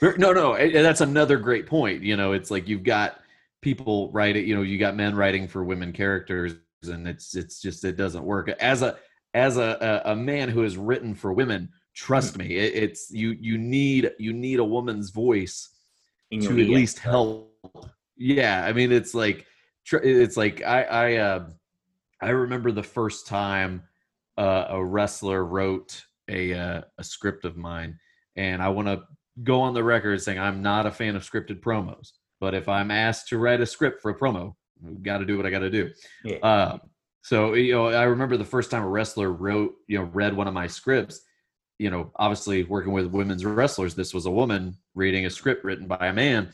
So 0.00 0.14
no 0.16 0.32
no 0.32 0.70
that's 0.70 1.00
another 1.00 1.36
great 1.38 1.66
point. 1.66 2.02
You 2.02 2.16
know, 2.16 2.32
it's 2.32 2.50
like 2.50 2.68
you've 2.68 2.84
got 2.84 3.20
people 3.60 4.10
write 4.12 4.36
it 4.36 4.46
you 4.46 4.54
know 4.54 4.62
you 4.62 4.78
got 4.78 4.94
men 4.94 5.16
writing 5.16 5.48
for 5.48 5.64
women 5.64 5.92
characters 5.92 6.54
and 6.84 7.08
it's 7.08 7.34
it's 7.34 7.60
just 7.60 7.84
it 7.84 7.96
doesn't 7.96 8.22
work 8.22 8.48
as 8.48 8.82
a 8.82 8.96
as 9.34 9.56
a, 9.56 10.02
a, 10.04 10.12
a 10.12 10.16
man 10.16 10.48
who 10.48 10.62
has 10.62 10.76
written 10.76 11.14
for 11.14 11.32
women, 11.32 11.70
trust 11.98 12.38
me, 12.38 12.56
it, 12.56 12.74
it's 12.74 13.10
you 13.10 13.36
you 13.40 13.58
need 13.58 14.12
you 14.18 14.32
need 14.32 14.60
a 14.60 14.64
woman's 14.64 15.10
voice 15.10 15.70
In 16.30 16.40
to 16.40 16.52
at 16.52 16.58
ear. 16.58 16.76
least 16.76 16.98
help. 17.00 17.52
Yeah, 18.16 18.64
I 18.64 18.72
mean, 18.72 18.92
it's 18.92 19.14
like 19.14 19.46
tr- 19.84 19.96
it's 19.98 20.36
like 20.36 20.62
I 20.62 20.82
I 20.84 21.16
uh, 21.16 21.48
I 22.22 22.30
remember 22.30 22.70
the 22.70 22.82
first 22.82 23.26
time 23.26 23.82
uh, 24.36 24.66
a 24.68 24.84
wrestler 24.84 25.44
wrote 25.44 26.04
a 26.28 26.54
uh, 26.54 26.82
a 26.98 27.04
script 27.04 27.44
of 27.44 27.56
mine, 27.56 27.98
and 28.36 28.62
I 28.62 28.68
want 28.68 28.88
to 28.88 29.02
go 29.42 29.60
on 29.60 29.74
the 29.74 29.84
record 29.84 30.22
saying 30.22 30.38
I'm 30.38 30.62
not 30.62 30.86
a 30.86 30.92
fan 30.92 31.16
of 31.16 31.22
scripted 31.28 31.60
promos. 31.60 32.12
But 32.40 32.54
if 32.54 32.68
I'm 32.68 32.92
asked 32.92 33.28
to 33.28 33.38
write 33.38 33.60
a 33.60 33.66
script 33.66 34.00
for 34.00 34.12
a 34.12 34.18
promo, 34.18 34.54
got 35.02 35.18
to 35.18 35.24
do 35.24 35.36
what 35.36 35.46
I 35.46 35.50
got 35.50 35.60
to 35.60 35.70
do. 35.70 35.90
Yeah. 36.22 36.36
Uh, 36.36 36.78
so 37.22 37.54
you 37.54 37.72
know, 37.72 37.88
I 37.88 38.04
remember 38.04 38.36
the 38.36 38.44
first 38.44 38.70
time 38.70 38.84
a 38.84 38.88
wrestler 38.88 39.32
wrote, 39.32 39.74
you 39.88 39.98
know, 39.98 40.04
read 40.04 40.36
one 40.36 40.46
of 40.46 40.54
my 40.54 40.68
scripts. 40.68 41.20
You 41.78 41.90
know, 41.90 42.10
obviously 42.16 42.64
working 42.64 42.92
with 42.92 43.06
women's 43.06 43.44
wrestlers, 43.44 43.94
this 43.94 44.12
was 44.12 44.26
a 44.26 44.30
woman 44.30 44.76
reading 44.94 45.26
a 45.26 45.30
script 45.30 45.64
written 45.64 45.86
by 45.86 46.08
a 46.08 46.12
man, 46.12 46.52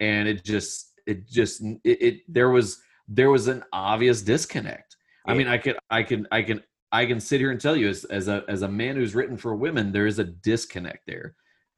and 0.00 0.28
it 0.28 0.44
just, 0.44 0.92
it 1.06 1.28
just, 1.28 1.60
it, 1.62 2.02
it 2.02 2.20
there 2.28 2.50
was 2.50 2.80
there 3.08 3.30
was 3.30 3.48
an 3.48 3.64
obvious 3.72 4.22
disconnect. 4.22 4.96
I 5.26 5.34
mean, 5.34 5.48
I 5.48 5.58
could, 5.58 5.76
I 5.90 6.02
can, 6.04 6.26
I 6.30 6.42
can, 6.42 6.62
I 6.92 7.06
can 7.06 7.20
sit 7.20 7.40
here 7.40 7.50
and 7.50 7.60
tell 7.60 7.76
you 7.76 7.88
as 7.88 8.04
as 8.04 8.28
a 8.28 8.44
as 8.48 8.62
a 8.62 8.68
man 8.68 8.96
who's 8.96 9.14
written 9.14 9.36
for 9.36 9.54
women, 9.54 9.92
there 9.92 10.06
is 10.06 10.18
a 10.18 10.24
disconnect 10.24 11.06
there, 11.06 11.34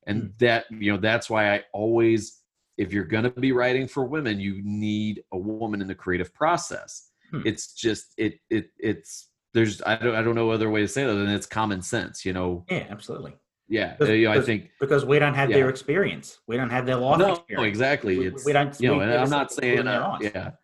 and 0.06 0.22
Hmm. 0.22 0.28
that 0.38 0.64
you 0.70 0.92
know 0.92 0.98
that's 0.98 1.30
why 1.30 1.54
I 1.54 1.64
always, 1.72 2.40
if 2.76 2.92
you're 2.92 3.04
going 3.04 3.24
to 3.24 3.30
be 3.30 3.52
writing 3.52 3.88
for 3.88 4.04
women, 4.04 4.38
you 4.38 4.60
need 4.62 5.24
a 5.32 5.38
woman 5.38 5.80
in 5.80 5.88
the 5.88 5.94
creative 5.94 6.32
process 6.34 7.08
Hmm. 7.32 7.40
it's 7.46 7.72
just 7.72 8.12
it 8.18 8.40
it 8.50 8.70
it's 8.78 9.28
there's 9.54 9.82
I 9.82 9.96
don't 9.96 10.14
I 10.14 10.22
don't 10.22 10.34
know 10.34 10.50
other 10.50 10.70
way 10.70 10.80
to 10.82 10.88
say 10.88 11.02
it 11.02 11.08
other 11.08 11.24
than 11.24 11.34
it's 11.34 11.46
common 11.46 11.82
sense, 11.82 12.24
you 12.24 12.32
know. 12.32 12.64
Yeah, 12.70 12.86
absolutely. 12.90 13.34
Yeah, 13.68 13.94
Because- 13.98 14.08
you 14.16 14.24
know, 14.26 14.32
I 14.32 14.40
think 14.40 14.70
Because 14.80 15.04
we 15.04 15.18
don't 15.18 15.34
have 15.34 15.48
their 15.48 15.68
experience. 15.70 16.38
We 16.46 16.56
don't 16.56 16.70
have 16.70 16.84
their 16.84 16.96
life 16.96 17.18
no, 17.18 17.32
experience. 17.34 17.68
exactly. 17.68 18.18
We, 18.18 18.26
It's 18.28 18.44
we 18.44 18.52
don't. 18.52 18.78
you 18.80 18.88
know, 18.88 19.00
and 19.00 19.12
I'm 19.12 19.30
not 19.30 19.52
saying 19.52 19.86
uh, 19.86 20.18
yeah. 20.20 20.50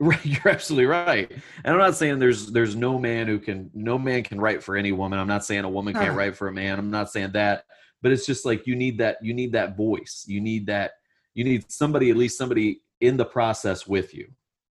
Right, 0.00 0.24
you're 0.24 0.48
absolutely 0.48 0.86
right. 0.86 1.28
And 1.64 1.72
I'm 1.74 1.78
not 1.80 1.96
saying 1.96 2.20
there's 2.20 2.46
there's 2.52 2.76
no 2.76 3.00
man 3.00 3.26
who 3.26 3.40
can 3.40 3.68
no 3.74 3.98
man 3.98 4.22
can 4.22 4.40
write 4.40 4.62
for 4.62 4.76
any 4.76 4.92
woman. 4.92 5.18
I'm 5.18 5.26
not 5.26 5.44
saying 5.44 5.64
a 5.64 5.68
woman 5.68 5.92
can't 5.92 6.16
write 6.16 6.36
for 6.36 6.46
a 6.46 6.52
man. 6.52 6.78
I'm 6.78 6.90
not 6.92 7.10
saying 7.10 7.32
that. 7.32 7.64
But 8.00 8.12
it's 8.12 8.24
just 8.24 8.44
like 8.46 8.64
you 8.68 8.76
need 8.76 8.98
that 8.98 9.16
you 9.22 9.34
need 9.34 9.52
that 9.54 9.76
voice. 9.76 10.24
You 10.28 10.40
need 10.40 10.66
that 10.68 10.92
you 11.34 11.42
need 11.42 11.70
somebody 11.70 12.10
at 12.10 12.16
least 12.16 12.38
somebody 12.38 12.80
in 13.00 13.16
the 13.16 13.24
process 13.24 13.88
with 13.88 14.14
you. 14.14 14.28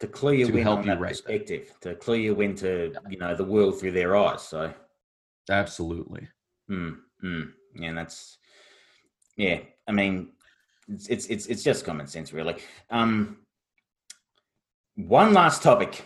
To 0.01 0.07
clue 0.09 0.33
you 0.33 0.47
to 0.47 0.57
in 0.57 0.63
help 0.63 0.81
you 0.81 0.87
that 0.87 1.01
write 1.01 1.11
that. 1.11 1.25
perspective, 1.25 1.75
to 1.83 1.95
clue 1.95 2.17
you 2.17 2.41
into 2.41 2.93
you 3.09 3.19
know 3.19 3.35
the 3.35 3.45
world 3.45 3.79
through 3.79 3.93
their 3.93 4.17
eyes. 4.17 4.43
So, 4.43 4.73
Absolutely. 5.51 6.29
mm, 6.71 6.97
mm, 7.25 7.53
yeah, 7.75 7.89
and 7.89 7.99
that's 7.99 8.39
yeah. 9.37 9.61
I 9.87 9.93
mean, 9.93 10.33
it's 10.89 11.09
it's 11.09 11.27
it's, 11.27 11.47
it's 11.47 11.63
just 11.63 11.85
common 11.85 12.07
sense, 12.07 12.33
really. 12.33 12.57
Um, 12.91 13.39
one 14.97 15.33
last 15.33 15.63
topic 15.63 16.03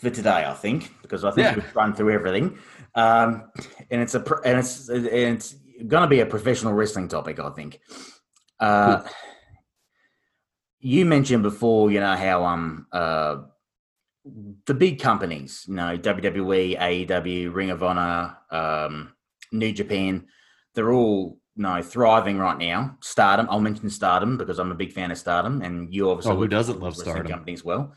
for 0.00 0.10
today, 0.10 0.44
I 0.46 0.54
think, 0.54 0.92
because 1.02 1.24
I 1.24 1.30
think 1.30 1.46
Yeah. 1.46 1.54
we've 1.56 1.76
run 1.76 1.94
through 1.94 2.10
everything, 2.12 2.58
um, 2.94 3.50
and 3.90 4.00
it's 4.00 4.14
a 4.14 4.24
and 4.44 4.58
it's 4.58 4.88
and 4.88 5.06
it's 5.06 5.54
going 5.86 6.02
to 6.02 6.08
be 6.08 6.20
a 6.20 6.26
professional 6.26 6.72
wrestling 6.72 7.08
topic, 7.08 7.38
I 7.40 7.50
think. 7.50 7.80
Uh, 8.60 9.02
you 10.80 11.04
mentioned 11.04 11.42
before, 11.42 11.90
you 11.90 12.00
know 12.00 12.16
how 12.16 12.44
um 12.44 12.86
uh 12.92 13.38
the 14.66 14.74
big 14.74 15.00
companies, 15.00 15.64
you 15.68 15.74
know 15.74 15.96
WWE, 15.96 16.78
AEW, 16.78 17.54
Ring 17.54 17.70
of 17.70 17.82
Honor, 17.82 18.36
um, 18.50 19.14
New 19.52 19.72
Japan, 19.72 20.26
they're 20.74 20.92
all 20.92 21.38
you 21.56 21.62
know 21.62 21.80
thriving 21.82 22.38
right 22.38 22.58
now. 22.58 22.96
Stardom, 23.00 23.48
I'll 23.50 23.60
mention 23.60 23.88
Stardom 23.90 24.36
because 24.36 24.58
I'm 24.58 24.70
a 24.70 24.74
big 24.76 24.92
fan 24.92 25.10
of 25.10 25.18
Stardom, 25.18 25.62
and 25.62 25.92
you 25.94 26.10
obviously 26.10 26.32
Oh, 26.32 26.36
who 26.36 26.48
doesn't 26.48 26.80
love 26.80 26.96
Stardom? 26.96 27.26
company 27.30 27.54
as 27.54 27.64
well. 27.64 27.94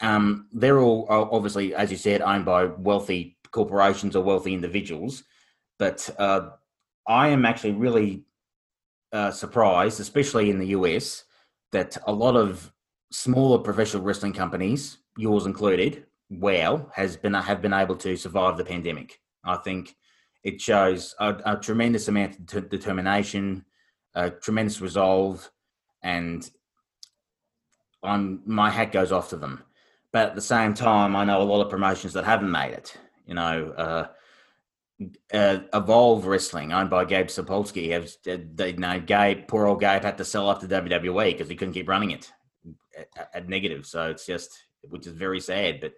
Um, 0.00 0.48
they're 0.52 0.78
all 0.78 1.06
obviously, 1.08 1.74
as 1.74 1.90
you 1.90 1.96
said, 1.96 2.22
owned 2.22 2.44
by 2.44 2.66
wealthy 2.66 3.38
corporations 3.50 4.14
or 4.14 4.22
wealthy 4.22 4.52
individuals. 4.54 5.24
But 5.78 6.08
uh, 6.18 6.50
I 7.08 7.28
am 7.28 7.44
actually 7.44 7.72
really 7.72 8.24
uh, 9.12 9.30
surprised, 9.30 10.00
especially 10.00 10.50
in 10.50 10.58
the 10.58 10.68
US, 10.68 11.24
that 11.72 11.96
a 12.06 12.12
lot 12.12 12.36
of 12.36 12.72
smaller 13.10 13.58
professional 13.58 14.02
wrestling 14.02 14.32
companies, 14.32 14.98
yours 15.16 15.46
included, 15.46 16.06
WoW, 16.30 16.90
has 16.94 17.16
been 17.16 17.34
have 17.34 17.62
been 17.62 17.72
able 17.72 17.96
to 17.96 18.16
survive 18.16 18.56
the 18.56 18.64
pandemic. 18.64 19.20
I 19.44 19.56
think 19.56 19.96
it 20.42 20.60
shows 20.60 21.14
a, 21.18 21.36
a 21.44 21.56
tremendous 21.56 22.08
amount 22.08 22.38
of 22.38 22.46
de- 22.46 22.60
determination, 22.62 23.64
a 24.14 24.30
tremendous 24.30 24.80
resolve, 24.80 25.50
and 26.02 26.48
I'm 28.02 28.42
my 28.46 28.70
hat 28.70 28.92
goes 28.92 29.12
off 29.12 29.30
to 29.30 29.36
them. 29.36 29.62
But 30.12 30.30
at 30.30 30.34
the 30.34 30.40
same 30.40 30.74
time, 30.74 31.14
I 31.14 31.24
know 31.24 31.42
a 31.42 31.44
lot 31.44 31.62
of 31.62 31.70
promotions 31.70 32.12
that 32.14 32.24
haven't 32.24 32.50
made 32.50 32.72
it. 32.72 32.96
You 33.26 33.34
know, 33.34 33.72
uh, 33.76 34.06
uh, 35.32 35.58
Evolve 35.74 36.26
Wrestling, 36.26 36.72
owned 36.72 36.90
by 36.90 37.04
Gabe 37.04 37.26
Sapolsky, 37.26 37.90
has 37.90 38.18
uh, 38.28 38.38
they, 38.54 38.70
you 38.70 38.76
know 38.78 38.98
Gabe, 39.00 39.46
poor 39.46 39.66
old 39.66 39.80
Gabe, 39.80 40.02
had 40.02 40.18
to 40.18 40.24
sell 40.24 40.48
up 40.48 40.60
to 40.60 40.68
WWE 40.68 41.32
because 41.32 41.48
he 41.48 41.56
couldn't 41.56 41.74
keep 41.74 41.88
running 41.88 42.12
it 42.12 42.32
at, 42.96 43.30
at 43.34 43.48
negative. 43.48 43.86
So 43.86 44.10
it's 44.10 44.26
just, 44.26 44.50
which 44.82 45.06
is 45.06 45.12
very 45.12 45.40
sad. 45.40 45.80
But 45.80 45.94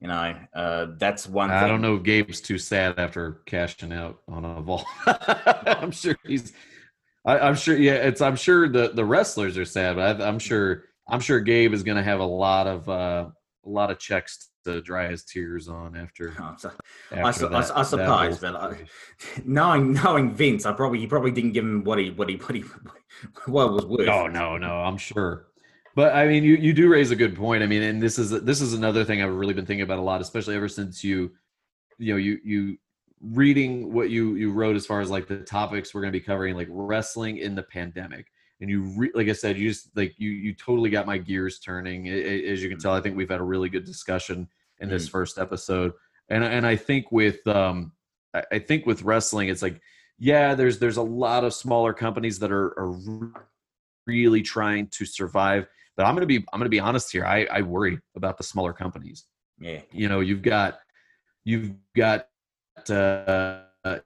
you 0.00 0.08
know, 0.08 0.34
uh, 0.54 0.86
that's 0.98 1.28
one. 1.28 1.50
I 1.50 1.60
thing. 1.60 1.68
don't 1.68 1.82
know 1.82 1.96
if 1.96 2.02
Gabe's 2.02 2.40
too 2.40 2.58
sad 2.58 2.98
after 2.98 3.42
cashing 3.46 3.92
out 3.92 4.20
on 4.28 4.44
Evolve. 4.44 4.84
I'm 5.06 5.90
sure 5.90 6.16
he's. 6.24 6.52
I, 7.26 7.38
I'm 7.38 7.56
sure. 7.56 7.76
Yeah, 7.76 7.94
it's. 7.94 8.20
I'm 8.20 8.36
sure 8.36 8.68
the 8.68 8.88
the 8.88 9.04
wrestlers 9.04 9.58
are 9.58 9.64
sad, 9.64 9.96
but 9.96 10.20
I, 10.20 10.26
I'm 10.26 10.38
sure. 10.38 10.84
I'm 11.06 11.20
sure 11.20 11.40
Gabe 11.40 11.74
is 11.74 11.82
going 11.82 11.98
to 11.98 12.02
have 12.02 12.20
a 12.20 12.24
lot 12.24 12.66
of 12.66 12.88
uh, 12.88 13.26
a 13.64 13.68
lot 13.68 13.90
of 13.90 13.98
checks 13.98 14.48
to 14.64 14.80
dry 14.80 15.08
his 15.08 15.24
tears 15.24 15.68
on 15.68 15.96
after. 15.96 16.34
Oh, 16.40 16.54
so- 16.58 16.72
after 17.12 17.24
I, 17.24 17.30
su- 17.30 17.46
I, 17.46 17.50
that- 17.50 17.66
su- 17.66 17.72
I 17.76 17.82
suppose, 17.82 18.38
but 18.38 18.56
I, 18.56 18.76
knowing 19.44 19.92
knowing 19.94 20.32
Vince, 20.34 20.66
I 20.66 20.72
probably 20.72 20.98
he 20.98 21.06
probably 21.06 21.30
didn't 21.30 21.52
give 21.52 21.64
him 21.64 21.84
what 21.84 21.98
he 21.98 22.10
what 22.10 22.28
he 22.28 22.36
what 22.36 22.54
he 22.54 22.64
what 23.46 23.72
was 23.72 23.86
worth. 23.86 24.06
No, 24.06 24.26
no, 24.26 24.56
no. 24.56 24.72
I'm 24.72 24.96
sure. 24.98 25.46
But 25.96 26.14
I 26.14 26.26
mean, 26.26 26.42
you, 26.42 26.56
you 26.56 26.72
do 26.72 26.88
raise 26.88 27.12
a 27.12 27.16
good 27.16 27.36
point. 27.36 27.62
I 27.62 27.66
mean, 27.66 27.82
and 27.82 28.02
this 28.02 28.18
is 28.18 28.30
this 28.42 28.60
is 28.60 28.74
another 28.74 29.04
thing 29.04 29.22
I've 29.22 29.32
really 29.34 29.54
been 29.54 29.66
thinking 29.66 29.84
about 29.84 30.00
a 30.00 30.02
lot, 30.02 30.20
especially 30.20 30.56
ever 30.56 30.68
since 30.68 31.04
you, 31.04 31.30
you 31.98 32.12
know, 32.12 32.18
you 32.18 32.38
you 32.44 32.76
reading 33.22 33.92
what 33.92 34.10
you 34.10 34.34
you 34.34 34.50
wrote 34.52 34.74
as 34.74 34.86
far 34.86 35.00
as 35.00 35.08
like 35.08 35.28
the 35.28 35.38
topics 35.38 35.94
we're 35.94 36.00
going 36.00 36.12
to 36.12 36.18
be 36.18 36.24
covering, 36.24 36.56
like 36.56 36.66
wrestling 36.70 37.38
in 37.38 37.54
the 37.54 37.62
pandemic, 37.62 38.26
and 38.60 38.70
you 38.70 38.82
re- 38.96 39.10
like 39.14 39.28
I 39.28 39.32
said, 39.32 39.58
you 39.58 39.68
just 39.68 39.94
like 39.96 40.14
you 40.18 40.30
you 40.30 40.54
totally 40.54 40.90
got 40.90 41.06
my 41.06 41.18
gears 41.18 41.58
turning. 41.58 42.06
A- 42.06 42.10
a- 42.10 42.52
As 42.52 42.62
you 42.62 42.68
can 42.68 42.78
tell, 42.78 42.92
I 42.92 43.00
think 43.00 43.16
we've 43.16 43.28
had 43.30 43.40
a 43.40 43.44
really 43.44 43.68
good 43.68 43.84
discussion 43.84 44.48
in 44.80 44.88
this 44.88 45.06
Mm. 45.08 45.10
first 45.12 45.38
episode, 45.38 45.92
and 46.28 46.42
and 46.44 46.66
I 46.66 46.76
think 46.76 47.10
with 47.12 47.46
um 47.46 47.92
I, 48.34 48.44
I 48.52 48.58
think 48.58 48.86
with 48.86 49.02
wrestling, 49.02 49.48
it's 49.48 49.62
like 49.62 49.80
yeah, 50.18 50.54
there's 50.54 50.78
there's 50.78 50.96
a 50.96 51.02
lot 51.02 51.44
of 51.44 51.52
smaller 51.54 51.92
companies 51.92 52.38
that 52.38 52.52
are 52.52 52.78
are 52.78 52.94
really 54.06 54.42
trying 54.42 54.86
to 54.88 55.04
survive. 55.04 55.66
But 55.96 56.06
I'm 56.06 56.14
gonna 56.14 56.26
be 56.26 56.44
I'm 56.52 56.58
gonna 56.60 56.68
be 56.68 56.80
honest 56.80 57.10
here. 57.12 57.24
I, 57.24 57.44
I 57.46 57.62
worry 57.62 57.98
about 58.16 58.36
the 58.38 58.44
smaller 58.44 58.72
companies. 58.72 59.26
Yeah, 59.58 59.80
You 59.92 60.08
know, 60.08 60.20
you've 60.20 60.42
got 60.42 60.78
you've 61.44 61.72
got 61.96 62.26
uh, 62.90 63.60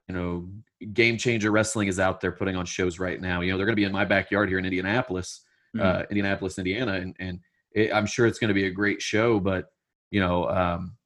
you 0.07 0.15
know 0.15 0.49
Game 0.93 1.17
Changer 1.17 1.51
Wrestling 1.51 1.87
is 1.87 1.99
out 1.99 2.21
there 2.21 2.31
putting 2.31 2.55
on 2.55 2.65
shows 2.65 2.99
right 2.99 3.19
now. 3.19 3.41
You 3.41 3.51
know, 3.51 3.57
they're 3.57 3.65
gonna 3.65 3.75
be 3.75 3.83
in 3.83 3.91
my 3.91 4.05
backyard 4.05 4.49
here 4.49 4.59
in 4.59 4.65
Indianapolis, 4.65 5.41
Mm. 5.75 5.81
uh, 5.81 6.03
Indianapolis, 6.09 6.57
Indiana, 6.57 6.93
and 6.93 7.15
and 7.19 7.39
it, 7.73 7.93
I'm 7.93 8.07
sure 8.07 8.25
it's 8.25 8.39
gonna 8.39 8.53
be 8.53 8.65
a 8.65 8.71
great 8.71 9.01
show. 9.01 9.39
But 9.39 9.71
you 10.09 10.19
know, 10.19 10.49
um, 10.49 10.97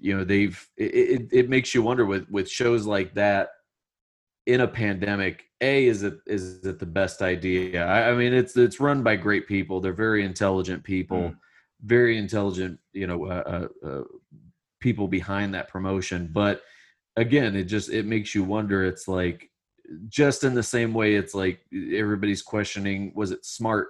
you 0.00 0.16
know 0.16 0.24
they've 0.24 0.68
it, 0.76 0.94
it, 0.94 1.28
it 1.32 1.48
makes 1.48 1.74
you 1.74 1.82
wonder 1.82 2.04
with 2.06 2.28
with 2.30 2.48
shows 2.48 2.86
like 2.86 3.14
that 3.14 3.48
in 4.46 4.60
a 4.60 4.68
pandemic 4.68 5.44
a 5.60 5.86
is 5.86 6.02
it 6.02 6.18
is 6.26 6.64
it 6.66 6.78
the 6.78 6.86
best 6.86 7.22
idea 7.22 7.84
I, 7.86 8.10
I 8.10 8.14
mean 8.14 8.34
it's 8.34 8.56
it's 8.56 8.80
run 8.80 9.02
by 9.02 9.16
great 9.16 9.46
people 9.46 9.80
they're 9.80 9.92
very 9.92 10.24
intelligent 10.24 10.84
people 10.84 11.18
Mm. 11.18 11.36
very 11.82 12.18
intelligent 12.18 12.78
you 12.92 13.06
know 13.06 13.24
uh, 13.26 13.68
uh, 13.82 13.88
uh, 13.88 14.02
people 14.80 15.08
behind 15.08 15.54
that 15.54 15.68
promotion 15.68 16.28
but 16.32 16.62
again 17.16 17.54
it 17.56 17.64
just 17.64 17.90
it 17.90 18.06
makes 18.06 18.34
you 18.34 18.42
wonder 18.44 18.84
it's 18.84 19.06
like 19.08 19.50
just 20.08 20.44
in 20.44 20.54
the 20.54 20.62
same 20.62 20.92
way 20.94 21.14
it's 21.14 21.34
like 21.34 21.60
everybody's 21.94 22.42
questioning 22.42 23.12
was 23.14 23.30
it 23.30 23.44
smart 23.44 23.88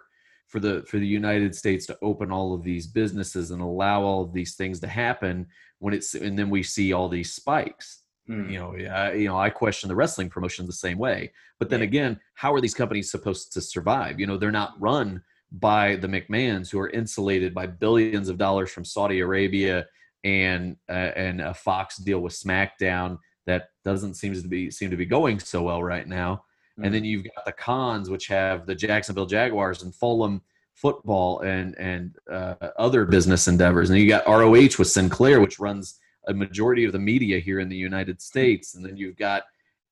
for 0.49 0.61
the 0.61 0.83
for 0.89 0.99
the 0.99 1.07
united 1.07 1.55
states 1.55 1.87
to 1.87 1.97
open 2.03 2.31
all 2.31 2.53
of 2.55 2.63
these 2.63 2.87
businesses 2.87 3.51
and 3.51 3.63
allow 3.63 4.03
all 4.03 4.23
of 4.23 4.33
these 4.33 4.55
things 4.57 4.81
to 4.81 4.87
happen 4.87 5.47
when 5.79 5.95
it's 5.95 6.15
and 6.15 6.39
then 6.39 6.51
we 6.51 6.63
see 6.63 6.93
all 6.93 7.09
these 7.09 7.33
spikes 7.33 8.01
Mm. 8.27 8.51
you 8.51 8.59
know 8.59 8.75
I, 8.91 9.13
you 9.13 9.29
know 9.29 9.37
i 9.39 9.51
question 9.51 9.87
the 9.89 9.95
wrestling 9.95 10.31
promotion 10.31 10.65
the 10.65 10.73
same 10.73 10.97
way 10.97 11.31
but 11.59 11.69
then 11.69 11.81
Yeah. 11.81 11.85
again 11.85 12.21
how 12.33 12.55
are 12.55 12.61
these 12.63 12.73
companies 12.73 13.11
supposed 13.11 13.53
to 13.53 13.61
survive 13.61 14.19
you 14.19 14.27
know 14.27 14.39
they're 14.39 14.51
not 14.51 14.81
run 14.81 15.23
by 15.53 15.97
the 15.97 16.09
mcmahons 16.09 16.71
who 16.71 16.81
are 16.81 16.89
insulated 16.89 17.53
by 17.53 17.67
billions 17.67 18.31
of 18.31 18.39
dollars 18.39 18.71
from 18.71 18.83
saudi 18.83 19.21
arabia 19.21 19.85
and 20.25 20.77
uh, 20.89 21.13
and 21.17 21.41
a 21.41 21.55
Fox 21.55 21.99
deal 21.99 22.21
with 22.21 22.33
SmackDown 22.33 23.19
that 23.47 23.69
doesn't 23.85 24.15
seem 24.15 24.35
to 24.35 24.49
be 24.49 24.71
seem 24.71 24.91
to 24.91 24.97
be 24.97 25.05
going 25.07 25.39
so 25.39 25.63
well 25.63 25.83
right 25.83 26.09
now. 26.09 26.45
Mm-hmm. 26.73 26.85
And 26.85 26.95
then 26.95 27.05
you've 27.05 27.25
got 27.25 27.45
the 27.45 27.53
Khans, 27.53 28.11
which 28.11 28.27
have 28.29 28.67
the 28.67 28.75
Jacksonville 28.75 29.27
Jaguars 29.27 29.83
and 29.83 29.95
Fulham 29.95 30.43
football 30.75 31.41
and 31.41 31.79
and 31.79 32.17
uh, 32.31 32.55
other 32.79 33.05
business 33.05 33.47
endeavors. 33.47 33.91
And 33.91 33.99
you 33.99 34.09
got 34.09 34.27
ROH 34.27 34.77
with 34.79 34.89
Sinclair, 34.89 35.41
which 35.41 35.61
runs 35.61 36.01
a 36.27 36.35
majority 36.35 36.85
of 36.85 36.93
the 36.93 36.99
media 36.99 37.39
here 37.39 37.61
in 37.61 37.69
the 37.69 37.77
United 37.77 38.21
States. 38.21 38.75
And 38.75 38.85
then 38.85 38.97
you've 38.97 39.17
got 39.17 39.45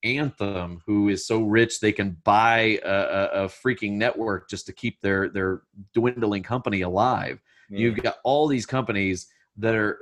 Anthem, 0.03 0.83
who 0.87 1.11
is 1.11 1.27
so 1.27 1.43
rich 1.43 1.79
they 1.79 1.93
can 1.93 2.17
buy 2.25 2.81
a, 2.85 2.89
a, 2.91 3.45
a 3.45 3.49
freaking 3.49 3.93
network 3.93 4.49
just 4.49 4.67
to 4.67 4.73
keep 4.73 5.01
their 5.01 5.29
their 5.29 5.63
dwindling 5.95 6.43
company 6.43 6.81
alive. 6.81 7.41
Yeah. 7.71 7.79
You've 7.79 8.03
got 8.03 8.17
all 8.25 8.49
these 8.49 8.67
companies 8.67 9.29
that 9.57 9.75
are 9.75 10.01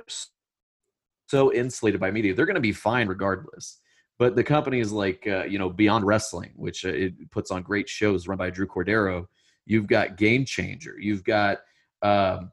so 1.27 1.53
insulated 1.53 1.99
by 1.99 2.11
media; 2.11 2.33
they're 2.33 2.45
going 2.45 2.55
to 2.55 2.61
be 2.61 2.71
fine 2.71 3.07
regardless. 3.07 3.79
But 4.19 4.35
the 4.35 4.43
companies 4.43 4.91
like 4.91 5.27
uh, 5.27 5.45
you 5.45 5.59
know 5.59 5.69
Beyond 5.69 6.05
Wrestling, 6.05 6.51
which 6.55 6.85
uh, 6.85 6.89
it 6.89 7.31
puts 7.31 7.51
on 7.51 7.63
great 7.63 7.89
shows 7.89 8.27
run 8.27 8.37
by 8.37 8.49
Drew 8.49 8.67
Cordeiro, 8.67 9.27
You've 9.65 9.87
got 9.87 10.17
Game 10.17 10.45
Changer. 10.45 10.95
You've 10.99 11.23
got 11.23 11.59
um, 12.01 12.51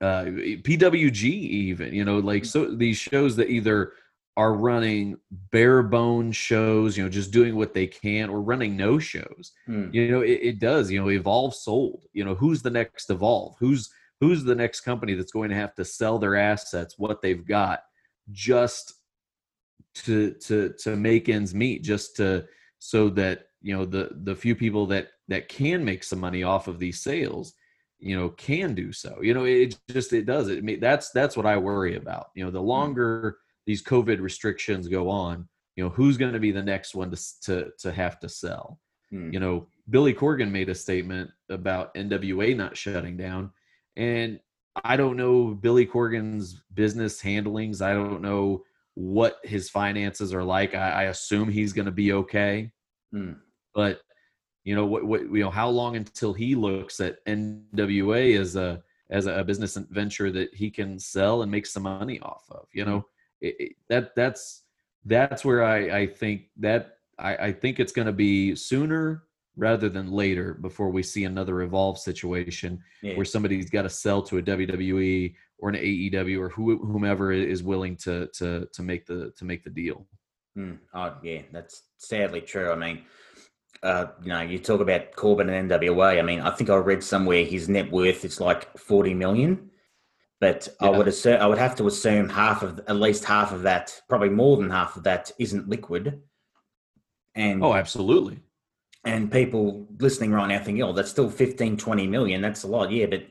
uh, 0.00 0.24
PWG, 0.24 1.24
even 1.24 1.94
you 1.94 2.04
know, 2.04 2.18
like 2.18 2.44
so 2.44 2.74
these 2.74 2.96
shows 2.96 3.36
that 3.36 3.50
either 3.50 3.92
are 4.36 4.54
running 4.54 5.16
bare 5.50 5.82
bone 5.82 6.30
shows, 6.30 6.96
you 6.96 7.02
know, 7.02 7.08
just 7.08 7.32
doing 7.32 7.56
what 7.56 7.74
they 7.74 7.86
can, 7.86 8.30
or 8.30 8.40
running 8.40 8.76
no 8.76 8.98
shows. 8.98 9.52
Hmm. 9.66 9.88
You 9.92 10.10
know, 10.10 10.20
it, 10.20 10.40
it, 10.42 10.58
does. 10.60 10.90
You 10.90 11.00
know, 11.00 11.10
Evolve 11.10 11.54
sold. 11.54 12.04
You 12.12 12.24
know, 12.24 12.34
who's 12.34 12.62
the 12.62 12.70
next 12.70 13.10
Evolve? 13.10 13.56
Who's 13.58 13.90
who's 14.20 14.44
the 14.44 14.54
next 14.54 14.80
company 14.80 15.14
that's 15.14 15.32
going 15.32 15.50
to 15.50 15.56
have 15.56 15.74
to 15.74 15.84
sell 15.84 16.18
their 16.18 16.36
assets, 16.36 16.94
what 16.98 17.22
they've 17.22 17.46
got, 17.46 17.80
just 18.30 18.94
to 19.94 20.32
to 20.32 20.74
to 20.80 20.96
make 20.96 21.28
ends 21.28 21.54
meet, 21.54 21.82
just 21.82 22.16
to 22.16 22.46
so 22.78 23.08
that 23.10 23.46
you 23.62 23.76
know 23.76 23.84
the 23.84 24.10
the 24.24 24.34
few 24.34 24.54
people 24.54 24.86
that 24.86 25.08
that 25.28 25.48
can 25.48 25.84
make 25.84 26.04
some 26.04 26.20
money 26.20 26.42
off 26.42 26.68
of 26.68 26.78
these 26.78 27.00
sales 27.00 27.54
you 28.00 28.16
know 28.16 28.28
can 28.30 28.74
do 28.74 28.92
so. 28.92 29.18
You 29.22 29.34
know 29.34 29.44
it 29.44 29.76
just 29.90 30.12
it 30.12 30.26
does. 30.26 30.48
It 30.48 30.80
that's 30.80 31.10
that's 31.10 31.36
what 31.36 31.46
i 31.46 31.56
worry 31.56 31.96
about. 31.96 32.28
You 32.34 32.44
know 32.44 32.50
the 32.50 32.60
hmm. 32.60 32.66
longer 32.66 33.38
these 33.66 33.82
covid 33.82 34.20
restrictions 34.20 34.88
go 34.88 35.10
on 35.10 35.48
you 35.78 35.84
know 35.84 35.90
who's 35.90 36.16
going 36.16 36.32
to 36.32 36.40
be 36.40 36.50
the 36.50 36.62
next 36.62 36.94
one 36.94 37.10
to 37.10 37.40
to 37.42 37.70
to 37.78 37.92
have 37.92 38.18
to 38.20 38.28
sell? 38.28 38.80
Hmm. 39.10 39.32
you 39.32 39.40
know 39.40 39.68
billy 39.88 40.12
corgan 40.12 40.50
made 40.50 40.68
a 40.68 40.74
statement 40.74 41.30
about 41.48 41.94
nwa 41.94 42.54
not 42.54 42.76
shutting 42.76 43.16
down 43.16 43.50
and 43.98 44.40
i 44.84 44.96
don't 44.96 45.16
know 45.16 45.48
billy 45.48 45.84
corgan's 45.84 46.62
business 46.78 47.20
handlings. 47.20 47.82
I 47.82 47.92
don't 47.92 48.22
know 48.22 48.62
what 48.94 49.38
his 49.42 49.68
finances 49.68 50.32
are 50.32 50.44
like. 50.44 50.76
I, 50.76 50.90
I 50.90 51.02
assume 51.04 51.48
he's 51.48 51.72
going 51.72 51.86
to 51.86 51.92
be 51.92 52.12
okay. 52.12 52.70
Hmm. 53.12 53.32
but 53.74 54.00
you 54.62 54.76
know 54.76 54.86
what, 54.86 55.04
what 55.04 55.22
you 55.22 55.42
know 55.42 55.50
how 55.50 55.68
long 55.68 55.96
until 55.96 56.34
he 56.34 56.54
looks 56.54 57.00
at 57.00 57.24
nwa 57.24 58.38
as 58.38 58.54
a 58.54 58.82
as 59.10 59.24
a 59.26 59.42
business 59.42 59.78
venture 59.90 60.30
that 60.30 60.54
he 60.54 60.70
can 60.70 60.98
sell 60.98 61.40
and 61.40 61.50
make 61.50 61.64
some 61.64 61.84
money 61.84 62.20
off 62.20 62.44
of 62.50 62.66
you 62.74 62.84
know? 62.84 63.06
It, 63.40 63.56
it, 63.58 63.72
that 63.88 64.14
that's 64.14 64.64
that's 65.06 65.42
where 65.42 65.64
i 65.64 66.00
i 66.00 66.06
think 66.06 66.50
that 66.58 66.98
i, 67.18 67.36
I 67.36 67.52
think 67.52 67.80
it's 67.80 67.92
going 67.92 68.06
to 68.06 68.12
be 68.12 68.54
sooner 68.54 69.22
rather 69.58 69.88
than 69.88 70.10
later 70.10 70.54
before 70.54 70.88
we 70.88 71.02
see 71.02 71.24
another 71.24 71.62
evolve 71.62 71.98
situation 71.98 72.80
yeah. 73.02 73.14
where 73.14 73.24
somebody's 73.24 73.68
got 73.68 73.82
to 73.82 73.90
sell 73.90 74.22
to 74.22 74.38
a 74.38 74.42
wwe 74.42 75.34
or 75.58 75.68
an 75.68 75.74
aew 75.74 76.40
or 76.40 76.48
who, 76.48 76.78
whomever 76.78 77.32
is 77.32 77.62
willing 77.62 77.96
to 77.96 78.28
to 78.28 78.66
to 78.72 78.82
make 78.82 79.04
the 79.04 79.32
to 79.36 79.44
make 79.44 79.64
the 79.64 79.70
deal 79.70 80.06
mm. 80.56 80.78
oh 80.94 81.14
yeah 81.22 81.42
that's 81.52 81.82
sadly 81.98 82.40
true 82.40 82.70
i 82.70 82.76
mean 82.76 83.02
uh, 83.82 84.06
you 84.22 84.30
know, 84.30 84.40
you 84.40 84.58
talk 84.58 84.80
about 84.80 85.12
Corgan 85.12 85.50
and 85.52 85.70
NWA. 85.70 86.18
I 86.18 86.22
mean, 86.22 86.40
I 86.40 86.50
think 86.50 86.68
I 86.68 86.74
read 86.76 87.04
somewhere 87.04 87.44
his 87.44 87.68
net 87.68 87.90
worth 87.92 88.24
is 88.24 88.40
like 88.40 88.76
forty 88.76 89.14
million, 89.14 89.70
but 90.40 90.68
yeah. 90.80 90.88
I 90.88 90.98
would 90.98 91.06
assume 91.06 91.40
I 91.40 91.46
would 91.46 91.58
have 91.58 91.76
to 91.76 91.86
assume 91.86 92.28
half 92.28 92.62
of 92.62 92.80
at 92.88 92.96
least 92.96 93.24
half 93.24 93.52
of 93.52 93.62
that, 93.62 94.00
probably 94.08 94.30
more 94.30 94.56
than 94.56 94.70
half 94.70 94.96
of 94.96 95.04
that, 95.04 95.30
isn't 95.38 95.68
liquid. 95.68 96.20
And 97.36 97.62
oh, 97.62 97.74
absolutely. 97.74 98.40
And 99.04 99.30
people 99.30 99.86
listening 99.98 100.32
right 100.32 100.48
now 100.48 100.62
think, 100.62 100.80
oh, 100.82 100.92
that's 100.92 101.10
still 101.10 101.30
15, 101.30 101.76
20 101.76 102.06
million. 102.06 102.42
That's 102.42 102.64
a 102.64 102.66
lot, 102.66 102.90
yeah. 102.90 103.06
But 103.06 103.26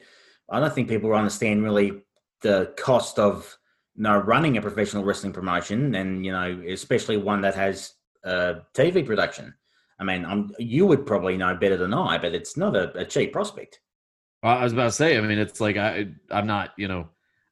I 0.49 0.59
don't 0.59 0.73
think 0.73 0.87
people 0.87 1.13
understand 1.13 1.63
really 1.63 2.03
the 2.41 2.73
cost 2.77 3.19
of 3.19 3.57
you 3.95 4.03
know 4.03 4.17
running 4.17 4.57
a 4.57 4.61
professional 4.61 5.03
wrestling 5.03 5.33
promotion, 5.33 5.95
and 5.95 6.25
you 6.25 6.31
know, 6.31 6.63
especially 6.67 7.17
one 7.17 7.41
that 7.41 7.55
has 7.55 7.93
a 8.23 8.61
TV 8.73 9.05
production. 9.05 9.53
I 9.99 10.03
mean, 10.03 10.25
I'm, 10.25 10.51
you 10.59 10.85
would 10.85 11.05
probably 11.05 11.37
know 11.37 11.55
better 11.55 11.77
than 11.77 11.93
I, 11.93 12.17
but 12.17 12.35
it's 12.35 12.55
not 12.55 12.75
a, 12.75 12.95
a 12.99 13.05
cheap 13.05 13.33
prospect. 13.33 13.79
I 14.43 14.63
was 14.63 14.73
about 14.73 14.85
to 14.85 14.91
say, 14.91 15.17
I 15.17 15.21
mean, 15.21 15.39
it's 15.39 15.59
like 15.59 15.77
I, 15.77 16.09
I'm 16.29 16.45
not, 16.45 16.73
you 16.77 16.87
know, 16.87 17.09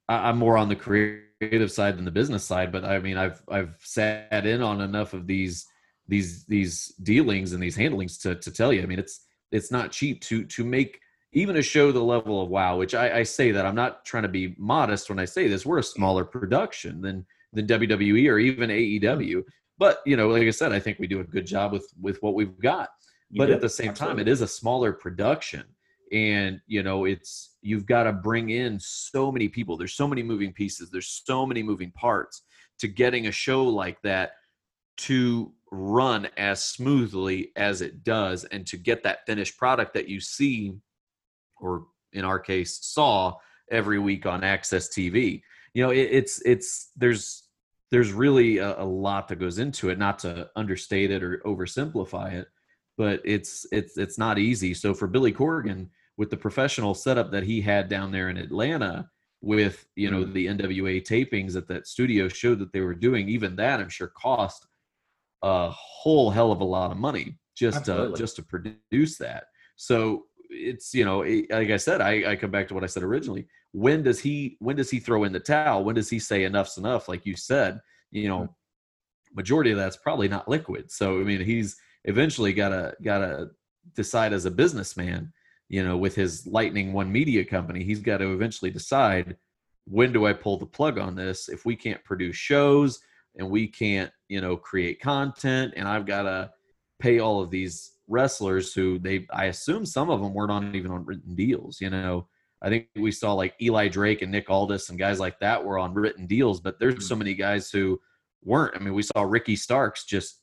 I, 0.07 0.29
I'm 0.29 0.37
more 0.37 0.57
on 0.57 0.69
the 0.69 0.75
creative 0.75 1.71
side 1.71 1.97
than 1.97 2.05
the 2.05 2.11
business 2.11 2.43
side, 2.43 2.71
but 2.71 2.85
I 2.85 2.99
mean, 2.99 3.17
I've, 3.17 3.41
I've 3.49 3.75
sat 3.81 4.45
in 4.45 4.61
on 4.61 4.81
enough 4.81 5.13
of 5.13 5.25
these, 5.25 5.65
these, 6.07 6.45
these 6.45 6.93
dealings 7.03 7.53
and 7.53 7.61
these 7.61 7.75
handlings 7.75 8.17
to, 8.19 8.35
to 8.35 8.51
tell 8.51 8.71
you. 8.71 8.81
I 8.81 8.85
mean, 8.85 8.99
it's, 8.99 9.25
it's 9.51 9.71
not 9.71 9.91
cheap 9.91 10.21
to, 10.21 10.45
to 10.45 10.63
make 10.63 10.99
even 11.35 11.57
a 11.57 11.61
show 11.61 11.91
the 11.91 12.01
level 12.01 12.41
of 12.41 12.49
WoW, 12.49 12.77
which 12.77 12.95
I, 12.95 13.19
I 13.19 13.23
say 13.23 13.51
that 13.51 13.65
I'm 13.65 13.75
not 13.75 14.05
trying 14.05 14.23
to 14.23 14.29
be 14.29 14.55
modest 14.57 15.09
when 15.09 15.19
I 15.19 15.25
say 15.25 15.47
this. 15.47 15.65
We're 15.65 15.79
a 15.79 15.83
smaller 15.83 16.23
production 16.23 17.01
than 17.01 17.25
than 17.53 17.67
WWE 17.67 18.29
or 18.29 18.39
even 18.39 18.69
AEW. 18.69 19.01
Mm-hmm. 19.01 19.39
But 19.77 19.99
you 20.05 20.15
know, 20.15 20.29
like 20.29 20.43
I 20.43 20.51
said, 20.51 20.71
I 20.71 20.79
think 20.79 20.97
we 20.97 21.07
do 21.07 21.19
a 21.19 21.23
good 21.25 21.45
job 21.45 21.73
with 21.73 21.87
with 22.01 22.21
what 22.23 22.33
we've 22.35 22.57
got. 22.59 22.89
You 23.29 23.39
but 23.39 23.49
at 23.49 23.61
the 23.61 23.69
same 23.69 23.89
Absolutely. 23.89 24.15
time, 24.15 24.19
it 24.19 24.31
is 24.31 24.41
a 24.41 24.47
smaller 24.47 24.93
production, 24.93 25.65
and 26.11 26.61
you 26.67 26.83
know, 26.83 27.03
it's 27.03 27.57
you've 27.61 27.85
got 27.85 28.03
to 28.03 28.13
bring 28.13 28.51
in 28.51 28.79
so 28.79 29.31
many 29.31 29.49
people. 29.49 29.75
There's 29.75 29.93
so 29.93 30.07
many 30.07 30.23
moving 30.23 30.53
pieces. 30.53 30.89
There's 30.89 31.21
so 31.25 31.45
many 31.45 31.63
moving 31.63 31.91
parts 31.91 32.43
to 32.79 32.87
getting 32.87 33.27
a 33.27 33.31
show 33.31 33.65
like 33.65 34.01
that 34.03 34.33
to 34.97 35.51
run 35.71 36.27
as 36.37 36.63
smoothly 36.63 37.51
as 37.55 37.81
it 37.81 38.03
does, 38.03 38.43
and 38.45 38.65
to 38.67 38.77
get 38.77 39.03
that 39.03 39.25
finished 39.25 39.57
product 39.57 39.93
that 39.93 40.07
you 40.07 40.19
see, 40.19 40.73
or 41.57 41.87
in 42.13 42.25
our 42.25 42.39
case, 42.39 42.79
saw 42.81 43.35
every 43.71 43.99
week 43.99 44.25
on 44.25 44.43
access 44.43 44.89
TV. 44.89 45.41
You 45.73 45.83
know, 45.83 45.91
it, 45.91 46.09
it's 46.11 46.41
it's 46.45 46.91
there's 46.95 47.43
there's 47.91 48.11
really 48.11 48.57
a, 48.57 48.81
a, 48.81 48.85
lot 48.85 49.27
that 49.27 49.39
goes 49.39 49.59
into 49.59 49.89
it 49.89 49.97
not 49.97 50.19
to 50.19 50.49
understate 50.55 51.11
it 51.11 51.23
or 51.23 51.41
oversimplify 51.45 52.33
it 52.33 52.47
but 52.97 53.21
it's 53.23 53.65
it's 53.71 53.97
it's 53.97 54.17
not 54.17 54.39
easy 54.39 54.73
so 54.73 54.93
for 54.93 55.07
billy 55.07 55.31
corgan 55.31 55.87
with 56.17 56.29
the 56.29 56.37
professional 56.37 56.93
setup 56.93 57.31
that 57.31 57.43
he 57.43 57.61
had 57.61 57.89
down 57.89 58.11
there 58.11 58.29
in 58.29 58.37
atlanta 58.37 59.09
with 59.41 59.85
you 59.95 60.09
know 60.09 60.23
mm-hmm. 60.23 60.33
the 60.33 60.47
nwa 60.47 61.01
tapings 61.03 61.53
that 61.53 61.67
that 61.67 61.87
studio 61.87 62.27
showed 62.27 62.59
that 62.59 62.71
they 62.73 62.81
were 62.81 62.93
doing 62.93 63.27
even 63.29 63.55
that 63.55 63.79
i'm 63.79 63.89
sure 63.89 64.07
cost 64.07 64.67
a 65.41 65.69
whole 65.71 66.29
hell 66.29 66.51
of 66.51 66.61
a 66.61 66.65
lot 66.65 66.91
of 66.91 66.97
money 66.97 67.37
just 67.55 67.85
to 67.85 68.13
just 68.17 68.35
to 68.35 68.43
produce 68.43 69.17
that. 69.17 69.45
So 69.75 70.25
it's 70.49 70.93
you 70.93 71.03
know 71.03 71.19
like 71.19 71.71
i 71.71 71.77
said 71.77 72.01
I, 72.01 72.31
I 72.31 72.35
come 72.35 72.51
back 72.51 72.67
to 72.67 72.73
what 72.73 72.83
i 72.83 72.87
said 72.87 73.03
originally. 73.03 73.47
When 73.71 74.03
does 74.03 74.19
he 74.19 74.57
when 74.59 74.75
does 74.75 74.89
he 74.89 74.99
throw 74.99 75.23
in 75.23 75.33
the 75.33 75.39
towel? 75.39 75.83
When 75.83 75.95
does 75.95 76.09
he 76.09 76.19
say 76.19 76.43
enough's 76.43 76.77
enough? 76.77 77.09
Like 77.09 77.25
you 77.25 77.35
said 77.35 77.79
you 78.11 78.27
know 78.27 78.41
mm-hmm. 78.41 79.35
majority 79.35 79.71
of 79.71 79.77
that's 79.77 79.97
probably 79.97 80.27
not 80.27 80.47
liquid. 80.47 80.91
So 80.91 81.19
i 81.19 81.23
mean 81.23 81.41
he's 81.41 81.77
eventually 82.03 82.53
gotta 82.53 82.95
gotta 83.03 83.49
decide 83.95 84.33
as 84.33 84.45
a 84.45 84.51
businessman 84.51 85.31
you 85.69 85.83
know 85.83 85.97
with 85.97 86.15
his 86.15 86.45
lightning 86.47 86.93
one 86.93 87.11
media 87.11 87.43
company 87.43 87.83
he's 87.83 87.99
got 87.99 88.17
to 88.17 88.33
eventually 88.33 88.71
decide 88.71 89.35
when 89.85 90.11
do 90.11 90.25
i 90.25 90.33
pull 90.33 90.57
the 90.57 90.65
plug 90.65 90.97
on 90.97 91.15
this? 91.15 91.49
If 91.49 91.65
we 91.65 91.75
can't 91.75 92.03
produce 92.03 92.35
shows 92.35 92.99
and 93.37 93.49
we 93.49 93.67
can't 93.67 94.11
you 94.29 94.41
know 94.41 94.55
create 94.55 94.99
content 94.99 95.73
and 95.75 95.87
i've 95.87 96.05
got 96.05 96.23
to 96.23 96.49
pay 96.99 97.19
all 97.19 97.41
of 97.41 97.49
these 97.49 97.95
wrestlers 98.07 98.73
who 98.73 98.99
they 98.99 99.25
I 99.31 99.45
assume 99.45 99.85
some 99.85 100.09
of 100.09 100.21
them 100.21 100.33
weren't 100.33 100.51
on 100.51 100.75
even 100.75 100.91
on 100.91 101.05
written 101.05 101.35
deals. 101.35 101.81
You 101.81 101.89
know, 101.89 102.27
I 102.61 102.69
think 102.69 102.87
we 102.95 103.11
saw 103.11 103.33
like 103.33 103.55
Eli 103.61 103.87
Drake 103.87 104.21
and 104.21 104.31
Nick 104.31 104.49
Aldis 104.49 104.89
and 104.89 104.99
guys 104.99 105.19
like 105.19 105.39
that 105.39 105.63
were 105.63 105.77
on 105.77 105.93
written 105.93 106.27
deals, 106.27 106.59
but 106.59 106.79
there's 106.79 106.95
mm-hmm. 106.95 107.03
so 107.03 107.15
many 107.15 107.33
guys 107.33 107.69
who 107.69 107.99
weren't. 108.43 108.75
I 108.75 108.79
mean, 108.79 108.93
we 108.93 109.03
saw 109.03 109.23
Ricky 109.23 109.55
Starks 109.55 110.05
just 110.05 110.41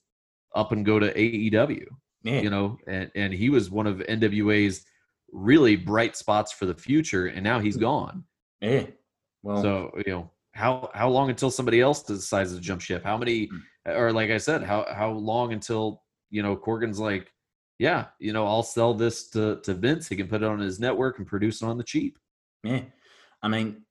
up 0.54 0.72
and 0.72 0.84
go 0.84 0.98
to 0.98 1.12
AEW. 1.12 1.86
Yeah. 2.24 2.40
You 2.40 2.50
know, 2.50 2.78
and 2.86 3.10
and 3.14 3.32
he 3.32 3.50
was 3.50 3.70
one 3.70 3.86
of 3.86 3.98
NWA's 3.98 4.84
really 5.32 5.76
bright 5.76 6.16
spots 6.16 6.52
for 6.52 6.66
the 6.66 6.74
future, 6.74 7.26
and 7.26 7.42
now 7.42 7.58
he's 7.58 7.76
gone. 7.76 8.24
Yeah. 8.60 8.86
Well, 9.42 9.62
so 9.62 9.90
you 10.06 10.12
know 10.12 10.30
how 10.52 10.90
how 10.94 11.08
long 11.08 11.30
until 11.30 11.50
somebody 11.50 11.80
else 11.80 12.02
decides 12.02 12.54
to 12.54 12.60
jump 12.60 12.80
ship? 12.80 13.04
How 13.04 13.16
many, 13.16 13.48
mm. 13.48 13.60
or 13.86 14.12
like 14.12 14.30
I 14.30 14.38
said, 14.38 14.62
how 14.62 14.86
how 14.92 15.10
long 15.10 15.52
until 15.52 16.02
you 16.30 16.42
know 16.42 16.56
Corgan's 16.56 16.98
like, 16.98 17.32
yeah, 17.78 18.06
you 18.18 18.32
know, 18.32 18.46
I'll 18.46 18.62
sell 18.62 18.94
this 18.94 19.28
to, 19.30 19.60
to 19.64 19.74
Vince. 19.74 20.08
He 20.08 20.16
can 20.16 20.28
put 20.28 20.42
it 20.42 20.46
on 20.46 20.60
his 20.60 20.78
network 20.78 21.18
and 21.18 21.26
produce 21.26 21.62
it 21.62 21.66
on 21.66 21.78
the 21.78 21.84
cheap. 21.84 22.18
Yeah. 22.62 22.82
I 23.42 23.48
mean, 23.48 23.82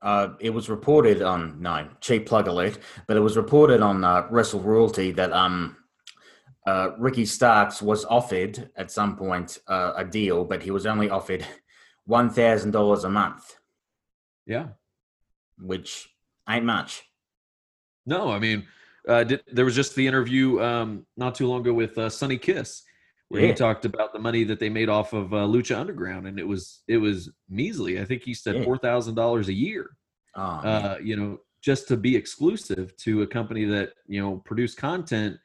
uh, 0.00 0.34
it 0.40 0.50
was 0.50 0.68
reported 0.68 1.22
on 1.22 1.60
no 1.60 1.88
cheap 2.00 2.26
plug 2.26 2.46
alert, 2.46 2.78
but 3.06 3.16
it 3.16 3.20
was 3.20 3.36
reported 3.36 3.80
on 3.80 4.04
uh, 4.04 4.26
Wrestle 4.30 4.60
Royalty 4.60 5.12
that 5.12 5.32
um, 5.32 5.76
uh, 6.66 6.90
Ricky 6.98 7.24
Starks 7.24 7.82
was 7.82 8.04
offered 8.04 8.70
at 8.76 8.90
some 8.90 9.16
point 9.16 9.58
uh, 9.66 9.94
a 9.96 10.04
deal, 10.04 10.44
but 10.44 10.62
he 10.62 10.70
was 10.70 10.86
only 10.86 11.10
offered 11.10 11.44
one 12.04 12.30
thousand 12.30 12.72
dollars 12.72 13.04
a 13.04 13.10
month, 13.10 13.56
Yeah. 14.46 14.68
Which 15.62 16.08
ain't 16.48 16.64
much. 16.64 17.02
No, 18.06 18.30
I 18.30 18.38
mean, 18.38 18.66
uh, 19.08 19.24
did, 19.24 19.42
there 19.52 19.64
was 19.64 19.74
just 19.74 19.94
the 19.94 20.06
interview 20.06 20.60
um, 20.60 21.06
not 21.16 21.34
too 21.34 21.46
long 21.46 21.60
ago 21.60 21.72
with 21.72 21.96
uh, 21.98 22.08
Sonny 22.10 22.38
Kiss, 22.38 22.82
where 23.28 23.42
Yeah. 23.42 23.48
he 23.48 23.54
talked 23.54 23.84
about 23.84 24.12
the 24.12 24.18
money 24.18 24.44
that 24.44 24.58
they 24.58 24.68
made 24.68 24.88
off 24.88 25.12
of 25.12 25.32
uh, 25.32 25.38
Lucha 25.38 25.76
Underground, 25.78 26.26
and 26.26 26.38
it 26.38 26.46
was 26.46 26.82
it 26.88 26.98
was 26.98 27.30
measly. 27.48 28.00
I 28.00 28.04
think 28.04 28.22
he 28.22 28.34
said 28.34 28.56
Yeah. 28.56 28.64
four 28.64 28.76
thousand 28.78 29.14
dollars 29.14 29.48
a 29.48 29.52
year. 29.54 29.96
Oh. 30.34 30.42
Uh, 30.42 30.96
you 31.02 31.16
know, 31.16 31.38
just 31.62 31.88
to 31.88 31.96
be 31.96 32.16
exclusive 32.16 32.96
to 32.98 33.22
a 33.22 33.26
company 33.26 33.64
that 33.66 33.92
you 34.06 34.20
know 34.20 34.36
produced 34.44 34.78
content. 34.78 35.36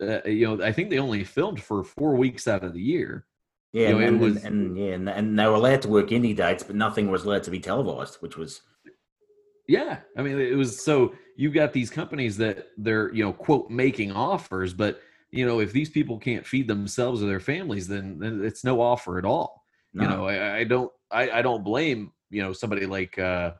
Uh, 0.00 0.20
you 0.26 0.46
know, 0.46 0.62
I 0.64 0.72
think 0.72 0.90
they 0.90 0.98
only 0.98 1.24
filmed 1.24 1.62
for 1.62 1.82
four 1.82 2.16
weeks 2.16 2.46
out 2.46 2.62
of 2.62 2.74
the 2.74 2.82
year. 2.82 3.24
yeah, 3.72 3.88
you 3.88 3.94
know, 3.94 3.98
and, 4.00 4.04
it 4.04 4.08
and- 4.08 4.20
was- 4.20 4.44
and, 4.44 4.78
yeah, 4.78 4.92
and, 4.92 5.08
and 5.08 5.38
they 5.38 5.46
were 5.46 5.54
allowed 5.54 5.80
to 5.82 5.88
work 5.88 6.08
indie 6.10 6.36
dates, 6.36 6.62
but 6.62 6.76
nothing 6.76 7.10
was 7.10 7.24
allowed 7.24 7.42
to 7.44 7.50
be 7.50 7.58
televised, 7.60 8.16
which 8.16 8.36
was 8.36 8.60
Yeah, 9.68 9.98
I 10.16 10.22
mean, 10.22 10.38
it 10.38 10.56
was 10.56 10.80
so 10.82 11.14
you've 11.36 11.54
got 11.54 11.72
these 11.72 11.90
companies 11.90 12.36
that 12.38 12.68
they're 12.76 13.12
you 13.14 13.24
know 13.24 13.32
quote 13.32 13.68
making 13.70 14.12
offers, 14.12 14.72
but 14.72 15.00
you 15.30 15.44
know 15.44 15.60
if 15.60 15.72
these 15.72 15.90
people 15.90 16.18
can't 16.18 16.46
feed 16.46 16.68
themselves 16.68 17.22
or 17.22 17.26
their 17.26 17.40
families, 17.40 17.88
then, 17.88 18.18
then 18.18 18.44
it's 18.44 18.62
no 18.64 18.80
offer 18.80 19.18
at 19.18 19.24
all. 19.24 19.64
no. 19.92 20.02
You 20.04 20.08
know, 20.10 20.26
I, 20.28 20.58
I 20.58 20.64
don't 20.64 20.92
I, 21.10 21.30
I 21.30 21.42
don't 21.42 21.64
blame 21.64 22.12
you 22.30 22.42
know 22.42 22.52
somebody 22.52 22.86
like 22.86 23.18
uh, 23.18 23.52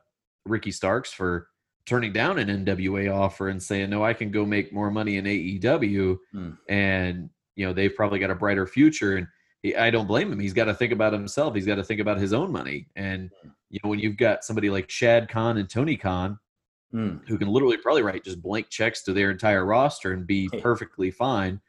Ricky 0.45 0.71
Starks 0.71 1.13
for 1.13 1.49
turning 1.87 2.13
down 2.13 2.39
an 2.39 2.65
NWA 2.65 3.13
offer 3.15 3.49
and 3.49 3.63
saying 3.63 3.91
no, 3.91 4.05
I 4.05 4.13
can 4.13 4.31
go 4.31 4.45
make 4.47 4.73
more 4.73 4.91
money 4.91 5.17
in 5.17 5.25
AEW, 5.25 6.19
Hmm. 6.33 6.51
and 6.69 7.31
you 7.57 7.67
know 7.67 7.73
they've 7.73 7.95
probably 7.95 8.19
got 8.21 8.31
a 8.31 8.35
brighter 8.37 8.67
future 8.67 9.17
and. 9.17 9.27
He, 9.67 9.75
I 9.75 9.91
don't 9.91 10.07
blame 10.07 10.31
him. 10.33 10.39
He's 10.39 10.53
got 10.53 10.67
to 10.67 10.75
think 10.75 10.93
about 10.93 11.13
himself. 11.13 11.55
He's 11.55 11.67
got 11.67 11.75
to 11.75 11.83
think 11.85 12.01
about 12.01 12.19
his 12.19 12.33
own 12.33 12.53
money. 12.53 12.87
And 12.95 13.31
you 13.69 13.81
know, 13.83 13.91
when 13.91 13.99
you've 13.99 14.17
got 14.17 14.45
somebody 14.45 14.71
like 14.71 14.89
Shad 14.89 15.29
Khan 15.29 15.59
and 15.59 15.69
Tony 15.69 15.97
Khan, 15.97 16.39
Mm. 16.95 17.27
who 17.27 17.37
can 17.37 17.49
literally 17.49 17.77
probably 17.77 18.03
write 18.03 18.23
just 18.23 18.41
blank 18.41 18.69
checks 18.71 19.03
to 19.03 19.13
their 19.13 19.33
entire 19.33 19.67
roster 19.67 20.13
and 20.13 20.25
be 20.25 20.49
Yeah. 20.53 20.61
perfectly 20.63 21.11
fine. 21.11 21.61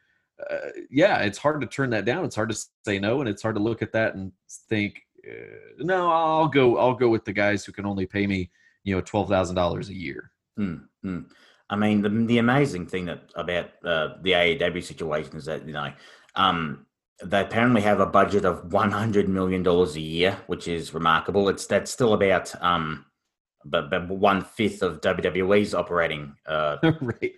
Uh, 0.48 0.68
yeah, 0.90 1.18
it's 1.18 1.38
hard 1.38 1.60
to 1.60 1.66
turn 1.66 1.90
that 1.90 2.04
down. 2.04 2.24
It's 2.24 2.36
hard 2.36 2.50
to 2.50 2.58
say 2.84 3.00
no, 3.00 3.18
and 3.18 3.28
it's 3.28 3.42
hard 3.42 3.56
to 3.56 3.60
look 3.60 3.82
at 3.82 3.90
that 3.92 4.14
and 4.14 4.30
think, 4.70 5.02
uh, 5.28 5.32
no, 5.80 6.08
I'll 6.08 6.46
go. 6.46 6.78
I'll 6.78 6.94
go 6.94 7.08
with 7.08 7.24
the 7.24 7.32
guys 7.32 7.64
who 7.64 7.72
can 7.72 7.84
only 7.84 8.06
pay 8.06 8.28
me, 8.28 8.48
you 8.84 8.94
know, 8.94 9.00
twelve 9.00 9.28
thousand 9.28 9.56
dollars 9.56 9.88
a 9.88 9.94
year. 9.94 10.30
Mm, 10.56 10.86
mm. 11.04 11.24
I 11.68 11.76
mean, 11.76 12.00
the, 12.00 12.10
the 12.10 12.38
amazing 12.38 12.86
thing 12.86 13.06
that 13.06 13.32
about 13.34 13.70
uh, 13.84 14.14
the 14.22 14.32
AEW 14.32 14.84
situation 14.84 15.36
is 15.36 15.46
that 15.46 15.66
you 15.66 15.72
know 15.72 15.92
um, 16.36 16.86
they 17.24 17.40
apparently 17.40 17.80
have 17.82 18.00
a 18.00 18.06
budget 18.06 18.44
of 18.44 18.72
one 18.72 18.90
hundred 18.90 19.28
million 19.28 19.62
dollars 19.62 19.96
a 19.96 20.00
year, 20.00 20.38
which 20.46 20.68
is 20.68 20.94
remarkable. 20.94 21.48
It's 21.48 21.66
that's 21.66 21.90
still 21.90 22.14
about 22.14 22.54
um, 22.62 23.04
but, 23.64 23.90
but 23.90 24.08
one 24.08 24.42
fifth 24.42 24.82
of 24.82 25.00
WWE's 25.00 25.74
operating 25.74 26.34
uh, 26.46 26.76
right. 27.00 27.32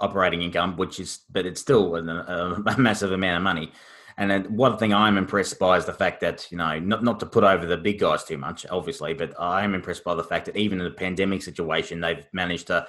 operating 0.00 0.42
income, 0.42 0.76
which 0.76 1.00
is, 1.00 1.20
but 1.30 1.46
it's 1.46 1.60
still 1.60 1.96
a, 1.96 2.62
a 2.66 2.78
massive 2.78 3.12
amount 3.12 3.38
of 3.38 3.42
money. 3.42 3.72
And 4.16 4.28
then 4.28 4.56
one 4.56 4.76
thing 4.78 4.92
I'm 4.92 5.16
impressed 5.16 5.60
by 5.60 5.76
is 5.76 5.84
the 5.84 5.92
fact 5.92 6.20
that, 6.22 6.50
you 6.50 6.58
know, 6.58 6.78
not, 6.80 7.04
not 7.04 7.20
to 7.20 7.26
put 7.26 7.44
over 7.44 7.66
the 7.66 7.76
big 7.76 8.00
guys 8.00 8.24
too 8.24 8.36
much, 8.36 8.66
obviously, 8.68 9.14
but 9.14 9.32
I 9.38 9.62
am 9.62 9.74
impressed 9.74 10.02
by 10.02 10.16
the 10.16 10.24
fact 10.24 10.46
that 10.46 10.56
even 10.56 10.80
in 10.80 10.86
a 10.86 10.90
pandemic 10.90 11.42
situation, 11.42 12.00
they've 12.00 12.26
managed 12.32 12.66
to 12.66 12.86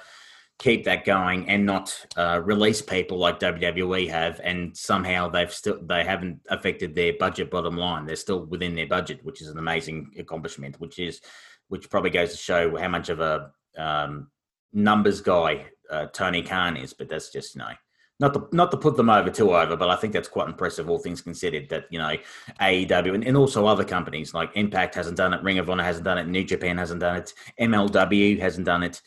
keep 0.60 0.84
that 0.84 1.04
going 1.04 1.48
and 1.48 1.66
not 1.66 2.06
uh, 2.16 2.40
release 2.44 2.80
people 2.82 3.18
like 3.18 3.40
WWE 3.40 4.08
have. 4.10 4.40
And 4.44 4.76
somehow 4.76 5.28
they've 5.28 5.52
still, 5.52 5.80
they 5.82 6.04
haven't 6.04 6.40
affected 6.50 6.94
their 6.94 7.14
budget 7.18 7.50
bottom 7.50 7.76
line. 7.76 8.04
They're 8.06 8.14
still 8.14 8.44
within 8.44 8.76
their 8.76 8.86
budget, 8.86 9.24
which 9.24 9.40
is 9.40 9.48
an 9.48 9.58
amazing 9.58 10.12
accomplishment, 10.18 10.78
which 10.78 10.98
is, 10.98 11.20
which 11.68 11.90
probably 11.90 12.10
goes 12.10 12.32
to 12.32 12.36
show 12.36 12.76
how 12.76 12.88
much 12.88 13.08
of 13.08 13.20
a 13.20 13.50
um, 13.76 14.28
numbers 14.72 15.20
guy 15.20 15.66
uh, 15.90 16.06
Tony 16.06 16.42
Khan 16.42 16.76
is, 16.76 16.92
but 16.92 17.08
that's 17.08 17.30
just 17.30 17.54
you 17.54 17.60
know 17.60 17.72
not 18.20 18.34
to 18.34 18.48
not 18.52 18.70
to 18.70 18.76
put 18.76 18.96
them 18.96 19.10
over 19.10 19.30
too 19.30 19.54
over, 19.54 19.76
but 19.76 19.88
I 19.88 19.96
think 19.96 20.12
that's 20.12 20.28
quite 20.28 20.48
impressive, 20.48 20.88
all 20.88 20.98
things 20.98 21.22
considered. 21.22 21.68
That 21.70 21.86
you 21.90 21.98
know 21.98 22.16
AEW 22.60 23.14
and, 23.14 23.24
and 23.24 23.36
also 23.36 23.66
other 23.66 23.84
companies 23.84 24.34
like 24.34 24.50
Impact 24.54 24.94
hasn't 24.94 25.16
done 25.16 25.32
it, 25.32 25.42
Ring 25.42 25.58
of 25.58 25.70
Honor 25.70 25.82
hasn't 25.82 26.04
done 26.04 26.18
it, 26.18 26.28
New 26.28 26.44
Japan 26.44 26.76
hasn't 26.78 27.00
done 27.00 27.16
it, 27.16 27.32
MLW 27.58 28.38
hasn't 28.38 28.66
done 28.66 28.82
it. 28.82 29.00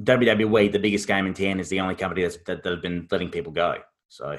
WWE, 0.00 0.72
the 0.72 0.78
biggest 0.78 1.06
game 1.06 1.26
in 1.26 1.34
town, 1.34 1.60
is 1.60 1.68
the 1.68 1.80
only 1.80 1.94
company 1.94 2.22
that's 2.22 2.38
that, 2.46 2.62
that 2.62 2.70
have 2.70 2.82
been 2.82 3.06
letting 3.10 3.30
people 3.30 3.52
go. 3.52 3.76
So 4.08 4.38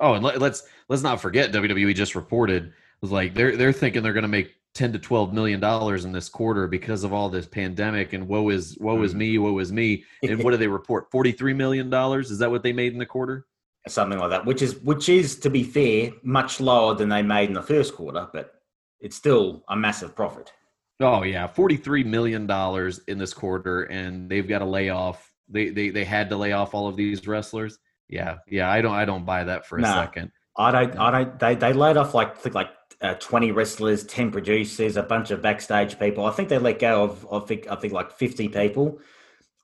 Oh, 0.00 0.14
and 0.14 0.24
let, 0.24 0.40
let's 0.40 0.64
let's 0.88 1.02
not 1.02 1.20
forget 1.20 1.52
WWE 1.52 1.94
just 1.94 2.14
reported 2.14 2.72
was 3.00 3.12
like 3.12 3.34
they're 3.34 3.56
they're 3.56 3.72
thinking 3.72 4.02
they're 4.02 4.12
going 4.12 4.22
to 4.22 4.28
make 4.28 4.54
ten 4.74 4.92
to 4.92 4.98
twelve 4.98 5.32
million 5.32 5.60
dollars 5.60 6.04
in 6.04 6.12
this 6.12 6.28
quarter 6.28 6.66
because 6.66 7.04
of 7.04 7.12
all 7.12 7.28
this 7.28 7.46
pandemic 7.46 8.12
and 8.12 8.26
woe 8.26 8.48
is 8.48 8.76
woe 8.80 9.00
is 9.02 9.14
Mm. 9.14 9.18
me, 9.18 9.38
woe 9.38 9.58
is 9.58 9.72
me. 9.72 10.04
And 10.22 10.42
what 10.42 10.50
do 10.50 10.56
they 10.56 10.66
report? 10.66 11.10
Forty 11.10 11.32
three 11.32 11.54
million 11.54 11.90
dollars? 11.90 12.30
Is 12.30 12.38
that 12.38 12.50
what 12.50 12.62
they 12.62 12.72
made 12.72 12.92
in 12.92 12.98
the 12.98 13.06
quarter? 13.06 13.46
something 13.86 14.18
like 14.18 14.30
that, 14.30 14.46
which 14.46 14.62
is 14.62 14.76
which 14.76 15.10
is 15.10 15.38
to 15.40 15.50
be 15.50 15.62
fair, 15.62 16.10
much 16.22 16.58
lower 16.58 16.94
than 16.94 17.10
they 17.10 17.22
made 17.22 17.48
in 17.50 17.54
the 17.54 17.62
first 17.62 17.94
quarter, 17.94 18.26
but 18.32 18.54
it's 18.98 19.14
still 19.14 19.62
a 19.68 19.76
massive 19.76 20.16
profit. 20.16 20.52
Oh 21.00 21.22
yeah, 21.22 21.46
forty 21.46 21.76
three 21.76 22.04
million 22.04 22.46
dollars 22.46 23.00
in 23.08 23.18
this 23.18 23.34
quarter, 23.34 23.82
and 23.84 24.30
they've 24.30 24.46
got 24.46 24.60
to 24.60 24.64
lay 24.64 24.90
off. 24.90 25.30
They 25.48 25.70
they 25.70 25.90
they 25.90 26.04
had 26.04 26.30
to 26.30 26.36
lay 26.36 26.52
off 26.52 26.74
all 26.74 26.88
of 26.88 26.96
these 26.96 27.26
wrestlers. 27.26 27.78
Yeah, 28.08 28.36
yeah. 28.48 28.70
I 28.70 28.80
don't 28.80 28.94
I 28.94 29.04
don't 29.04 29.24
buy 29.24 29.44
that 29.44 29.66
for 29.66 29.78
a 29.78 29.80
Nah. 29.80 30.02
second. 30.02 30.30
I 30.56 30.70
don't. 30.70 30.96
I 30.96 31.10
don't. 31.10 31.38
They 31.38 31.54
they 31.56 31.72
laid 31.72 31.96
off 31.96 32.14
like 32.14 32.38
think 32.38 32.54
like 32.54 32.70
uh, 33.00 33.14
twenty 33.14 33.50
wrestlers, 33.50 34.04
ten 34.04 34.30
producers, 34.30 34.96
a 34.96 35.02
bunch 35.02 35.32
of 35.32 35.42
backstage 35.42 35.98
people. 35.98 36.26
I 36.26 36.30
think 36.30 36.48
they 36.48 36.58
let 36.58 36.78
go 36.78 37.02
of. 37.02 37.26
I 37.30 37.40
think 37.40 37.66
I 37.70 37.74
think 37.74 37.92
like 37.92 38.12
fifty 38.12 38.48
people. 38.48 39.00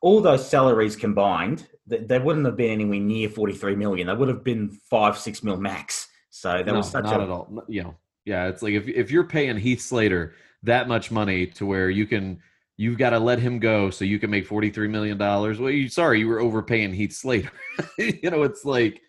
All 0.02 0.20
those 0.22 0.48
salaries 0.48 0.96
combined, 0.96 1.66
they, 1.86 1.98
they 1.98 2.18
wouldn't 2.18 2.46
have 2.46 2.56
been 2.56 2.70
anywhere 2.70 2.98
near 2.98 3.28
forty 3.28 3.52
three 3.52 3.76
million. 3.76 4.08
They 4.08 4.14
would 4.14 4.28
have 4.28 4.42
been 4.42 4.70
five 4.90 5.16
six 5.16 5.44
mil 5.44 5.58
max. 5.58 6.08
So 6.30 6.54
there 6.54 6.64
no, 6.64 6.78
was 6.78 6.90
such 6.90 7.04
not 7.04 7.20
a 7.20 7.22
at 7.22 7.30
all. 7.30 7.62
You 7.68 7.84
know, 7.84 7.96
yeah. 8.24 8.48
It's 8.48 8.62
like 8.62 8.72
if 8.72 8.88
if 8.88 9.10
you're 9.12 9.24
paying 9.24 9.58
Heath 9.58 9.82
Slater 9.82 10.34
that 10.62 10.88
much 10.88 11.10
money 11.10 11.46
to 11.46 11.66
where 11.66 11.90
you 11.90 12.06
can 12.06 12.40
you've 12.76 12.98
got 12.98 13.10
to 13.10 13.18
let 13.18 13.38
him 13.38 13.58
go 13.58 13.90
so 13.90 14.04
you 14.04 14.18
can 14.18 14.30
make 14.30 14.46
forty 14.46 14.70
three 14.70 14.88
million 14.88 15.18
dollars. 15.18 15.58
Well, 15.58 15.70
you 15.70 15.88
sorry 15.88 16.20
you 16.20 16.28
were 16.28 16.40
overpaying 16.40 16.92
Heath 16.94 17.12
Slater. 17.12 17.50
you 17.98 18.30
know, 18.30 18.42
it's 18.42 18.64
like. 18.64 19.00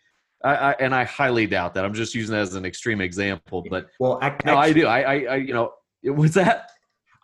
I, 0.43 0.55
I, 0.55 0.71
and 0.79 0.95
I 0.95 1.03
highly 1.03 1.45
doubt 1.45 1.75
that. 1.75 1.85
I'm 1.85 1.93
just 1.93 2.15
using 2.15 2.33
that 2.33 2.41
as 2.41 2.55
an 2.55 2.65
extreme 2.65 2.99
example, 2.99 3.63
but 3.69 3.89
well. 3.99 4.17
Ac- 4.23 4.37
no, 4.43 4.57
I 4.57 4.73
do. 4.73 4.87
I, 4.87 5.01
I, 5.01 5.13
I 5.13 5.35
you 5.35 5.53
know, 5.53 5.71
was 6.03 6.33
that? 6.33 6.71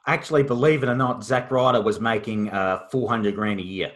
actually, 0.05 0.43
believe 0.43 0.83
it 0.83 0.87
or 0.89 0.93
not, 0.95 1.23
zack 1.23 1.49
Ryder 1.49 1.81
was 1.81 1.99
making 1.99 2.49
uh, 2.51 2.87
four 2.91 3.09
hundred 3.09 3.33
grand 3.33 3.59
a 3.59 3.63
year. 3.63 3.91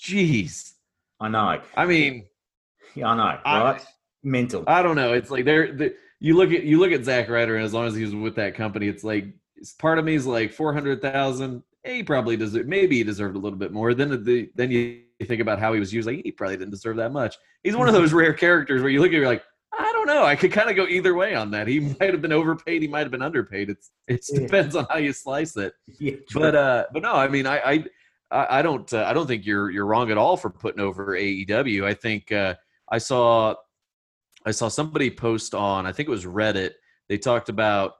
Jeez. 0.00 0.72
I 1.20 1.28
know. 1.28 1.60
I 1.76 1.84
mean, 1.86 2.24
Yeah, 2.94 3.08
I 3.08 3.16
know. 3.16 3.38
I- 3.44 3.72
Right? 3.72 3.86
Mental. 4.22 4.64
I 4.66 4.82
don't 4.82 4.96
know. 4.96 5.12
It's 5.12 5.30
like 5.30 5.44
they're, 5.44 5.70
they 5.74 5.90
you 6.24 6.34
look 6.34 6.52
at 6.52 6.64
you 6.64 6.78
look 6.78 6.90
at 6.90 7.04
Zack 7.04 7.28
Ryder, 7.28 7.56
and 7.56 7.64
as 7.66 7.74
long 7.74 7.86
as 7.86 7.94
he's 7.94 8.14
with 8.14 8.34
that 8.36 8.54
company, 8.54 8.88
it's 8.88 9.04
like 9.04 9.26
it's, 9.56 9.72
part 9.74 9.98
of 9.98 10.06
me 10.06 10.14
is 10.14 10.26
like 10.26 10.52
four 10.54 10.72
hundred 10.72 11.02
thousand. 11.02 11.62
He 11.84 12.02
probably 12.02 12.34
deserved. 12.38 12.66
Maybe 12.66 12.96
he 12.96 13.04
deserved 13.04 13.36
a 13.36 13.38
little 13.38 13.58
bit 13.58 13.72
more. 13.72 13.92
Then 13.92 14.24
the 14.24 14.48
then 14.54 14.70
you 14.70 15.02
think 15.26 15.42
about 15.42 15.58
how 15.58 15.74
he 15.74 15.80
was 15.80 15.92
used. 15.92 16.08
Like 16.08 16.22
he 16.24 16.32
probably 16.32 16.56
didn't 16.56 16.70
deserve 16.70 16.96
that 16.96 17.12
much. 17.12 17.36
He's 17.62 17.76
one 17.76 17.88
of 17.88 17.94
those 17.94 18.12
rare 18.22 18.32
characters 18.32 18.80
where 18.80 18.90
you 18.90 19.00
look 19.00 19.08
at, 19.08 19.12
you're 19.12 19.26
like, 19.26 19.42
I 19.78 19.92
don't 19.92 20.06
know. 20.06 20.24
I 20.24 20.34
could 20.34 20.50
kind 20.50 20.70
of 20.70 20.76
go 20.76 20.86
either 20.86 21.14
way 21.14 21.34
on 21.34 21.50
that. 21.50 21.66
He 21.68 21.80
might 22.00 22.12
have 22.12 22.22
been 22.22 22.32
overpaid. 22.32 22.80
He 22.80 22.88
might 22.88 23.00
have 23.00 23.10
been 23.10 23.20
underpaid. 23.20 23.68
It's 23.68 23.90
it 24.08 24.24
Yeah. 24.32 24.40
depends 24.46 24.76
on 24.76 24.86
how 24.88 24.96
you 24.96 25.12
slice 25.12 25.58
it. 25.58 25.74
Yeah, 26.00 26.14
But 26.32 26.54
uh, 26.54 26.86
but 26.90 27.02
no, 27.02 27.12
I 27.12 27.28
mean, 27.28 27.46
I 27.46 27.58
I 27.58 27.84
I 28.30 28.58
I 28.60 28.62
don't 28.62 28.90
uh, 28.94 29.04
I 29.06 29.12
don't 29.12 29.26
think 29.26 29.44
you're 29.44 29.70
you're 29.70 29.84
wrong 29.84 30.10
at 30.10 30.16
all 30.16 30.38
for 30.38 30.48
putting 30.48 30.80
over 30.80 31.08
AEW. 31.08 31.84
I 31.84 31.92
think 31.92 32.32
uh, 32.32 32.54
I 32.90 32.96
saw 32.96 33.56
I 34.44 34.50
saw 34.50 34.68
somebody 34.68 35.10
post 35.10 35.54
on 35.54 35.86
I 35.86 35.92
think 35.92 36.08
it 36.08 36.12
was 36.12 36.26
Reddit. 36.26 36.72
They 37.08 37.18
talked 37.18 37.48
about 37.48 37.94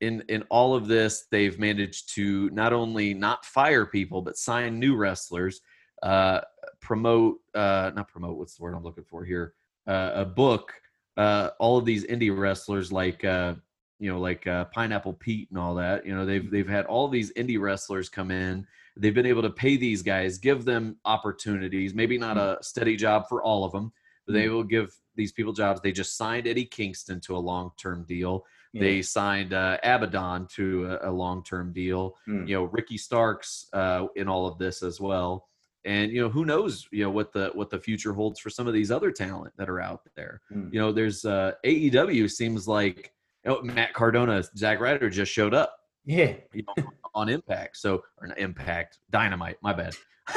in 0.00 0.22
in 0.28 0.42
all 0.50 0.74
of 0.74 0.86
this 0.86 1.26
they've 1.30 1.58
managed 1.58 2.14
to 2.14 2.50
not 2.50 2.72
only 2.72 3.14
not 3.14 3.44
fire 3.44 3.86
people 3.86 4.22
but 4.22 4.36
sign 4.36 4.78
new 4.78 4.96
wrestlers, 4.96 5.60
uh, 6.02 6.40
promote 6.80 7.38
uh, 7.54 7.90
not 7.94 8.08
promote 8.08 8.38
what's 8.38 8.56
the 8.56 8.62
word 8.62 8.74
I'm 8.74 8.84
looking 8.84 9.04
for 9.04 9.24
here 9.24 9.54
uh, 9.86 10.12
a 10.14 10.24
book 10.24 10.72
uh, 11.18 11.50
all 11.58 11.76
of 11.76 11.84
these 11.84 12.06
indie 12.06 12.34
wrestlers 12.36 12.92
like 12.92 13.24
uh, 13.24 13.54
you 13.98 14.10
know 14.10 14.20
like 14.20 14.46
uh, 14.46 14.66
Pineapple 14.66 15.14
Pete 15.14 15.50
and 15.50 15.58
all 15.58 15.74
that. 15.74 16.06
You 16.06 16.14
know 16.14 16.24
they've 16.24 16.48
they've 16.48 16.68
had 16.68 16.86
all 16.86 17.08
these 17.08 17.32
indie 17.32 17.60
wrestlers 17.60 18.08
come 18.08 18.30
in. 18.30 18.66
They've 18.96 19.14
been 19.14 19.26
able 19.26 19.42
to 19.42 19.50
pay 19.50 19.76
these 19.76 20.02
guys, 20.02 20.38
give 20.38 20.64
them 20.64 20.96
opportunities. 21.04 21.94
Maybe 21.94 22.18
not 22.18 22.36
a 22.36 22.58
steady 22.62 22.96
job 22.96 23.24
for 23.28 23.42
all 23.42 23.64
of 23.64 23.72
them, 23.72 23.92
they 24.32 24.48
will 24.48 24.64
give 24.64 24.94
these 25.16 25.32
people 25.32 25.52
jobs. 25.52 25.80
They 25.80 25.92
just 25.92 26.16
signed 26.16 26.46
Eddie 26.46 26.64
Kingston 26.64 27.20
to 27.22 27.36
a 27.36 27.38
long 27.38 27.72
term 27.78 28.04
deal. 28.06 28.44
Yeah. 28.72 28.82
They 28.82 29.02
signed 29.02 29.54
uh, 29.54 29.78
Abaddon 29.82 30.46
to 30.56 30.98
a, 31.02 31.10
a 31.10 31.12
long-term 31.12 31.72
deal. 31.72 32.16
Mm. 32.28 32.48
You 32.48 32.54
know, 32.56 32.64
Ricky 32.64 32.98
Starks 32.98 33.66
uh, 33.72 34.06
in 34.16 34.28
all 34.28 34.46
of 34.46 34.58
this 34.58 34.82
as 34.82 35.00
well. 35.00 35.48
And 35.84 36.12
you 36.12 36.20
know, 36.20 36.28
who 36.28 36.44
knows? 36.44 36.86
You 36.90 37.04
know 37.04 37.10
what 37.10 37.32
the 37.32 37.50
what 37.54 37.70
the 37.70 37.78
future 37.78 38.12
holds 38.12 38.40
for 38.40 38.50
some 38.50 38.66
of 38.66 38.74
these 38.74 38.90
other 38.90 39.10
talent 39.10 39.54
that 39.56 39.70
are 39.70 39.80
out 39.80 40.02
there. 40.16 40.42
Mm. 40.52 40.72
You 40.72 40.80
know, 40.80 40.92
there's 40.92 41.24
uh, 41.24 41.52
AEW 41.64 42.30
seems 42.30 42.68
like 42.68 43.12
oh, 43.46 43.62
Matt 43.62 43.94
Cardona, 43.94 44.42
Zack 44.56 44.80
Ryder 44.80 45.08
just 45.08 45.32
showed 45.32 45.54
up 45.54 45.74
Yeah. 46.04 46.34
you 46.52 46.62
know, 46.66 46.84
on 47.14 47.28
Impact. 47.28 47.76
So 47.76 48.02
or 48.20 48.28
Impact 48.36 48.98
Dynamite. 49.10 49.56
My 49.62 49.72
bad. 49.72 49.94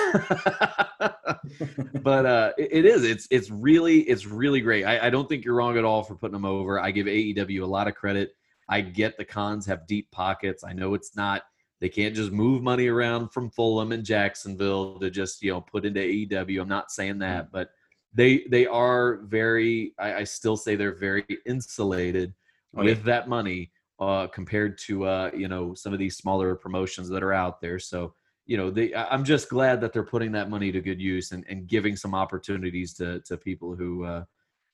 but 2.01 2.25
uh, 2.25 2.53
it, 2.57 2.69
it 2.71 2.85
is. 2.85 3.03
It's 3.03 3.27
it's 3.29 3.49
really 3.49 4.01
it's 4.01 4.25
really 4.25 4.61
great. 4.61 4.85
I, 4.85 5.07
I 5.07 5.09
don't 5.09 5.27
think 5.27 5.43
you're 5.45 5.55
wrong 5.55 5.77
at 5.77 5.85
all 5.85 6.03
for 6.03 6.15
putting 6.15 6.33
them 6.33 6.45
over. 6.45 6.79
I 6.79 6.91
give 6.91 7.07
AEW 7.07 7.61
a 7.61 7.65
lot 7.65 7.87
of 7.87 7.95
credit. 7.95 8.31
I 8.69 8.81
get 8.81 9.17
the 9.17 9.25
Khans 9.25 9.65
have 9.65 9.87
deep 9.87 10.09
pockets. 10.11 10.63
I 10.63 10.73
know 10.73 10.93
it's 10.93 11.15
not. 11.15 11.43
They 11.81 11.89
can't 11.89 12.15
just 12.15 12.31
move 12.31 12.61
money 12.61 12.87
around 12.87 13.29
from 13.29 13.49
Fulham 13.49 13.91
and 13.91 14.03
Jacksonville 14.05 14.99
to 14.99 15.09
just 15.09 15.41
you 15.41 15.51
know 15.51 15.61
put 15.61 15.85
into 15.85 15.99
AEW. 15.99 16.61
I'm 16.61 16.69
not 16.69 16.91
saying 16.91 17.19
that, 17.19 17.51
but 17.51 17.69
they 18.13 18.45
they 18.49 18.67
are 18.67 19.17
very. 19.23 19.93
I, 19.99 20.13
I 20.15 20.23
still 20.23 20.57
say 20.57 20.75
they're 20.75 20.95
very 20.95 21.25
insulated 21.45 22.33
Oh, 22.77 22.85
with 22.85 22.99
yeah. 22.99 23.03
that 23.05 23.27
money 23.27 23.69
uh, 24.01 24.27
compared 24.27 24.77
to 24.79 25.05
uh, 25.05 25.31
you 25.33 25.47
know 25.47 25.73
some 25.73 25.93
of 25.93 25.99
these 25.99 26.17
smaller 26.17 26.55
promotions 26.55 27.07
that 27.07 27.23
are 27.23 27.33
out 27.33 27.61
there. 27.61 27.79
So 27.79 28.13
you 28.47 28.57
know 28.57 28.71
they 28.71 28.93
i'm 28.95 29.23
just 29.23 29.49
glad 29.49 29.79
that 29.79 29.93
they're 29.93 30.03
putting 30.03 30.31
that 30.31 30.49
money 30.49 30.71
to 30.71 30.81
good 30.81 30.99
use 30.99 31.31
and, 31.31 31.45
and 31.47 31.67
giving 31.67 31.95
some 31.95 32.15
opportunities 32.15 32.91
to 32.95 33.19
to 33.19 33.37
people 33.37 33.75
who 33.75 34.03
uh 34.03 34.23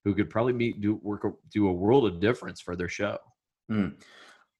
who 0.05 0.15
could 0.15 0.29
probably 0.29 0.53
meet 0.53 0.79
do 0.79 0.95
work 1.03 1.25
do 1.51 1.67
a 1.67 1.71
world 1.71 2.05
of 2.05 2.21
difference 2.21 2.61
for 2.61 2.77
their 2.77 2.87
show 2.87 3.17
Mm. 3.71 3.95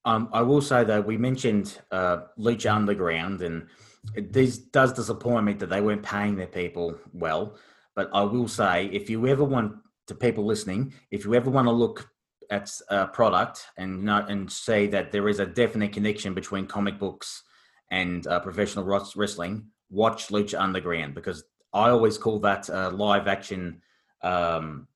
Um, 0.04 0.28
I 0.32 0.42
will 0.42 0.62
say 0.62 0.84
though, 0.84 1.00
we 1.00 1.16
mentioned 1.16 1.80
uh, 1.90 2.22
Underground, 2.68 3.42
and 3.42 3.66
this 4.14 4.58
does 4.58 4.92
disappoint 4.92 5.44
me 5.44 5.52
that 5.54 5.68
they 5.68 5.80
weren't 5.80 6.02
paying 6.02 6.36
their 6.36 6.46
people 6.46 6.96
well. 7.12 7.56
But 7.94 8.10
I 8.12 8.22
will 8.22 8.48
say, 8.48 8.86
if 8.86 9.10
you 9.10 9.26
ever 9.26 9.44
want 9.44 9.74
to 10.06 10.14
people 10.14 10.46
listening, 10.46 10.94
if 11.10 11.24
you 11.24 11.34
ever 11.34 11.50
want 11.50 11.66
to 11.66 11.72
look 11.72 12.08
at 12.50 12.70
a 12.88 13.06
product 13.06 13.66
and 13.76 14.02
not 14.02 14.30
and 14.30 14.50
say 14.50 14.86
that 14.86 15.12
there 15.12 15.28
is 15.28 15.38
a 15.38 15.46
definite 15.46 15.92
connection 15.92 16.34
between 16.34 16.66
comic 16.66 16.98
books 16.98 17.42
and 17.90 18.26
uh, 18.26 18.40
professional 18.40 18.84
wrestling, 18.84 19.66
watch 19.90 20.28
Lucha 20.28 20.60
Underground 20.60 21.14
because 21.14 21.44
I 21.72 21.90
always 21.90 22.18
call 22.18 22.38
that 22.40 22.68
a 22.68 22.90
live 22.90 23.28
action, 23.28 23.82
um, 24.22 24.88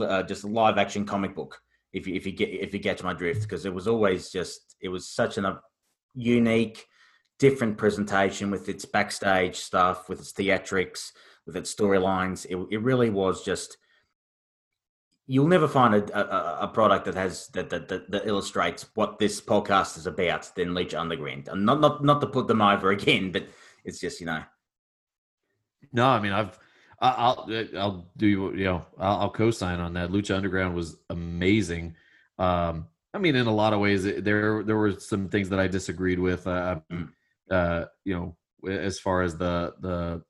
uh, 0.00 0.22
just 0.22 0.44
live 0.44 0.78
action 0.78 1.04
comic 1.04 1.34
book 1.34 1.60
if 1.92 2.06
you 2.06 2.14
if 2.14 2.26
you 2.26 2.32
get 2.32 2.50
if 2.50 2.72
you 2.72 2.78
get 2.78 3.02
my 3.02 3.12
drift 3.12 3.42
because 3.42 3.64
it 3.64 3.72
was 3.72 3.88
always 3.88 4.30
just 4.30 4.76
it 4.80 4.88
was 4.88 5.08
such 5.08 5.38
an, 5.38 5.44
a 5.44 5.60
unique 6.14 6.86
different 7.38 7.78
presentation 7.78 8.50
with 8.50 8.68
its 8.68 8.84
backstage 8.84 9.56
stuff 9.56 10.08
with 10.08 10.20
its 10.20 10.32
theatrics 10.32 11.12
with 11.46 11.56
its 11.56 11.74
storylines. 11.74 12.46
It, 12.46 12.58
it 12.70 12.82
really 12.82 13.10
was 13.10 13.44
just 13.44 13.78
you'll 15.30 15.46
never 15.46 15.68
find 15.68 15.94
a, 15.94 16.18
a, 16.18 16.64
a 16.64 16.68
product 16.68 17.04
that 17.04 17.14
has 17.14 17.48
that, 17.48 17.68
that 17.70 17.86
that 17.88 18.10
that 18.10 18.26
illustrates 18.26 18.86
what 18.94 19.18
this 19.18 19.40
podcast 19.40 19.96
is 19.98 20.06
about 20.06 20.50
than 20.56 20.70
Lucha 20.70 20.98
Underground 20.98 21.48
and 21.48 21.64
not 21.66 21.80
not 21.80 22.02
not 22.02 22.20
to 22.22 22.26
put 22.26 22.48
them 22.48 22.62
over 22.62 22.90
again 22.98 23.30
but 23.30 23.44
it's 23.84 24.00
just 24.00 24.18
you 24.20 24.26
know 24.26 24.42
no 25.92 26.06
i 26.06 26.18
mean 26.20 26.32
i've 26.32 26.58
I'll 27.00 27.48
I'll 27.76 28.10
do 28.16 28.26
you 28.56 28.64
know 28.64 28.84
I'll, 28.98 29.18
I'll 29.20 29.30
co-sign 29.30 29.78
on 29.78 29.92
that. 29.94 30.10
Lucha 30.10 30.34
Underground 30.34 30.74
was 30.74 30.96
amazing. 31.10 31.94
Um, 32.40 32.88
I 33.14 33.18
mean, 33.18 33.36
in 33.36 33.46
a 33.46 33.54
lot 33.54 33.72
of 33.72 33.78
ways, 33.78 34.04
it- 34.04 34.24
there 34.24 34.64
there 34.64 34.76
were 34.76 34.98
some 34.98 35.28
things 35.28 35.48
that 35.50 35.60
I 35.60 35.68
disagreed 35.68 36.18
with. 36.18 36.44
Uh, 36.48 36.80
Mm. 36.90 37.08
uh, 37.52 37.84
you 38.04 38.14
know, 38.16 38.36
as 38.68 38.98
far 38.98 39.22
as 39.22 39.36
the 39.36 39.74
the 39.80 40.24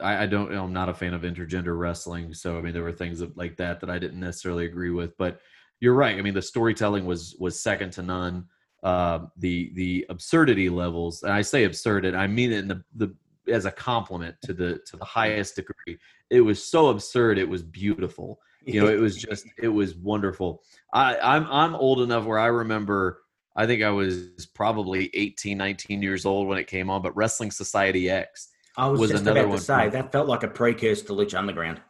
I, 0.00 0.24
I 0.24 0.26
don't 0.26 0.52
I'm 0.52 0.72
not 0.72 0.88
a 0.88 0.94
fan 0.94 1.14
of 1.14 1.22
intergender 1.22 1.78
wrestling, 1.78 2.34
so 2.34 2.58
I 2.58 2.60
mean 2.60 2.72
there 2.72 2.82
were 2.82 2.92
things 2.92 3.22
like 3.36 3.56
that 3.56 3.80
that 3.80 3.90
I 3.90 3.98
didn't 3.98 4.20
necessarily 4.20 4.66
agree 4.66 4.90
with. 4.90 5.16
But 5.16 5.40
you're 5.80 5.94
right. 5.94 6.16
I 6.16 6.22
mean 6.22 6.34
the 6.34 6.42
storytelling 6.42 7.06
was 7.06 7.36
was 7.38 7.60
second 7.60 7.92
to 7.94 8.02
none. 8.02 8.46
Uh, 8.82 9.26
the 9.36 9.72
the 9.74 10.06
absurdity 10.08 10.68
levels, 10.68 11.22
and 11.22 11.32
I 11.32 11.42
say 11.42 11.64
absurd, 11.64 12.04
and 12.04 12.16
I 12.16 12.26
mean 12.26 12.52
it 12.52 12.58
in 12.58 12.68
the 12.68 12.82
the 12.96 13.14
as 13.48 13.64
a 13.64 13.70
compliment 13.70 14.36
to 14.42 14.52
the 14.52 14.80
to 14.86 14.96
the 14.96 15.04
highest 15.04 15.56
degree. 15.56 15.98
It 16.30 16.40
was 16.40 16.64
so 16.64 16.88
absurd. 16.88 17.38
It 17.38 17.48
was 17.48 17.62
beautiful. 17.62 18.40
You 18.64 18.80
know, 18.80 18.88
it 18.88 19.00
was 19.00 19.16
just 19.16 19.46
it 19.60 19.68
was 19.68 19.96
wonderful. 19.96 20.62
I 20.92 21.16
I'm 21.18 21.46
I'm 21.50 21.74
old 21.74 22.00
enough 22.00 22.24
where 22.24 22.38
I 22.38 22.46
remember. 22.46 23.20
I 23.54 23.66
think 23.66 23.82
I 23.82 23.90
was 23.90 24.48
probably 24.54 25.10
18, 25.12 25.58
19 25.58 26.00
years 26.00 26.24
old 26.24 26.48
when 26.48 26.56
it 26.56 26.68
came 26.68 26.88
on, 26.88 27.02
but 27.02 27.14
Wrestling 27.14 27.50
Society 27.50 28.08
X 28.08 28.48
I 28.76 28.88
was, 28.88 29.00
was 29.00 29.10
just 29.10 29.22
another 29.22 29.40
about 29.40 29.48
one 29.50 29.58
to 29.58 29.64
say 29.64 29.82
from- 29.84 29.90
that 29.92 30.12
felt 30.12 30.28
like 30.28 30.42
a 30.42 30.48
precursor 30.48 31.04
to 31.06 31.12
Lucha 31.12 31.38
Underground 31.38 31.80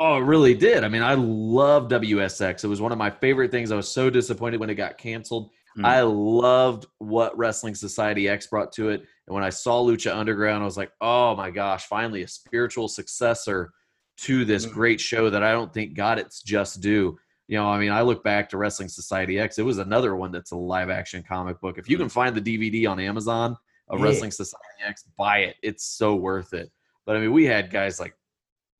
Oh, 0.00 0.18
it 0.18 0.20
really 0.20 0.54
did. 0.54 0.84
I 0.84 0.88
mean, 0.88 1.02
I 1.02 1.14
love 1.14 1.88
WSX. 1.88 2.62
It 2.62 2.68
was 2.68 2.80
one 2.80 2.92
of 2.92 2.98
my 2.98 3.10
favorite 3.10 3.50
things. 3.50 3.72
I 3.72 3.76
was 3.76 3.88
so 3.90 4.08
disappointed 4.08 4.60
when 4.60 4.70
it 4.70 4.76
got 4.76 4.96
canceled. 4.96 5.50
Mm. 5.76 5.84
I 5.84 6.02
loved 6.02 6.86
what 6.98 7.36
Wrestling 7.36 7.74
Society 7.74 8.28
X 8.28 8.46
brought 8.46 8.70
to 8.74 8.90
it. 8.90 9.00
And 9.26 9.34
when 9.34 9.42
I 9.42 9.50
saw 9.50 9.82
Lucha 9.82 10.14
Underground, 10.16 10.62
I 10.62 10.64
was 10.66 10.76
like, 10.76 10.92
oh 11.00 11.34
my 11.34 11.50
gosh, 11.50 11.86
finally 11.86 12.22
a 12.22 12.28
spiritual 12.28 12.86
successor 12.86 13.72
to 14.18 14.44
this 14.44 14.66
Mm. 14.66 14.72
great 14.72 15.00
show 15.00 15.30
that 15.30 15.42
I 15.42 15.50
don't 15.50 15.74
think 15.74 15.94
got 15.94 16.20
its 16.20 16.42
just 16.42 16.80
due. 16.80 17.18
You 17.48 17.56
know, 17.58 17.66
I 17.66 17.80
mean, 17.80 17.90
I 17.90 18.02
look 18.02 18.22
back 18.22 18.48
to 18.50 18.56
Wrestling 18.56 18.88
Society 18.90 19.40
X. 19.40 19.58
It 19.58 19.64
was 19.64 19.78
another 19.78 20.14
one 20.14 20.30
that's 20.30 20.52
a 20.52 20.56
live 20.56 20.90
action 20.90 21.24
comic 21.28 21.60
book. 21.60 21.76
If 21.76 21.90
you 21.90 21.98
can 21.98 22.08
find 22.08 22.36
the 22.36 22.40
DVD 22.40 22.88
on 22.88 23.00
Amazon 23.00 23.56
of 23.88 23.98
Yeah. 23.98 24.04
Wrestling 24.06 24.30
Society 24.30 24.64
X, 24.86 25.04
buy 25.16 25.38
it. 25.38 25.56
It's 25.62 25.84
so 25.84 26.14
worth 26.14 26.52
it. 26.54 26.70
But 27.06 27.16
I 27.16 27.20
mean, 27.20 27.32
we 27.32 27.44
had 27.44 27.70
guys 27.70 27.98
like 28.00 28.14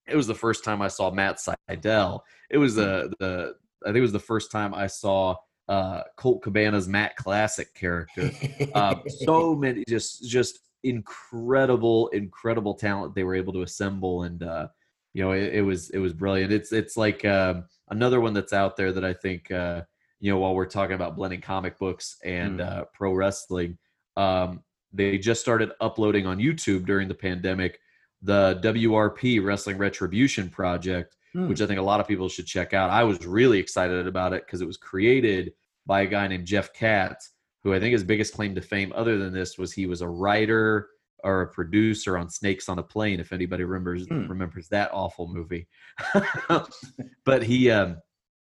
it 0.06 0.16
was 0.16 0.26
the 0.26 0.34
first 0.34 0.64
time 0.64 0.80
I 0.82 0.88
saw 0.88 1.10
Matt 1.10 1.38
Sydal. 1.38 2.20
It 2.50 2.58
was 2.58 2.74
the 2.74 3.12
the 3.18 3.54
I 3.84 3.88
think 3.88 3.96
it 3.98 4.00
was 4.02 4.12
the 4.12 4.18
first 4.18 4.50
time 4.50 4.74
I 4.74 4.86
saw 4.86 5.36
uh, 5.68 6.02
Colt 6.16 6.42
Cabana's 6.42 6.88
Matt 6.88 7.14
Classic 7.16 7.72
character. 7.74 8.30
Um, 8.74 9.02
so 9.06 9.54
many 9.64 9.84
just 9.88 10.28
just 10.28 10.60
incredible 10.84 12.08
incredible 12.08 12.74
talent 12.74 13.14
they 13.14 13.24
were 13.24 13.34
able 13.34 13.52
to 13.52 13.62
assemble 13.62 14.22
and 14.22 14.42
uh, 14.42 14.68
you 15.12 15.22
know 15.22 15.32
it, 15.32 15.54
it 15.56 15.62
was 15.62 15.90
it 15.90 15.98
was 15.98 16.12
brilliant. 16.12 16.52
It's 16.52 16.72
it's 16.72 16.96
like 16.96 17.24
um, 17.24 17.64
another 17.90 18.20
one 18.20 18.34
that's 18.34 18.52
out 18.52 18.76
there 18.76 18.92
that 18.92 19.04
I 19.04 19.12
think 19.12 19.50
uh, 19.50 19.82
you 20.20 20.30
know 20.32 20.38
while 20.38 20.54
we're 20.54 20.66
talking 20.66 20.94
about 20.94 21.16
blending 21.16 21.40
comic 21.40 21.78
books 21.78 22.16
and 22.24 22.60
Mm. 22.60 22.66
uh, 22.68 22.84
pro 22.94 23.12
wrestling. 23.14 23.78
Um, 24.16 24.62
they 24.92 25.18
just 25.18 25.40
started 25.40 25.70
uploading 25.80 26.26
on 26.26 26.38
YouTube 26.38 26.86
during 26.86 27.08
the 27.08 27.14
pandemic 27.14 27.80
the 28.22 28.58
WRP 28.64 29.44
Wrestling 29.44 29.78
Retribution 29.78 30.48
Project, 30.50 31.14
Hmm. 31.34 31.46
which 31.48 31.60
I 31.60 31.66
think 31.66 31.78
a 31.78 31.82
lot 31.82 32.00
of 32.00 32.08
people 32.08 32.28
should 32.28 32.46
check 32.46 32.72
out. 32.74 32.90
I 32.90 33.04
was 33.04 33.24
really 33.26 33.58
excited 33.58 34.06
about 34.08 34.32
it 34.32 34.44
because 34.46 34.60
it 34.62 34.66
was 34.66 34.76
created 34.78 35.52
by 35.86 36.00
a 36.00 36.06
guy 36.06 36.26
named 36.26 36.46
Jeff 36.46 36.72
Katz, 36.72 37.30
who 37.62 37.74
I 37.74 37.78
think 37.78 37.92
his 37.92 38.02
biggest 38.02 38.32
claim 38.34 38.54
to 38.54 38.60
fame, 38.62 38.92
other 38.96 39.18
than 39.18 39.32
this, 39.32 39.56
was 39.58 39.72
he 39.72 39.86
was 39.86 40.00
a 40.00 40.08
writer 40.08 40.88
or 41.22 41.42
a 41.42 41.48
producer 41.48 42.16
on 42.16 42.30
Snakes 42.30 42.68
on 42.68 42.78
a 42.78 42.82
Plane. 42.82 43.20
If 43.20 43.32
anybody 43.32 43.62
remembers 43.64 44.06
Hmm. 44.08 44.26
remembers 44.26 44.68
that 44.70 44.90
awful 44.92 45.28
movie, 45.32 45.68
but 47.24 47.42
he 47.42 47.70
um, 47.70 47.98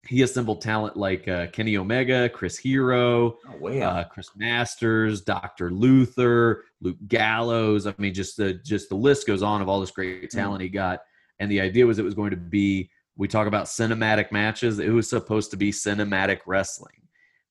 he 0.09 0.23
assembled 0.23 0.61
talent 0.61 0.97
like 0.97 1.29
uh, 1.29 1.47
Kenny 1.49 1.77
Omega, 1.77 2.29
Chris 2.29 2.59
Hero, 2.59 3.39
oh, 3.49 3.57
wow. 3.61 3.71
uh, 3.71 4.05
Chris 4.05 4.31
Masters, 4.37 5.21
Doctor 5.21 5.71
Luther, 5.71 6.65
Luke 6.81 6.97
Gallows. 7.07 7.87
I 7.87 7.95
mean, 7.99 8.13
just 8.13 8.37
the 8.37 8.55
just 8.55 8.89
the 8.89 8.97
list 8.97 9.27
goes 9.27 9.43
on 9.43 9.63
of 9.63 9.69
all 9.69 9.81
this 9.81 9.93
great 9.93 10.31
talent 10.31 10.61
he 10.63 10.69
got. 10.69 11.01
And 11.39 11.51
the 11.51 11.61
idea 11.61 11.87
was 11.87 11.99
it 11.99 12.05
was 12.05 12.15
going 12.15 12.31
to 12.31 12.37
be. 12.37 12.91
We 13.17 13.29
talk 13.29 13.47
about 13.47 13.67
cinematic 13.67 14.33
matches. 14.33 14.79
It 14.79 14.89
was 14.89 15.09
supposed 15.09 15.51
to 15.53 15.57
be 15.57 15.71
cinematic 15.71 16.39
wrestling, 16.47 17.03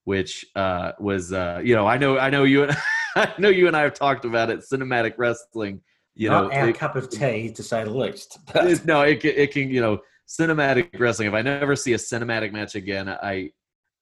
which 0.05 0.45
uh, 0.55 0.91
was 0.99 1.31
uh, 1.31 1.61
you 1.63 1.75
know 1.75 1.87
I 1.87 1.97
know 1.97 2.17
I 2.17 2.29
know 2.29 2.43
you 2.43 2.63
and 2.63 2.75
I 3.15 3.33
know 3.37 3.49
you 3.49 3.67
and 3.67 3.77
I 3.77 3.81
have 3.83 3.93
talked 3.93 4.25
about 4.25 4.49
it. 4.49 4.59
Cinematic 4.61 5.13
wrestling, 5.17 5.79
you 6.15 6.29
Not 6.29 6.51
know, 6.51 6.57
our 6.59 6.69
it- 6.69 6.77
cup 6.77 6.95
of 6.97 7.09
tea, 7.09 7.51
to 7.51 7.63
say 7.63 7.83
the 7.83 7.91
least. 7.91 8.39
But 8.53 8.67
it- 8.71 8.85
no, 8.85 9.01
it 9.03 9.23
it 9.23 9.51
can, 9.53 9.69
you 9.69 9.79
know, 9.81 9.99
cinematic 10.39 10.99
wrestling. 10.99 11.27
If 11.27 11.33
I 11.33 11.41
never 11.41 11.75
see 11.75 11.93
a 11.93 11.97
cinematic 11.97 12.51
match 12.51 12.75
again, 12.75 13.09
I, 13.09 13.51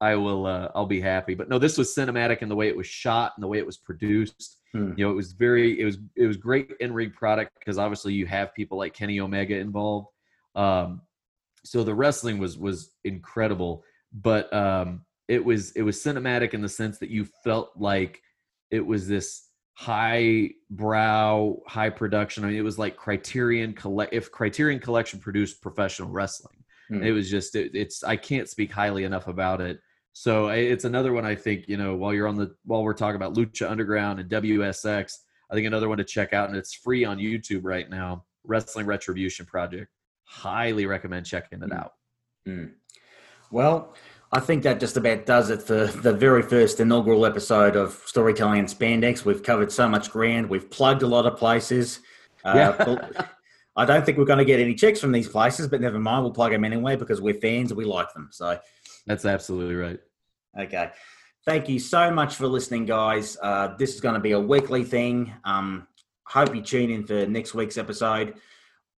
I 0.02 0.16
will, 0.16 0.46
uh, 0.46 0.70
I'll 0.76 0.86
be 0.86 1.02
happy. 1.02 1.34
But 1.36 1.50
no, 1.50 1.60
this 1.60 1.78
was 1.78 1.94
cinematic 1.96 2.42
in 2.42 2.50
the 2.50 2.56
way 2.56 2.68
it 2.68 2.78
was 2.78 2.88
shot 2.88 3.34
and 3.36 3.44
the 3.44 3.48
way 3.48 3.58
it 3.58 3.66
was 3.66 3.78
produced. 3.78 4.58
Hmm. 4.74 4.94
You 4.96 5.06
know, 5.06 5.12
it 5.12 5.16
was 5.16 5.34
very, 5.34 5.80
it 5.80 5.86
was, 5.86 5.98
it 6.16 6.28
was 6.28 6.38
great 6.38 6.72
in 6.80 6.94
ring 6.94 7.12
product 7.12 7.58
because 7.58 7.78
obviously 7.78 8.14
you 8.14 8.26
have 8.28 8.54
people 8.54 8.78
like 8.78 8.94
Kenny 8.94 9.20
Omega 9.20 9.56
involved. 9.58 10.08
Um, 10.56 11.02
so 11.64 11.84
the 11.84 11.94
wrestling 11.94 12.38
was 12.38 12.58
was 12.58 12.92
incredible, 13.04 13.84
but 14.14 14.52
um, 14.54 15.06
it 15.28 15.44
was 15.44 15.72
it 15.72 15.82
was 15.82 16.04
cinematic 16.04 16.54
in 16.54 16.62
the 16.62 16.70
sense 16.70 16.98
that 17.00 17.10
you 17.10 17.26
felt 17.44 17.72
like 17.78 18.22
it 18.72 18.86
was 18.86 19.08
this 19.08 19.49
high 19.80 20.50
brow, 20.70 21.58
high 21.66 21.90
production. 21.90 22.44
I 22.44 22.48
mean, 22.48 22.58
it 22.58 22.64
was 22.64 22.78
like 22.78 22.98
Criterion 22.98 23.72
collect 23.72 24.14
if 24.14 24.30
Criterion 24.30 24.82
Collection 24.82 25.22
produced 25.22 25.62
professional 25.62 26.10
wrestling. 26.10 26.58
Hmm. 26.90 27.02
It 27.02 27.12
was 27.12 27.30
just 27.30 27.56
it, 27.56 27.72
it's 27.74 28.04
I 28.04 28.18
can't 28.18 28.50
speak 28.50 28.74
highly 28.74 29.06
enough 29.06 29.30
about 29.30 29.62
it. 29.62 29.80
So 30.12 30.50
it's 30.50 30.84
another 30.84 31.14
one 31.14 31.26
I 31.26 31.34
think 31.34 31.70
you 31.70 31.78
know 31.78 31.96
while 31.96 32.14
you're 32.14 32.28
on 32.28 32.36
the 32.36 32.54
while 32.66 32.84
we're 32.84 32.94
talking 32.94 33.16
about 33.16 33.36
Lucha 33.36 33.72
Underground 33.72 34.20
and 34.20 34.30
WSX, 34.30 35.14
I 35.50 35.54
think 35.56 35.66
another 35.66 35.88
one 35.88 35.98
to 36.00 36.04
check 36.04 36.34
out 36.34 36.50
and 36.50 36.58
it's 36.58 36.74
free 36.74 37.06
on 37.06 37.18
YouTube 37.18 37.62
right 37.64 37.90
now. 37.90 38.26
Wrestling 38.44 38.86
Retribution 38.86 39.46
Project. 39.46 39.90
Highly 40.26 40.88
recommend 40.88 41.26
checking 41.26 41.64
it 41.64 41.70
Mm. 41.70 41.80
out. 41.80 41.94
Mm. 42.46 42.72
Well, 43.50 43.96
I 44.32 44.40
think 44.40 44.62
that 44.64 44.80
just 44.80 44.96
about 44.96 45.26
does 45.26 45.50
it 45.50 45.62
for 45.62 45.88
the 45.88 46.14
very 46.14 46.44
first 46.44 46.80
inaugural 46.80 47.26
episode 47.26 47.76
of 47.76 47.94
Storytelling 48.06 48.60
and 48.60 48.68
Spandex. 48.68 49.26
We've 49.26 49.42
covered 49.42 49.72
so 49.72 49.88
much 49.90 50.12
ground. 50.12 50.50
We've 50.50 50.70
plugged 50.70 51.02
a 51.02 51.08
lot 51.08 51.26
of 51.26 51.36
places. 51.38 52.00
Uh, 52.46 52.54
Yeah. 52.56 53.26
I 53.76 53.86
don't 53.86 54.06
think 54.06 54.18
we're 54.18 54.26
going 54.26 54.40
to 54.40 54.46
get 54.46 54.60
any 54.60 54.76
checks 54.76 55.00
from 55.00 55.14
these 55.14 55.30
places, 55.30 55.68
but 55.68 55.80
never 55.80 56.00
mind. 56.00 56.24
We'll 56.24 56.34
plug 56.34 56.52
them 56.52 56.64
anyway 56.66 56.96
because 56.96 57.22
we're 57.22 57.40
fans 57.40 57.72
and 57.72 57.78
we 57.78 57.86
like 57.86 58.14
them. 58.14 58.28
So, 58.32 58.60
That's 59.08 59.26
absolutely 59.26 59.76
right. 59.76 60.00
okay. 60.60 60.92
Thank 61.46 61.70
you 61.70 61.80
so 61.80 62.12
much 62.12 62.36
for 62.36 62.48
listening, 62.48 62.86
guys. 62.86 63.38
Uh, 63.42 63.70
this 63.78 63.96
is 63.96 64.02
going 64.02 64.16
to 64.16 64.20
be 64.20 64.34
a 64.34 64.40
weekly 64.40 64.84
thing. 64.84 65.34
Um, 65.46 65.88
hope 66.26 66.54
you 66.54 66.62
tune 66.62 66.92
in 66.92 67.08
for 67.08 67.26
next 67.26 67.56
week's 67.56 67.78
episode. 67.78 68.36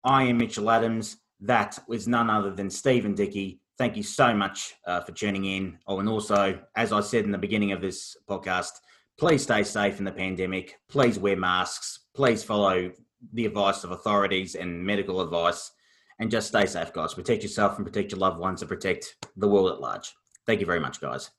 I 0.04 0.24
am 0.24 0.38
Mitchell 0.40 0.70
Adams. 0.70 1.18
That 1.40 1.78
was 1.88 2.08
none 2.08 2.30
other 2.30 2.52
than 2.52 2.70
Stephen 2.70 3.14
Dickey. 3.14 3.61
Thank 3.78 3.97
you 3.97 4.03
so 4.03 4.34
much 4.34 4.76
uh, 4.86 5.01
for 5.01 5.11
tuning 5.11 5.45
in. 5.45 5.78
Oh, 5.88 5.99
and 5.99 6.09
also, 6.09 6.59
as 6.76 6.91
I 6.91 6.99
said 7.01 7.26
in 7.26 7.32
the 7.32 7.38
beginning 7.38 7.72
of 7.72 7.82
this 7.82 8.15
podcast, 8.30 8.72
please 9.17 9.43
stay 9.43 9.63
safe 9.63 9.99
in 9.99 10.05
the 10.05 10.11
pandemic. 10.11 10.80
Please 10.88 11.17
wear 11.17 11.36
masks. 11.36 12.01
Please 12.13 12.43
follow 12.43 12.91
the 13.34 13.45
advice 13.45 13.84
of 13.84 13.91
authorities 13.91 14.55
and 14.55 14.84
medical 14.84 15.22
advice. 15.22 15.72
And 16.19 16.30
just 16.30 16.49
stay 16.49 16.67
safe, 16.67 16.93
guys. 16.93 17.15
Protect 17.15 17.41
yourself 17.41 17.78
and 17.78 17.86
protect 17.86 18.11
your 18.11 18.19
loved 18.19 18.39
ones 18.39 18.61
and 18.61 18.69
protect 18.69 19.15
the 19.38 19.47
world 19.47 19.72
at 19.72 19.82
large. 19.82 20.13
Thank 20.45 20.59
you 20.59 20.65
very 20.65 20.80
much, 20.80 21.01
guys. 21.01 21.32